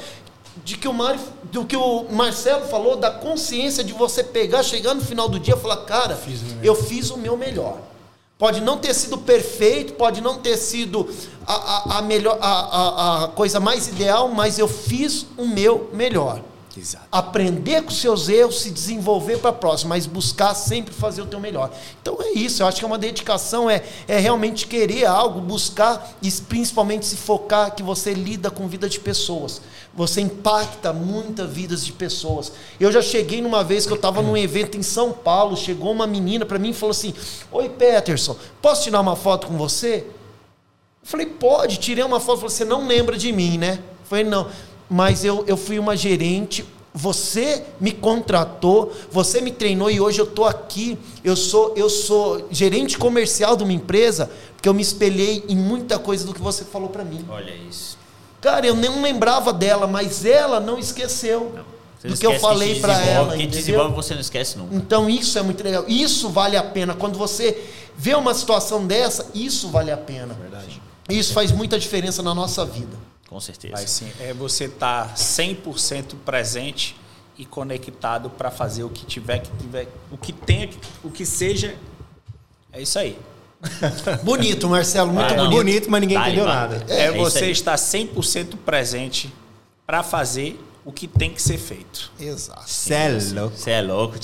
[0.63, 4.93] de que o Mário, do que o Marcelo falou, da consciência de você pegar, chegar
[4.93, 7.90] no final do dia e falar, cara, fiz eu fiz o meu melhor.
[8.41, 11.07] Pode não ter sido perfeito, pode não ter sido
[11.45, 16.41] a, a, a melhor, a, a, coisa mais ideal, mas eu fiz o meu melhor.
[16.75, 17.05] Exato.
[17.11, 21.39] Aprender com seus erros, se desenvolver para a próxima, mas buscar sempre fazer o teu
[21.39, 21.69] melhor.
[22.01, 26.11] Então é isso, eu acho que é uma dedicação, é, é realmente querer algo, buscar
[26.19, 29.61] e principalmente se focar que você lida com vida de pessoas.
[29.93, 32.51] Você impacta muitas vidas de pessoas.
[32.79, 36.07] Eu já cheguei numa vez que eu estava num evento em São Paulo, chegou uma
[36.07, 37.13] menina para mim e falou assim:
[37.51, 40.05] Oi Peterson, posso tirar uma foto com você?
[41.03, 42.41] Eu falei, pode, tirei uma foto.
[42.41, 43.79] Você não lembra de mim, né?
[44.01, 44.47] Eu falei, não
[44.91, 46.65] mas eu, eu fui uma gerente.
[46.93, 50.97] Você me contratou, você me treinou e hoje eu estou aqui.
[51.23, 55.97] Eu sou, eu sou gerente comercial de uma empresa porque eu me espelhei em muita
[55.97, 57.25] coisa do que você falou para mim.
[57.29, 57.97] Olha isso.
[58.41, 61.53] Cara, eu nem lembrava dela, mas ela não esqueceu.
[61.55, 63.37] Não do que eu falei para ela.
[63.37, 64.75] Quem desenvolve você não esquece nunca.
[64.75, 65.85] Então isso é muito legal.
[65.87, 66.93] Isso vale a pena.
[66.93, 70.33] Quando você vê uma situação dessa, isso vale a pena.
[70.33, 70.81] Verdade.
[71.09, 72.97] Isso faz muita diferença na nossa vida.
[73.29, 73.73] Com certeza.
[73.73, 76.95] Mas sim, é você estar tá 100% presente
[77.37, 80.69] e conectado para fazer o que tiver que tiver, o que tenha,
[81.03, 81.75] o que seja.
[82.73, 83.17] É isso aí.
[84.23, 85.51] bonito, Marcelo, muito bonito.
[85.51, 85.91] bonito.
[85.91, 86.85] mas ninguém entendeu nada.
[86.87, 89.33] É, é você estar 100% presente
[89.85, 92.11] para fazer o que tem que ser feito.
[92.19, 92.67] Exato.
[92.67, 93.55] Você é louco.
[93.55, 94.15] Você é louco.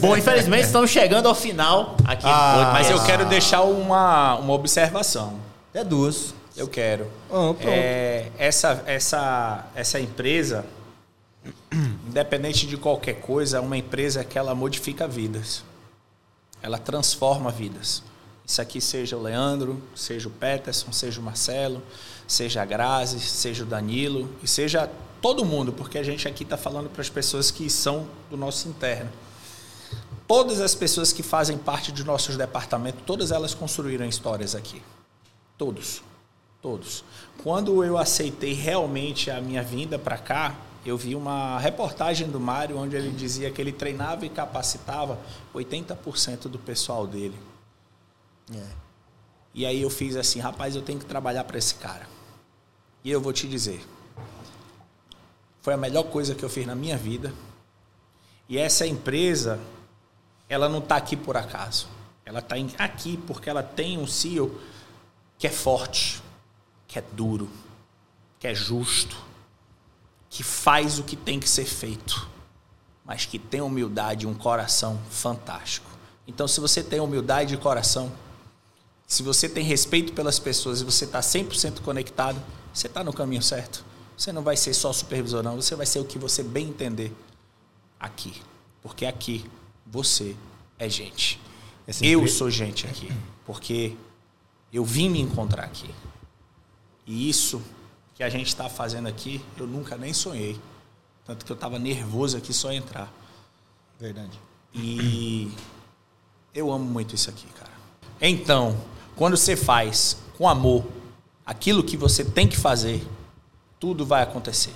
[0.00, 2.26] Bom, infelizmente estamos chegando ao final aqui.
[2.26, 5.40] Ah, mas eu quero deixar uma, uma observação.
[5.72, 6.34] É duas.
[6.54, 7.10] Eu quero.
[7.30, 10.66] Oh, é, essa, essa, essa empresa,
[12.06, 15.64] independente de qualquer coisa, é uma empresa que ela modifica vidas.
[16.62, 18.02] Ela transforma vidas.
[18.44, 21.82] Isso aqui seja o Leandro, seja o Peterson, seja o Marcelo,
[22.26, 24.90] seja a Grazi, seja o Danilo e seja
[25.20, 28.68] todo mundo, porque a gente aqui está falando para as pessoas que são do nosso
[28.68, 29.10] interno.
[30.26, 34.82] Todas as pessoas que fazem parte de nossos departamentos, todas elas construíram histórias aqui.
[35.56, 36.02] Todos.
[36.60, 37.04] Todos.
[37.42, 42.76] Quando eu aceitei realmente a minha vinda para cá, eu vi uma reportagem do Mário
[42.78, 45.18] onde ele dizia que ele treinava e capacitava
[45.54, 47.34] 80% do pessoal dele.
[48.54, 48.82] É.
[49.54, 52.08] E aí eu fiz assim, rapaz, eu tenho que trabalhar para esse cara.
[53.04, 53.84] E eu vou te dizer,
[55.60, 57.32] foi a melhor coisa que eu fiz na minha vida.
[58.48, 59.60] E essa empresa,
[60.48, 61.86] ela não está aqui por acaso.
[62.24, 64.58] Ela está aqui porque ela tem um CEO
[65.38, 66.22] que é forte,
[66.86, 67.48] que é duro,
[68.38, 69.16] que é justo,
[70.30, 72.28] que faz o que tem que ser feito,
[73.04, 75.90] mas que tem humildade e um coração fantástico.
[76.26, 78.12] Então, se você tem humildade de coração,
[79.12, 83.42] se você tem respeito pelas pessoas e você está 100% conectado, você está no caminho
[83.42, 83.84] certo.
[84.16, 85.56] Você não vai ser só supervisor, não.
[85.56, 87.14] Você vai ser o que você bem entender
[88.00, 88.40] aqui.
[88.82, 89.44] Porque aqui
[89.84, 90.34] você
[90.78, 91.38] é gente.
[91.86, 93.12] Essa Eu sou gente aqui.
[93.44, 93.94] Porque
[94.72, 95.94] Eu vim me encontrar aqui.
[97.06, 97.60] E isso
[98.14, 100.58] que a gente está fazendo aqui, eu nunca nem sonhei.
[101.26, 103.12] Tanto que eu estava nervoso aqui só entrar.
[104.00, 104.40] Verdade.
[104.72, 105.52] E
[106.54, 107.72] eu amo muito isso aqui, cara.
[108.18, 108.74] Então,
[109.16, 110.84] quando você faz com amor
[111.44, 113.06] aquilo que você tem que fazer,
[113.78, 114.74] tudo vai acontecer.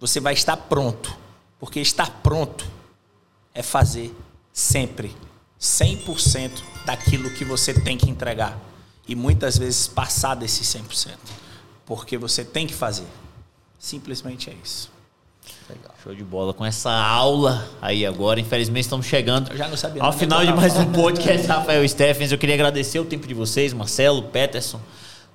[0.00, 1.16] Você vai estar pronto.
[1.58, 2.66] Porque estar pronto
[3.52, 4.14] é fazer
[4.52, 5.14] sempre
[5.60, 8.58] 100% daquilo que você tem que entregar.
[9.06, 11.16] E muitas vezes passar desse 100%.
[11.84, 13.06] Porque você tem que fazer.
[13.78, 14.90] Simplesmente é isso.
[15.68, 15.94] Legal.
[16.02, 16.54] Show de bola.
[16.54, 20.52] Com essa aula aí agora, infelizmente estamos chegando Eu já não sabia ao final de
[20.52, 22.32] mais um podcast Rafael Stephens.
[22.32, 24.80] Eu queria agradecer o tempo de vocês, Marcelo, Peterson,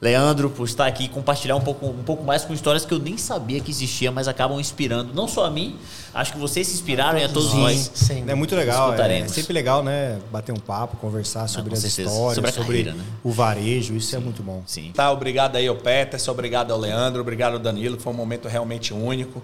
[0.02, 3.00] Leandro, por estar aqui e compartilhar um pouco, um pouco mais com histórias que eu
[3.00, 5.78] nem sabia que existia, mas acabam inspirando não só a mim,
[6.14, 7.92] acho que vocês se inspiraram e a todos Sim, nós.
[7.94, 8.26] sim.
[8.28, 8.88] É muito legal.
[8.88, 9.32] É, Escutaremos.
[9.32, 10.20] sempre legal, né?
[10.30, 12.10] Bater um papo, conversar sobre com as certeza.
[12.10, 13.04] histórias, Sobre sobre, a carreira, né?
[13.24, 13.96] o varejo.
[13.96, 14.62] Isso é muito bom.
[14.66, 14.92] Sim.
[14.94, 18.94] Tá, obrigado aí ao Peterson, obrigado ao Leandro, obrigado ao Danilo, foi um momento realmente
[18.94, 19.42] único.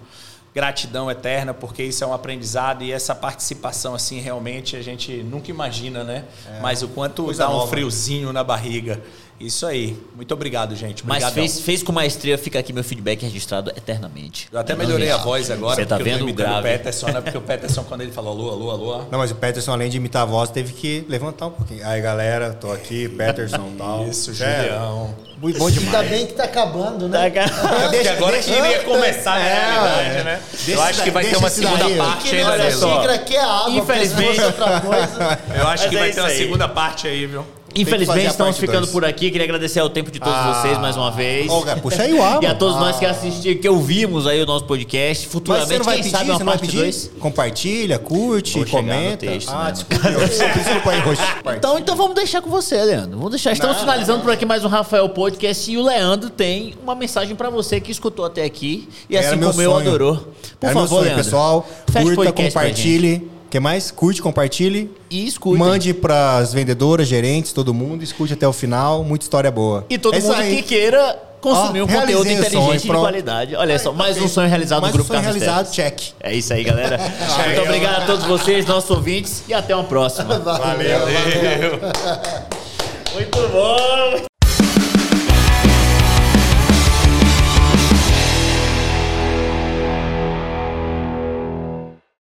[0.54, 5.50] Gratidão eterna, porque isso é um aprendizado e essa participação, assim, realmente a gente nunca
[5.50, 6.24] imagina, né?
[6.60, 7.68] Mas o quanto dá um nova.
[7.68, 9.00] friozinho na barriga.
[9.40, 9.96] Isso aí.
[10.14, 11.06] Muito obrigado, gente.
[11.06, 14.48] Mas fez, fez com maestria, fica aqui meu feedback registrado eternamente.
[14.52, 16.68] Eu até melhorei a voz agora, Você tá vendo o grave?
[16.68, 17.20] Peterson, né?
[17.22, 19.96] Porque o Peterson, quando ele falou alô, alô, alô, Não, mas o Peterson, além de
[19.96, 21.86] imitar a voz, teve que levantar um pouquinho.
[21.86, 24.06] Aí, galera, tô aqui, Peterson e tal.
[24.06, 25.14] Isso, É, Julião.
[25.40, 26.10] Muito bom Ainda demais.
[26.10, 27.30] bem que tá acabando, né?
[27.30, 30.40] Tá, É porque agora que ia começar a realidade, né?
[30.68, 31.96] Eu acho que vai ter uma deixa segunda daí.
[31.96, 32.78] parte nossa Danilo.
[32.92, 33.70] xícara aqui é água.
[33.70, 34.38] Infelizmente-.
[34.38, 37.46] Eu acho Mas que é vai isso ter uma segunda parte aí, viu?
[37.74, 38.90] Infelizmente, estamos ficando dois.
[38.90, 39.30] por aqui.
[39.30, 40.60] Queria agradecer ao tempo de todos Ah.
[40.62, 41.46] vocês mais uma vez.
[41.64, 44.46] Cara, puxa aí o ar, E a todos nós que assistiram, que ouvimos aí o
[44.46, 45.26] nosso podcast.
[45.28, 46.10] Futuramente, não quem pedir?
[46.10, 46.76] sabe uma não parte pedir?
[46.78, 47.10] 2.
[47.20, 49.18] Compartilha, curte, Vou comenta.
[49.26, 50.08] texto, ah, né, desculpa.
[50.08, 51.22] eu- Roxo.
[51.56, 53.16] Então, então vamos deixar com você, Leandro.
[53.16, 53.52] Vamos deixar.
[53.52, 57.50] Estamos finalizando por aqui mais um Rafael Podcast e o Leandro tem uma mensagem pra
[57.50, 59.86] você que escutou até aqui e Era assim como eu sonho.
[59.88, 60.16] adorou.
[60.16, 61.24] Por Era favor, sonho, Leandro.
[61.24, 61.68] pessoal.
[61.92, 63.30] curta, compartilhe.
[63.50, 63.90] Que mais?
[63.90, 64.90] Curte, compartilhe.
[65.10, 65.58] E escute.
[65.58, 68.04] Mande pras vendedoras, gerentes, todo mundo.
[68.04, 69.02] Escute até o final.
[69.02, 69.84] Muita história boa.
[69.90, 73.00] E todo É mundo que queira consumir Ó, um conteúdo inteligente sonho, e de pronto.
[73.00, 73.56] qualidade.
[73.56, 76.00] Olha só, mais um sonho realizado Mais no um Grupo sonho Carlos realizado, check.
[76.20, 76.96] É isso aí, galera.
[77.46, 80.38] Muito obrigado a todos vocês, nossos ouvintes, e até uma próxima.
[80.38, 81.80] Valeu, valeu.
[83.14, 84.29] Muito bom.